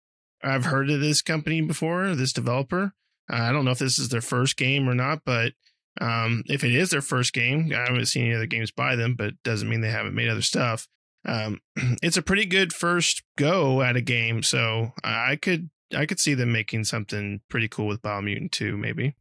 I've 0.42 0.66
heard 0.66 0.90
of 0.90 1.00
this 1.00 1.22
company 1.22 1.60
before, 1.60 2.14
this 2.14 2.32
developer. 2.32 2.92
Uh, 3.30 3.36
I 3.36 3.52
don't 3.52 3.64
know 3.64 3.72
if 3.72 3.78
this 3.78 3.98
is 3.98 4.08
their 4.08 4.20
first 4.20 4.56
game 4.56 4.88
or 4.88 4.94
not, 4.94 5.20
but 5.24 5.52
um, 6.00 6.42
if 6.46 6.64
it 6.64 6.74
is 6.74 6.90
their 6.90 7.02
first 7.02 7.32
game, 7.32 7.72
I 7.74 7.80
haven't 7.80 8.06
seen 8.06 8.26
any 8.26 8.34
other 8.34 8.46
games 8.46 8.70
by 8.70 8.96
them, 8.96 9.14
but 9.16 9.34
doesn't 9.42 9.68
mean 9.68 9.80
they 9.80 9.90
haven't 9.90 10.14
made 10.14 10.28
other 10.28 10.42
stuff 10.42 10.88
um, 11.24 11.60
it's 12.02 12.16
a 12.16 12.22
pretty 12.22 12.46
good 12.46 12.72
first 12.72 13.22
go 13.36 13.82
at 13.82 13.96
a 13.96 14.00
game. 14.00 14.42
So 14.42 14.92
I 15.04 15.36
could 15.36 15.70
I 15.96 16.06
could 16.06 16.20
see 16.20 16.34
them 16.34 16.52
making 16.52 16.84
something 16.84 17.40
pretty 17.48 17.68
cool 17.68 17.86
with 17.86 18.02
Biomutant 18.02 18.50
2, 18.52 18.76
maybe. 18.76 19.14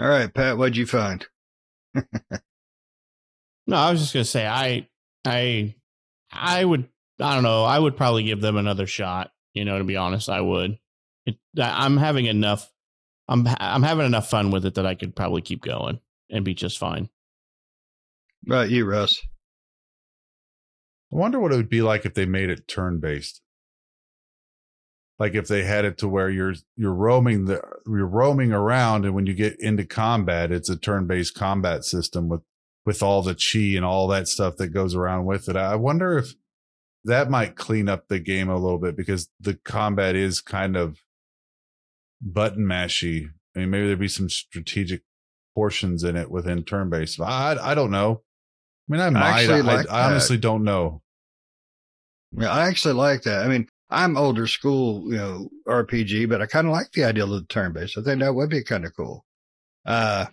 All 0.00 0.08
right, 0.08 0.32
Pat, 0.32 0.58
what'd 0.58 0.76
you 0.76 0.86
find? 0.86 1.26
No, 3.66 3.76
I 3.76 3.90
was 3.90 4.00
just 4.00 4.14
gonna 4.14 4.24
say 4.24 4.46
I 4.46 4.88
I 5.26 5.74
I 6.32 6.64
would 6.64 6.88
I 7.20 7.34
don't 7.34 7.42
know 7.42 7.64
I 7.64 7.78
would 7.78 7.98
probably 7.98 8.22
give 8.22 8.40
them 8.40 8.56
another 8.56 8.86
shot. 8.86 9.30
You 9.52 9.66
know, 9.66 9.76
to 9.76 9.84
be 9.84 9.94
honest, 9.94 10.30
I 10.30 10.40
would. 10.40 10.78
It, 11.28 11.36
I'm 11.60 11.96
having 11.96 12.26
enough. 12.26 12.70
I'm 13.28 13.46
I'm 13.60 13.82
having 13.82 14.06
enough 14.06 14.30
fun 14.30 14.50
with 14.50 14.64
it 14.64 14.74
that 14.74 14.86
I 14.86 14.94
could 14.94 15.14
probably 15.14 15.42
keep 15.42 15.62
going 15.62 16.00
and 16.30 16.44
be 16.44 16.54
just 16.54 16.78
fine. 16.78 17.10
Right, 18.46 18.70
you, 18.70 18.86
Russ. 18.86 19.20
I 21.12 21.16
wonder 21.16 21.40
what 21.40 21.52
it 21.52 21.56
would 21.56 21.68
be 21.68 21.82
like 21.82 22.06
if 22.06 22.14
they 22.14 22.26
made 22.26 22.50
it 22.50 22.68
turn 22.68 23.00
based. 23.00 23.42
Like 25.18 25.34
if 25.34 25.48
they 25.48 25.64
had 25.64 25.84
it 25.84 25.98
to 25.98 26.08
where 26.08 26.30
you're 26.30 26.54
you're 26.76 26.94
roaming 26.94 27.46
the 27.46 27.60
you're 27.86 28.06
roaming 28.06 28.52
around, 28.52 29.04
and 29.04 29.14
when 29.14 29.26
you 29.26 29.34
get 29.34 29.58
into 29.58 29.84
combat, 29.84 30.52
it's 30.52 30.70
a 30.70 30.76
turn 30.76 31.06
based 31.06 31.34
combat 31.34 31.84
system 31.84 32.28
with 32.28 32.42
with 32.86 33.02
all 33.02 33.22
the 33.22 33.34
chi 33.34 33.76
and 33.76 33.84
all 33.84 34.08
that 34.08 34.28
stuff 34.28 34.56
that 34.56 34.68
goes 34.68 34.94
around 34.94 35.26
with 35.26 35.48
it. 35.48 35.56
I 35.56 35.76
wonder 35.76 36.16
if 36.16 36.34
that 37.04 37.30
might 37.30 37.56
clean 37.56 37.88
up 37.88 38.08
the 38.08 38.20
game 38.20 38.48
a 38.48 38.56
little 38.56 38.78
bit 38.78 38.96
because 38.96 39.28
the 39.40 39.54
combat 39.54 40.14
is 40.14 40.40
kind 40.40 40.76
of 40.76 41.02
button 42.20 42.64
mashy. 42.64 43.28
I 43.54 43.60
mean, 43.60 43.70
maybe 43.70 43.86
there'd 43.86 43.98
be 43.98 44.08
some 44.08 44.28
strategic 44.28 45.02
portions 45.54 46.04
in 46.04 46.16
it 46.16 46.30
within 46.30 46.62
turn 46.64 46.90
based. 46.90 47.20
I 47.20 47.56
I 47.60 47.74
don't 47.74 47.90
know. 47.90 48.22
I 48.88 48.92
mean, 48.92 49.00
I 49.00 49.10
might. 49.10 49.40
actually 49.40 49.60
I, 49.60 49.74
like 49.74 49.90
I 49.90 50.04
honestly 50.04 50.38
don't 50.38 50.64
know. 50.64 51.02
Yeah, 52.32 52.50
I 52.50 52.68
actually 52.68 52.94
like 52.94 53.22
that. 53.22 53.44
I 53.44 53.48
mean, 53.48 53.68
I'm 53.90 54.16
older 54.16 54.46
school, 54.46 55.10
you 55.10 55.16
know, 55.16 55.48
RPG, 55.66 56.28
but 56.28 56.42
I 56.42 56.46
kind 56.46 56.66
of 56.66 56.72
like 56.72 56.92
the 56.92 57.04
idea 57.04 57.24
of 57.24 57.30
the 57.30 57.44
turn 57.48 57.72
based. 57.72 57.96
I 57.96 58.02
think 58.02 58.20
that 58.20 58.34
would 58.34 58.50
be 58.50 58.62
kind 58.62 58.84
of 58.84 58.94
cool. 58.94 59.24
Uh, 59.86 60.26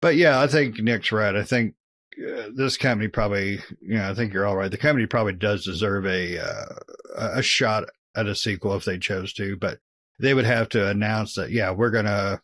but 0.00 0.16
yeah, 0.16 0.40
I 0.40 0.46
think 0.46 0.78
Nick's 0.78 1.12
right. 1.12 1.36
I 1.36 1.42
think 1.42 1.74
uh, 2.18 2.48
this 2.54 2.76
company 2.76 3.08
probably, 3.08 3.60
you 3.80 3.98
know, 3.98 4.10
I 4.10 4.14
think 4.14 4.32
you're 4.32 4.46
all 4.46 4.56
right. 4.56 4.70
The 4.70 4.78
company 4.78 5.06
probably 5.06 5.34
does 5.34 5.64
deserve 5.64 6.06
a 6.06 6.38
uh, 6.38 6.74
a 7.16 7.42
shot 7.42 7.84
at 8.16 8.26
a 8.26 8.34
sequel 8.34 8.74
if 8.74 8.84
they 8.84 8.98
chose 8.98 9.32
to, 9.34 9.56
but 9.56 9.78
they 10.20 10.34
would 10.34 10.44
have 10.44 10.68
to 10.70 10.88
announce 10.88 11.34
that, 11.34 11.50
yeah, 11.50 11.70
we're 11.70 11.90
gonna 11.90 12.40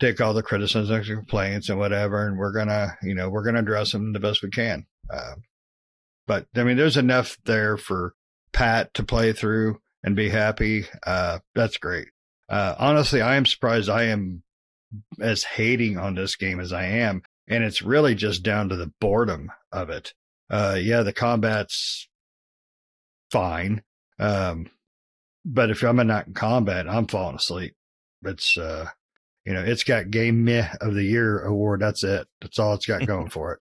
take 0.00 0.20
all 0.20 0.34
the 0.34 0.42
criticisms 0.42 1.08
and 1.08 1.18
complaints 1.18 1.68
and 1.68 1.78
whatever, 1.78 2.26
and 2.26 2.38
we're 2.38 2.52
gonna, 2.52 2.96
you 3.02 3.14
know, 3.14 3.28
we're 3.28 3.44
gonna 3.44 3.60
address 3.60 3.92
them 3.92 4.12
the 4.12 4.20
best 4.20 4.42
we 4.42 4.50
can. 4.50 4.86
Uh, 5.12 5.34
but 6.26 6.46
I 6.56 6.62
mean, 6.64 6.76
there's 6.76 6.96
enough 6.96 7.36
there 7.44 7.76
for 7.76 8.14
Pat 8.52 8.94
to 8.94 9.04
play 9.04 9.32
through 9.32 9.80
and 10.04 10.16
be 10.16 10.28
happy. 10.28 10.86
Uh, 11.06 11.38
that's 11.54 11.78
great. 11.78 12.08
Uh, 12.48 12.74
honestly, 12.78 13.20
I 13.20 13.36
am 13.36 13.46
surprised 13.46 13.88
I 13.88 14.04
am 14.04 14.42
as 15.20 15.44
hating 15.44 15.98
on 15.98 16.14
this 16.14 16.36
game 16.36 16.60
as 16.60 16.72
I 16.72 16.84
am. 16.84 17.22
And 17.48 17.64
it's 17.64 17.82
really 17.82 18.14
just 18.14 18.42
down 18.42 18.68
to 18.68 18.76
the 18.76 18.92
boredom 19.00 19.50
of 19.72 19.90
it. 19.90 20.14
Uh, 20.50 20.76
yeah, 20.78 21.02
the 21.02 21.12
combat's 21.12 22.08
fine. 23.30 23.82
Um, 24.18 24.70
but 25.44 25.70
if 25.70 25.82
I'm 25.82 26.06
not 26.06 26.28
in 26.28 26.34
combat, 26.34 26.88
I'm 26.88 27.06
falling 27.06 27.36
asleep. 27.36 27.74
It's, 28.24 28.56
uh, 28.56 28.86
you 29.44 29.52
know, 29.52 29.62
it's 29.62 29.84
got 29.84 30.10
game 30.10 30.44
meh 30.44 30.68
of 30.80 30.94
the 30.94 31.04
year 31.04 31.42
award. 31.42 31.80
That's 31.80 32.04
it. 32.04 32.26
That's 32.40 32.58
all 32.58 32.74
it's 32.74 32.86
got 32.86 33.06
going 33.06 33.28
for 33.30 33.54
it. 33.54 33.60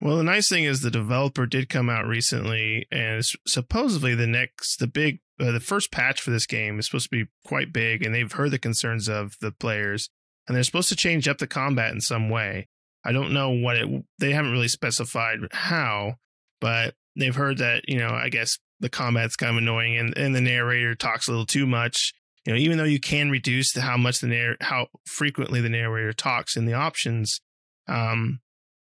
Well, 0.00 0.16
the 0.16 0.24
nice 0.24 0.48
thing 0.48 0.64
is 0.64 0.80
the 0.80 0.90
developer 0.90 1.46
did 1.46 1.68
come 1.68 1.88
out 1.88 2.08
recently, 2.08 2.88
and 2.90 3.24
supposedly 3.46 4.16
the 4.16 4.26
next, 4.26 4.78
the 4.78 4.88
big, 4.88 5.20
uh, 5.38 5.52
the 5.52 5.60
first 5.60 5.92
patch 5.92 6.20
for 6.20 6.32
this 6.32 6.46
game 6.46 6.80
is 6.80 6.86
supposed 6.86 7.08
to 7.10 7.24
be 7.24 7.30
quite 7.46 7.72
big, 7.72 8.04
and 8.04 8.12
they've 8.12 8.32
heard 8.32 8.50
the 8.50 8.58
concerns 8.58 9.08
of 9.08 9.36
the 9.40 9.52
players, 9.52 10.10
and 10.46 10.56
they're 10.56 10.64
supposed 10.64 10.88
to 10.88 10.96
change 10.96 11.28
up 11.28 11.38
the 11.38 11.46
combat 11.46 11.92
in 11.92 12.00
some 12.00 12.28
way. 12.28 12.66
I 13.04 13.12
don't 13.12 13.32
know 13.32 13.50
what 13.50 13.76
it. 13.76 14.04
They 14.18 14.32
haven't 14.32 14.50
really 14.50 14.66
specified 14.66 15.38
how, 15.52 16.16
but 16.60 16.94
they've 17.16 17.34
heard 17.34 17.58
that 17.58 17.88
you 17.88 17.98
know. 17.98 18.10
I 18.10 18.28
guess 18.28 18.58
the 18.82 18.90
combat's 18.90 19.36
kind 19.36 19.56
of 19.56 19.62
annoying, 19.62 19.96
and 19.96 20.16
and 20.18 20.34
the 20.34 20.40
narrator 20.40 20.94
talks 20.94 21.28
a 21.28 21.30
little 21.30 21.46
too 21.46 21.66
much. 21.66 22.12
You 22.44 22.52
know, 22.52 22.58
even 22.58 22.76
though 22.76 22.84
you 22.84 23.00
can 23.00 23.30
reduce 23.30 23.74
how 23.76 23.96
much 23.96 24.18
the 24.18 24.26
narr- 24.26 24.56
how 24.60 24.88
frequently 25.06 25.60
the 25.60 25.68
narrator 25.70 26.12
talks 26.12 26.56
in 26.56 26.66
the 26.66 26.74
options, 26.74 27.40
um, 27.88 28.40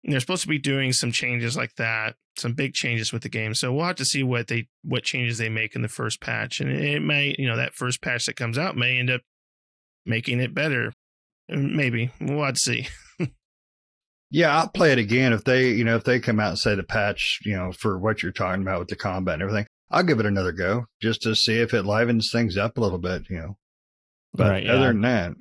they're 0.03 0.19
supposed 0.19 0.41
to 0.41 0.47
be 0.47 0.57
doing 0.57 0.91
some 0.91 1.11
changes 1.11 1.55
like 1.55 1.75
that, 1.75 2.15
some 2.35 2.53
big 2.53 2.73
changes 2.73 3.13
with 3.13 3.21
the 3.21 3.29
game. 3.29 3.53
So 3.53 3.71
we'll 3.71 3.85
have 3.85 3.95
to 3.97 4.05
see 4.05 4.23
what 4.23 4.47
they 4.47 4.67
what 4.83 5.03
changes 5.03 5.37
they 5.37 5.49
make 5.49 5.75
in 5.75 5.83
the 5.83 5.87
first 5.87 6.19
patch, 6.19 6.59
and 6.59 6.71
it 6.71 7.01
may 7.01 7.35
you 7.37 7.47
know 7.47 7.55
that 7.55 7.75
first 7.75 8.01
patch 8.01 8.25
that 8.25 8.35
comes 8.35 8.57
out 8.57 8.75
may 8.75 8.97
end 8.97 9.11
up 9.11 9.21
making 10.05 10.39
it 10.39 10.55
better. 10.55 10.93
Maybe 11.47 12.09
we'll 12.19 12.43
have 12.43 12.55
to 12.55 12.59
see. 12.59 12.87
yeah, 14.31 14.57
I'll 14.57 14.69
play 14.69 14.91
it 14.91 14.97
again 14.97 15.31
if 15.31 15.43
they 15.43 15.69
you 15.69 15.83
know 15.83 15.95
if 15.95 16.03
they 16.03 16.19
come 16.19 16.39
out 16.39 16.49
and 16.49 16.59
say 16.59 16.73
the 16.73 16.83
patch 16.83 17.39
you 17.45 17.55
know 17.55 17.71
for 17.71 17.99
what 17.99 18.23
you're 18.23 18.31
talking 18.31 18.63
about 18.63 18.79
with 18.79 18.87
the 18.87 18.95
combat 18.95 19.35
and 19.35 19.43
everything. 19.43 19.67
I'll 19.95 20.03
give 20.03 20.19
it 20.19 20.27
another 20.27 20.51
go 20.51 20.85
just 21.01 21.21
to 21.23 21.33
see 21.35 21.59
if 21.59 21.73
it 21.73 21.83
livens 21.83 22.29
things 22.31 22.57
up 22.57 22.77
a 22.77 22.81
little 22.81 22.99
bit. 22.99 23.29
You 23.29 23.37
know, 23.37 23.57
but 24.33 24.51
Right, 24.51 24.67
other 24.67 24.79
yeah. 24.79 24.87
than 24.87 25.01
that, 25.01 25.31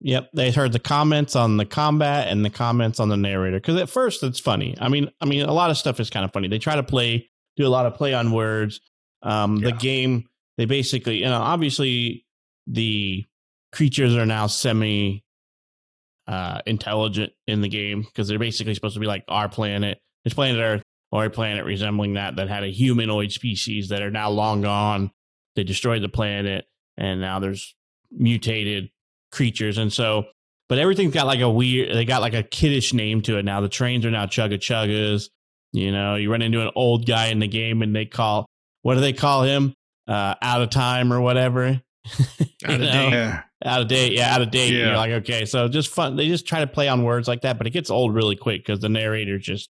Yep, 0.00 0.30
they 0.34 0.50
heard 0.50 0.72
the 0.72 0.78
comments 0.78 1.34
on 1.34 1.56
the 1.56 1.64
combat 1.64 2.28
and 2.28 2.44
the 2.44 2.50
comments 2.50 3.00
on 3.00 3.08
the 3.08 3.16
narrator. 3.16 3.56
Because 3.56 3.80
at 3.80 3.88
first 3.88 4.22
it's 4.22 4.38
funny. 4.38 4.76
I 4.78 4.88
mean, 4.88 5.10
I 5.20 5.24
mean, 5.24 5.42
a 5.42 5.52
lot 5.52 5.70
of 5.70 5.78
stuff 5.78 5.98
is 5.98 6.10
kind 6.10 6.26
of 6.26 6.32
funny. 6.32 6.46
They 6.46 6.58
try 6.58 6.76
to 6.76 6.82
play, 6.82 7.30
do 7.56 7.66
a 7.66 7.68
lot 7.68 7.86
of 7.86 7.94
play 7.94 8.12
on 8.12 8.30
words. 8.30 8.80
Um, 9.22 9.60
The 9.60 9.72
game, 9.72 10.28
they 10.58 10.66
basically, 10.66 11.20
you 11.20 11.24
know, 11.24 11.40
obviously 11.40 12.26
the 12.66 13.24
creatures 13.72 14.14
are 14.14 14.26
now 14.26 14.46
semi 14.46 15.24
uh, 16.26 16.60
intelligent 16.66 17.32
in 17.46 17.62
the 17.62 17.68
game 17.70 18.02
because 18.02 18.28
they're 18.28 18.38
basically 18.38 18.74
supposed 18.74 18.94
to 18.94 19.00
be 19.00 19.06
like 19.06 19.24
our 19.28 19.48
planet, 19.48 20.00
it's 20.26 20.34
planet 20.34 20.60
Earth, 20.60 20.82
or 21.14 21.24
a 21.26 21.30
planet 21.30 21.64
resembling 21.64 22.14
that 22.14 22.34
that 22.36 22.48
had 22.48 22.64
a 22.64 22.68
humanoid 22.68 23.30
species 23.30 23.90
that 23.90 24.02
are 24.02 24.10
now 24.10 24.28
long 24.28 24.62
gone. 24.62 25.12
They 25.54 25.62
destroyed 25.62 26.02
the 26.02 26.08
planet, 26.08 26.66
and 26.96 27.20
now 27.20 27.38
there's 27.38 27.74
mutated 28.10 28.90
creatures, 29.30 29.78
and 29.78 29.92
so. 29.92 30.24
But 30.68 30.78
everything's 30.78 31.14
got 31.14 31.26
like 31.26 31.40
a 31.40 31.48
weird. 31.48 31.94
They 31.94 32.04
got 32.04 32.20
like 32.22 32.34
a 32.34 32.42
kiddish 32.42 32.92
name 32.92 33.22
to 33.22 33.38
it 33.38 33.44
now. 33.44 33.60
The 33.60 33.68
trains 33.68 34.04
are 34.04 34.10
now 34.10 34.26
chugga 34.26 34.58
chuggas. 34.58 35.28
You 35.72 35.92
know, 35.92 36.16
you 36.16 36.32
run 36.32 36.42
into 36.42 36.62
an 36.62 36.70
old 36.74 37.06
guy 37.06 37.26
in 37.26 37.38
the 37.38 37.46
game, 37.48 37.82
and 37.82 37.94
they 37.94 38.06
call 38.06 38.46
what 38.82 38.94
do 38.96 39.00
they 39.00 39.12
call 39.12 39.42
him? 39.44 39.72
Uh, 40.08 40.34
out 40.42 40.62
of 40.62 40.70
time 40.70 41.12
or 41.12 41.20
whatever. 41.20 41.80
Out 42.66 42.74
of 42.74 42.80
know? 42.80 42.86
date. 42.86 43.10
yeah, 43.12 43.42
out 43.64 43.80
of 43.82 43.88
date 43.88 44.12
yeah 44.12 44.34
out 44.34 44.42
of 44.42 44.50
date 44.50 44.72
Yeah. 44.72 44.86
you're 44.88 44.96
like 44.96 45.10
okay 45.22 45.46
so 45.46 45.68
just 45.68 45.88
fun 45.88 46.16
they 46.16 46.28
just 46.28 46.46
try 46.46 46.60
to 46.60 46.66
play 46.66 46.86
on 46.86 47.02
words 47.02 47.26
like 47.26 47.40
that 47.42 47.56
but 47.56 47.66
it 47.66 47.70
gets 47.70 47.88
old 47.88 48.14
really 48.14 48.36
quick 48.36 48.60
because 48.60 48.80
the 48.80 48.90
narrator 48.90 49.38
just 49.38 49.70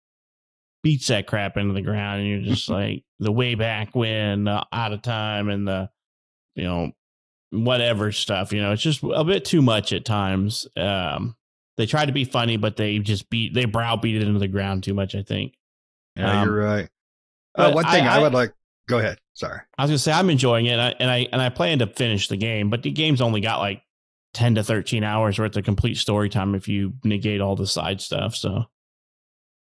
beats 0.83 1.07
that 1.07 1.25
crap 1.27 1.55
into 1.57 1.73
the 1.73 1.81
ground 1.81 2.19
and 2.21 2.29
you're 2.29 2.41
just 2.53 2.69
like 2.69 3.03
the 3.19 3.31
way 3.31 3.55
back 3.55 3.95
when 3.95 4.47
uh, 4.47 4.63
out 4.73 4.91
of 4.93 5.01
time 5.01 5.49
and 5.49 5.67
the 5.67 5.89
you 6.55 6.63
know 6.63 6.91
whatever 7.51 8.11
stuff 8.11 8.51
you 8.51 8.61
know 8.61 8.71
it's 8.71 8.81
just 8.81 9.01
a 9.03 9.23
bit 9.23 9.45
too 9.45 9.61
much 9.61 9.93
at 9.93 10.03
times 10.05 10.67
um 10.75 11.35
they 11.77 11.85
try 11.85 12.05
to 12.05 12.11
be 12.11 12.25
funny 12.25 12.57
but 12.57 12.75
they 12.75 12.99
just 12.99 13.29
beat 13.29 13.53
they 13.53 13.65
browbeat 13.65 14.15
it 14.15 14.23
into 14.27 14.39
the 14.39 14.47
ground 14.47 14.83
too 14.83 14.93
much 14.93 15.15
i 15.15 15.21
think 15.23 15.53
yeah, 16.15 16.41
Um, 16.41 16.47
you're 16.47 16.57
right. 16.59 16.89
Uh, 17.55 17.71
one 17.71 17.85
thing 17.85 18.05
I- 18.05 18.15
I, 18.15 18.17
I- 18.17 18.21
would 18.21 18.33
like. 18.33 18.53
Go 18.87 18.99
ahead. 18.99 19.17
Sorry. 19.33 19.59
I 19.77 19.83
was 19.83 19.89
gonna 19.89 19.97
say 19.97 20.11
I'm 20.11 20.29
enjoying 20.29 20.65
it, 20.67 20.73
and 20.73 20.81
I 20.81 20.89
and 20.99 21.09
I, 21.09 21.27
and 21.31 21.41
I 21.41 21.49
plan 21.49 21.79
to 21.79 21.87
finish 21.87 22.27
the 22.27 22.37
game, 22.37 22.69
but 22.69 22.83
the 22.83 22.91
game's 22.91 23.19
only 23.21 23.39
got 23.41 23.59
like 23.59 23.81
ten 24.33 24.53
to 24.55 24.63
thirteen 24.63 25.03
hours 25.03 25.39
worth 25.39 25.55
of 25.57 25.63
complete 25.63 25.95
story 25.97 26.29
time 26.29 26.53
if 26.53 26.67
you 26.67 26.93
negate 27.03 27.39
all 27.41 27.55
the 27.55 27.65
side 27.65 27.99
stuff. 28.01 28.35
So 28.35 28.65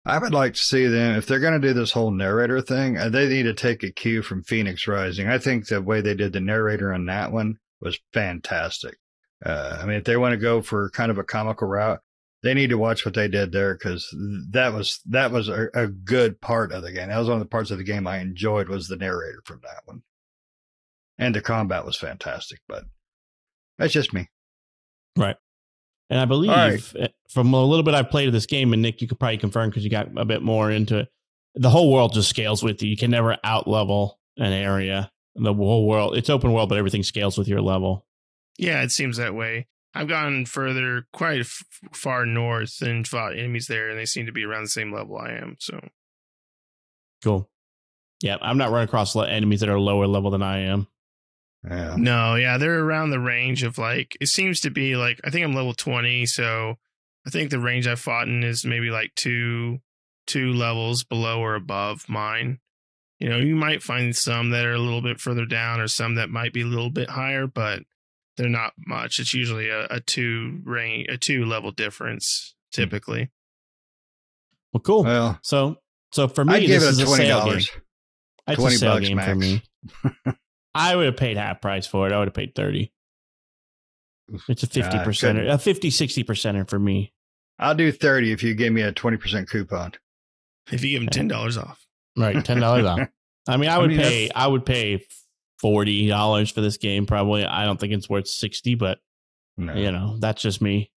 I 0.09 0.19
would 0.19 0.33
like 0.33 0.55
to 0.55 0.61
see 0.61 0.87
them 0.87 1.17
if 1.17 1.27
they're 1.27 1.39
going 1.39 1.61
to 1.61 1.69
do 1.69 1.75
this 1.75 1.93
whole 1.93 2.11
narrator 2.11 2.63
thing. 2.63 2.97
uh, 2.97 3.11
They 3.11 3.29
need 3.29 3.43
to 3.43 3.53
take 3.53 3.83
a 3.83 3.91
cue 3.91 4.23
from 4.23 4.43
Fenyx 4.43 4.89
Rising. 4.89 5.29
I 5.29 5.37
think 5.37 5.67
the 5.67 5.83
way 5.83 6.01
they 6.01 6.15
did 6.15 6.33
the 6.33 6.41
narrator 6.41 6.95
on 6.95 7.05
that 7.07 7.31
one 7.31 7.59
was 7.81 8.01
fantastic. 8.15 8.97
Uh, 9.45 9.79
I 9.81 9.85
mean, 9.85 9.97
if 9.97 10.05
they 10.05 10.17
want 10.17 10.33
to 10.33 10.39
go 10.39 10.63
for 10.63 10.89
kind 10.91 11.11
of 11.11 11.19
a 11.19 11.25
comical 11.25 11.69
route, 11.69 12.01
they 12.43 12.55
need 12.55 12.71
to 12.71 12.79
watch 12.79 13.05
what 13.05 13.15
they 13.15 13.29
did 13.29 13.53
there 13.53 13.75
because 13.75 14.09
that 14.51 14.73
was 14.73 15.01
that 15.07 15.31
was 15.31 15.49
a, 15.49 15.69
a 15.75 15.89
good 15.89 16.41
part 16.41 16.73
of 16.73 16.83
the 16.83 16.93
game. 16.93 17.09
That 17.09 17.19
was 17.19 17.29
one 17.29 17.37
of 17.37 17.43
the 17.43 17.49
parts 17.49 17.71
of 17.71 17.79
the 17.79 17.85
game 17.85 18.07
I 18.07 18.19
enjoyed 18.19 18.69
was 18.69 18.89
the 18.89 18.97
narrator 18.97 19.43
from 19.45 19.61
that 19.65 19.83
one, 19.85 20.03
and 21.19 21.35
the 21.35 21.43
combat 21.43 21.85
was 21.85 21.97
fantastic. 21.97 22.61
But 22.67 22.85
that's 23.77 23.93
just 23.93 24.15
me. 24.15 24.31
And 26.11 26.19
I 26.21 26.25
believe 26.25 26.51
right. 26.51 26.83
eh, 26.99 27.09
from 27.29 27.53
a 27.53 27.65
little 27.65 27.83
bit 27.83 27.95
I've 27.95 28.11
played 28.11 28.29
of 28.29 28.33
this 28.33 28.47
game, 28.47 28.73
and 28.73 28.83
Nick, 28.83 29.01
you 29.01 29.09
could 29.09 29.19
probably 29.19 29.39
confirm 29.39 29.71
because 29.71 29.85
you 29.85 29.91
got 29.91 30.09
a 30.17 30.25
bit 30.25 30.43
more 30.43 30.71
into 30.71 30.99
it. 30.99 31.09
The 31.55 31.71
whole 31.71 31.93
world 31.93 32.15
just 32.15 32.29
scales 32.29 32.63
with 32.63 32.83
you. 32.83 32.89
You 32.89 32.97
can 32.97 33.11
never 33.11 33.37
out 33.43 33.67
level 33.67 34.19
an 34.37 34.53
area. 34.53 35.11
The 35.35 35.55
whole 35.55 35.87
world, 35.87 36.17
it's 36.17 36.31
open 36.31 36.53
world, 36.53 36.69
but 36.69 36.79
everything 36.79 37.03
scales 37.03 37.39
with 37.39 37.49
your 37.49 37.61
level. 37.61 38.07
Yeah, 38.59 38.83
it 38.83 38.91
seems 38.91 39.17
that 39.19 39.35
way. 39.35 39.69
I've 39.95 40.09
gone 40.09 40.45
further, 40.45 41.07
quite 41.13 41.41
f- 41.41 41.65
far 41.93 42.27
north, 42.27 42.83
and 42.83 43.07
fought 43.07 43.39
enemies 43.39 43.67
there, 43.67 43.89
and 43.89 43.99
they 43.99 44.05
seem 44.05 44.27
to 44.27 44.33
be 44.33 44.45
around 44.45 44.65
the 44.65 44.69
same 44.69 44.93
level 44.93 45.17
I 45.17 45.31
am. 45.33 45.57
So 45.59 45.81
Cool. 47.23 47.49
Yeah, 48.23 48.37
I'm 48.41 48.59
not 48.59 48.71
running 48.71 48.89
across 48.89 49.15
enemies 49.17 49.61
that 49.61 49.69
are 49.69 49.79
lower 49.79 50.07
level 50.07 50.31
than 50.31 50.43
I 50.43 50.61
am. 50.61 50.89
Yeah. 51.71 51.97
no, 51.97 52.35
yeah, 52.35 52.59
they're 52.59 52.81
around 52.85 53.11
the 53.11 53.21
range 53.21 53.63
of 53.63 53.79
like 53.79 54.17
it 54.21 54.29
seems 54.29 54.61
to 54.61 54.71
be 54.71 54.97
like 54.97 55.21
I 55.25 55.31
think 55.31 55.45
I'm 55.45 55.55
level 55.55 55.75
twenty, 55.75 56.27
so 56.27 56.77
I 57.27 57.31
think 57.31 57.51
the 57.51 57.61
range 57.61 57.87
I've 57.87 58.01
fought 58.01 58.29
in 58.29 58.43
is 58.43 58.65
maybe 58.65 58.91
like 58.91 59.15
two 59.15 59.81
two 60.27 60.53
levels 60.53 61.05
below 61.05 61.41
or 61.41 61.55
above 61.55 62.09
mine. 62.09 62.59
You 63.19 63.29
know, 63.29 63.39
you 63.39 63.57
might 63.57 63.83
find 63.83 64.15
some 64.15 64.51
that 64.51 64.65
are 64.65 64.75
a 64.75 64.79
little 64.79 65.03
bit 65.03 65.21
further 65.21 65.45
down, 65.45 65.81
or 65.81 65.89
some 65.89 66.15
that 66.15 66.31
might 66.31 66.53
be 66.53 66.63
a 66.63 66.67
little 66.67 66.91
bit 66.91 67.11
higher, 67.11 67.47
but 67.47 67.83
they're 68.37 68.49
not 68.49 68.73
much. 68.87 69.19
It's 69.19 69.35
usually 69.35 69.69
a, 69.69 69.87
a 69.91 70.01
two 70.01 70.61
range, 70.65 71.09
a 71.11 71.19
two 71.19 71.45
level 71.45 71.73
difference 71.73 72.55
hmm. 72.73 72.81
typically. 72.83 73.31
Well, 74.73 74.81
cool. 74.81 75.03
Well, 75.05 75.39
So, 75.43 75.77
so 76.13 76.29
for 76.29 76.45
me, 76.45 76.55
I'd 76.55 76.61
give 76.61 76.81
this 76.81 76.85
it 76.85 76.91
is 76.91 76.99
a 77.01 77.03
a 77.03 77.07
twenty 77.07 77.25
sale 77.25 77.39
game. 77.39 77.47
dollars. 77.49 77.71
It's 78.47 78.57
20 78.57 78.75
a 78.75 78.79
sale 78.79 78.95
bucks 78.95 79.09
game 79.09 79.21
for 79.21 79.35
me. 79.35 79.63
I 80.75 80.95
would 80.97 81.07
have 81.07 81.17
paid 81.17 81.37
half 81.37 81.61
price 81.61 81.87
for 81.87 82.07
it. 82.07 82.13
I 82.13 82.19
would 82.19 82.29
have 82.29 82.35
paid 82.35 82.55
30. 82.55 82.93
It's 84.49 84.63
a 84.63 84.67
50 84.67 84.99
percent, 85.05 85.39
a 85.39 85.57
50, 85.59 85.91
60 85.91 86.25
percenter 86.25 86.69
for 86.69 86.79
me. 86.79 87.13
I'll 87.59 87.75
do 87.75 87.91
thirty 87.91 88.31
if 88.31 88.43
you 88.43 88.55
give 88.55 88.73
me 88.73 88.83
a 88.83 88.93
twenty 88.93 89.17
percent 89.17 89.49
coupon. 89.51 89.93
If 90.71 90.85
you 90.85 90.91
give 90.91 91.01
them 91.01 91.09
ten 91.09 91.29
dollars 91.29 91.57
off, 91.57 91.85
Right. 92.17 92.37
$10 92.45 92.87
off. 92.87 93.09
I 93.49 93.57
mean, 93.57 93.71
I 93.71 93.77
I 93.77 93.79
would 93.79 93.89
mean, 93.89 93.99
pay, 93.99 94.27
that's- 94.29 94.31
I 94.45 94.47
would 94.47 94.67
pay 94.67 95.03
$40 95.65 96.53
for 96.53 96.61
this 96.61 96.77
game. 96.77 97.07
Probably. 97.07 97.45
I 97.45 97.65
don't 97.65 97.81
think 97.81 97.93
it's 97.95 98.09
worth 98.09 98.29
60, 98.29 98.75
but 98.75 98.99
No. 99.57 99.75
you 99.75 99.91
know, 99.91 100.19
that's 100.21 100.43
just 100.43 100.61
me. 100.61 100.93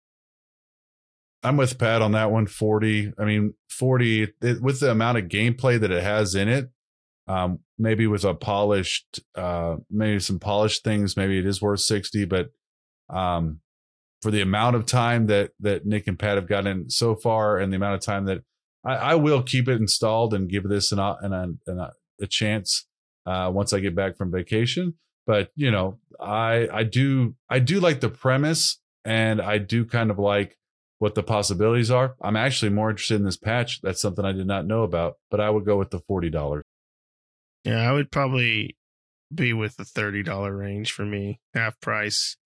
I'm 1.42 1.56
with 1.56 1.78
Pat 1.78 2.02
on 2.02 2.12
that 2.12 2.30
one. 2.30 2.46
40. 2.46 3.12
I 3.18 3.24
mean, 3.24 3.54
40 3.70 4.28
it, 4.42 4.60
with 4.60 4.80
the 4.80 4.90
amount 4.90 5.18
of 5.18 5.24
gameplay 5.26 5.78
that 5.80 5.90
it 5.90 6.02
has 6.02 6.34
in 6.34 6.48
it. 6.48 6.70
Um, 7.30 7.60
maybe 7.78 8.08
with 8.08 8.24
a 8.24 8.34
polished, 8.34 9.20
uh, 9.36 9.76
maybe 9.88 10.18
some 10.18 10.40
polished 10.40 10.82
things, 10.82 11.16
maybe 11.16 11.38
it 11.38 11.46
is 11.46 11.62
worth 11.62 11.80
60, 11.80 12.24
but, 12.24 12.48
um, 13.08 13.60
for 14.20 14.32
the 14.32 14.40
amount 14.40 14.74
of 14.74 14.84
time 14.84 15.26
that, 15.26 15.52
that 15.60 15.86
Nick 15.86 16.08
and 16.08 16.18
Pat 16.18 16.36
have 16.36 16.48
gotten 16.48 16.90
so 16.90 17.14
far 17.14 17.58
and 17.58 17.72
the 17.72 17.76
amount 17.76 17.94
of 17.94 18.00
time 18.00 18.24
that 18.24 18.42
I, 18.84 18.94
I 18.94 19.14
will 19.14 19.42
keep 19.42 19.68
it 19.68 19.80
installed 19.80 20.34
and 20.34 20.50
give 20.50 20.68
this 20.68 20.90
an, 20.90 20.98
an, 20.98 21.32
an, 21.32 21.58
an, 21.68 21.90
a 22.20 22.26
chance, 22.26 22.88
uh, 23.26 23.48
once 23.54 23.72
I 23.72 23.78
get 23.78 23.94
back 23.94 24.16
from 24.16 24.32
vacation. 24.32 24.94
But, 25.24 25.50
you 25.54 25.70
know, 25.70 26.00
I, 26.18 26.68
I 26.72 26.82
do, 26.82 27.36
I 27.48 27.60
do 27.60 27.78
like 27.78 28.00
the 28.00 28.08
premise 28.08 28.80
and 29.04 29.40
I 29.40 29.58
do 29.58 29.84
kind 29.84 30.10
of 30.10 30.18
like, 30.18 30.56
what 30.98 31.14
the 31.14 31.22
possibilities 31.22 31.90
are. 31.90 32.14
I'm 32.20 32.36
actually 32.36 32.72
more 32.72 32.90
interested 32.90 33.14
in 33.14 33.24
this 33.24 33.38
patch. 33.38 33.80
That's 33.80 34.02
something 34.02 34.24
I 34.24 34.32
did 34.32 34.46
not 34.46 34.66
know 34.66 34.82
about, 34.82 35.14
but 35.30 35.40
I 35.40 35.48
would 35.48 35.64
go 35.64 35.78
with 35.78 35.90
the 35.90 36.00
forty 36.00 36.28
dollars. 36.28 36.62
Yeah, 37.64 37.88
I 37.88 37.92
would 37.92 38.10
probably 38.10 38.76
be 39.34 39.52
with 39.52 39.76
the 39.76 39.84
thirty 39.84 40.22
dollar 40.22 40.56
range 40.56 40.92
for 40.92 41.04
me, 41.04 41.40
half 41.54 41.80
price. 41.80 42.36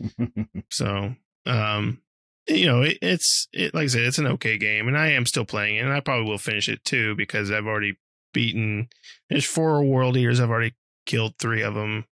So, 0.70 1.14
um, 1.46 2.00
you 2.46 2.66
know, 2.66 2.82
it, 2.82 2.98
it's 3.02 3.48
it 3.52 3.74
like 3.74 3.84
I 3.84 3.86
said, 3.88 4.02
it's 4.02 4.18
an 4.18 4.26
okay 4.26 4.56
game, 4.56 4.88
and 4.88 4.96
I 4.96 5.08
am 5.08 5.26
still 5.26 5.44
playing 5.44 5.76
it, 5.76 5.80
and 5.80 5.92
I 5.92 6.00
probably 6.00 6.30
will 6.30 6.38
finish 6.38 6.68
it 6.68 6.84
too 6.84 7.14
because 7.16 7.50
I've 7.50 7.66
already 7.66 7.98
beaten. 8.32 8.88
There's 9.28 9.44
four 9.44 9.82
world 9.82 10.16
eaters. 10.16 10.40
I've 10.40 10.50
already 10.50 10.74
killed 11.06 11.34
three 11.38 11.62
of 11.62 11.74
them, 11.74 12.06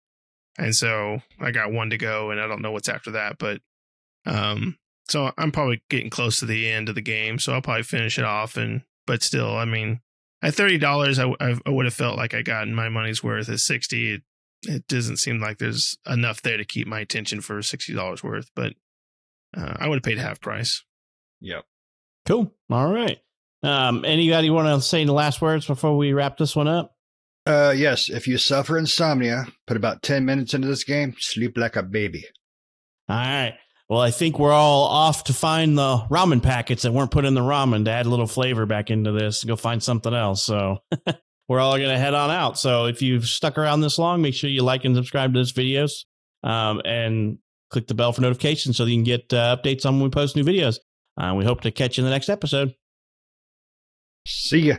and 0.58 0.74
so 0.74 1.22
I 1.40 1.50
got 1.50 1.72
one 1.72 1.90
to 1.90 1.98
go, 1.98 2.30
and 2.30 2.40
I 2.40 2.46
don't 2.46 2.62
know 2.62 2.72
what's 2.72 2.88
after 2.88 3.12
that, 3.12 3.38
but 3.38 3.60
um, 4.26 4.76
so 5.08 5.32
I'm 5.38 5.52
probably 5.52 5.82
getting 5.88 6.10
close 6.10 6.40
to 6.40 6.46
the 6.46 6.68
end 6.68 6.88
of 6.88 6.94
the 6.94 7.00
game, 7.00 7.38
so 7.38 7.52
I'll 7.54 7.62
probably 7.62 7.84
finish 7.84 8.18
it 8.18 8.24
off, 8.24 8.56
and 8.56 8.82
but 9.06 9.22
still, 9.22 9.56
I 9.56 9.64
mean, 9.64 10.00
at 10.42 10.54
thirty 10.54 10.78
dollars, 10.78 11.18
I, 11.18 11.28
I, 11.40 11.58
I 11.66 11.70
would 11.70 11.86
have 11.86 11.94
felt 11.94 12.16
like 12.16 12.34
I 12.34 12.42
got 12.42 12.68
my 12.68 12.88
money's 12.88 13.22
worth. 13.22 13.48
At 13.48 13.58
sixty, 13.60 14.14
it, 14.14 14.22
it 14.62 14.86
doesn't 14.88 15.18
seem 15.18 15.40
like 15.40 15.58
there's 15.58 15.96
enough 16.06 16.42
there 16.42 16.56
to 16.56 16.64
keep 16.64 16.86
my 16.86 17.00
attention 17.00 17.40
for 17.40 17.60
sixty 17.62 17.94
dollars 17.94 18.22
worth, 18.22 18.50
but 18.54 18.74
uh, 19.56 19.74
I 19.78 19.88
would 19.88 19.96
have 19.96 20.02
paid 20.02 20.18
half 20.18 20.40
price. 20.40 20.84
Yep. 21.40 21.64
Cool. 22.26 22.52
All 22.70 22.92
right. 22.92 23.18
Um, 23.62 24.04
anybody 24.04 24.50
want 24.50 24.68
to 24.68 24.86
say 24.86 25.04
the 25.04 25.12
last 25.12 25.40
words 25.40 25.66
before 25.66 25.96
we 25.96 26.12
wrap 26.12 26.36
this 26.36 26.54
one 26.54 26.68
up? 26.68 26.94
Uh, 27.46 27.74
yes. 27.76 28.08
If 28.08 28.28
you 28.28 28.38
suffer 28.38 28.76
insomnia, 28.76 29.46
put 29.66 29.76
about 29.76 30.02
10 30.02 30.24
minutes 30.24 30.54
into 30.54 30.68
this 30.68 30.84
game, 30.84 31.14
sleep 31.18 31.56
like 31.56 31.76
a 31.76 31.82
baby. 31.82 32.24
All 33.08 33.16
right. 33.16 33.54
Well, 33.88 34.00
I 34.00 34.10
think 34.10 34.38
we're 34.38 34.52
all 34.52 34.84
off 34.84 35.24
to 35.24 35.32
find 35.32 35.76
the 35.76 35.98
ramen 36.10 36.42
packets 36.42 36.82
that 36.82 36.92
weren't 36.92 37.10
put 37.10 37.24
in 37.24 37.32
the 37.32 37.40
ramen 37.40 37.86
to 37.86 37.90
add 37.90 38.04
a 38.04 38.10
little 38.10 38.26
flavor 38.26 38.66
back 38.66 38.90
into 38.90 39.12
this. 39.12 39.44
Go 39.44 39.56
find 39.56 39.82
something 39.82 40.12
else. 40.12 40.42
So 40.42 40.78
we're 41.48 41.60
all 41.60 41.78
going 41.78 41.88
to 41.88 41.98
head 41.98 42.12
on 42.12 42.30
out. 42.30 42.58
So 42.58 42.84
if 42.84 43.00
you've 43.00 43.26
stuck 43.26 43.56
around 43.56 43.80
this 43.80 43.98
long, 43.98 44.20
make 44.20 44.34
sure 44.34 44.50
you 44.50 44.62
like 44.62 44.84
and 44.84 44.94
subscribe 44.94 45.32
to 45.32 45.40
this 45.40 45.52
videos. 45.52 46.04
Um, 46.44 46.82
and 46.84 47.38
click 47.70 47.86
the 47.86 47.94
bell 47.94 48.12
for 48.12 48.20
notifications 48.20 48.76
so 48.76 48.84
you 48.84 48.96
can 48.96 49.04
get 49.04 49.32
uh, 49.32 49.56
updates 49.56 49.86
on 49.86 49.94
when 49.94 50.04
we 50.04 50.10
post 50.10 50.36
new 50.36 50.44
videos. 50.44 50.78
Uh, 51.16 51.34
we 51.34 51.44
hope 51.44 51.62
to 51.62 51.70
catch 51.70 51.96
you 51.96 52.02
in 52.02 52.04
the 52.04 52.14
next 52.14 52.28
episode. 52.28 52.74
See 54.26 54.60
ya. 54.60 54.76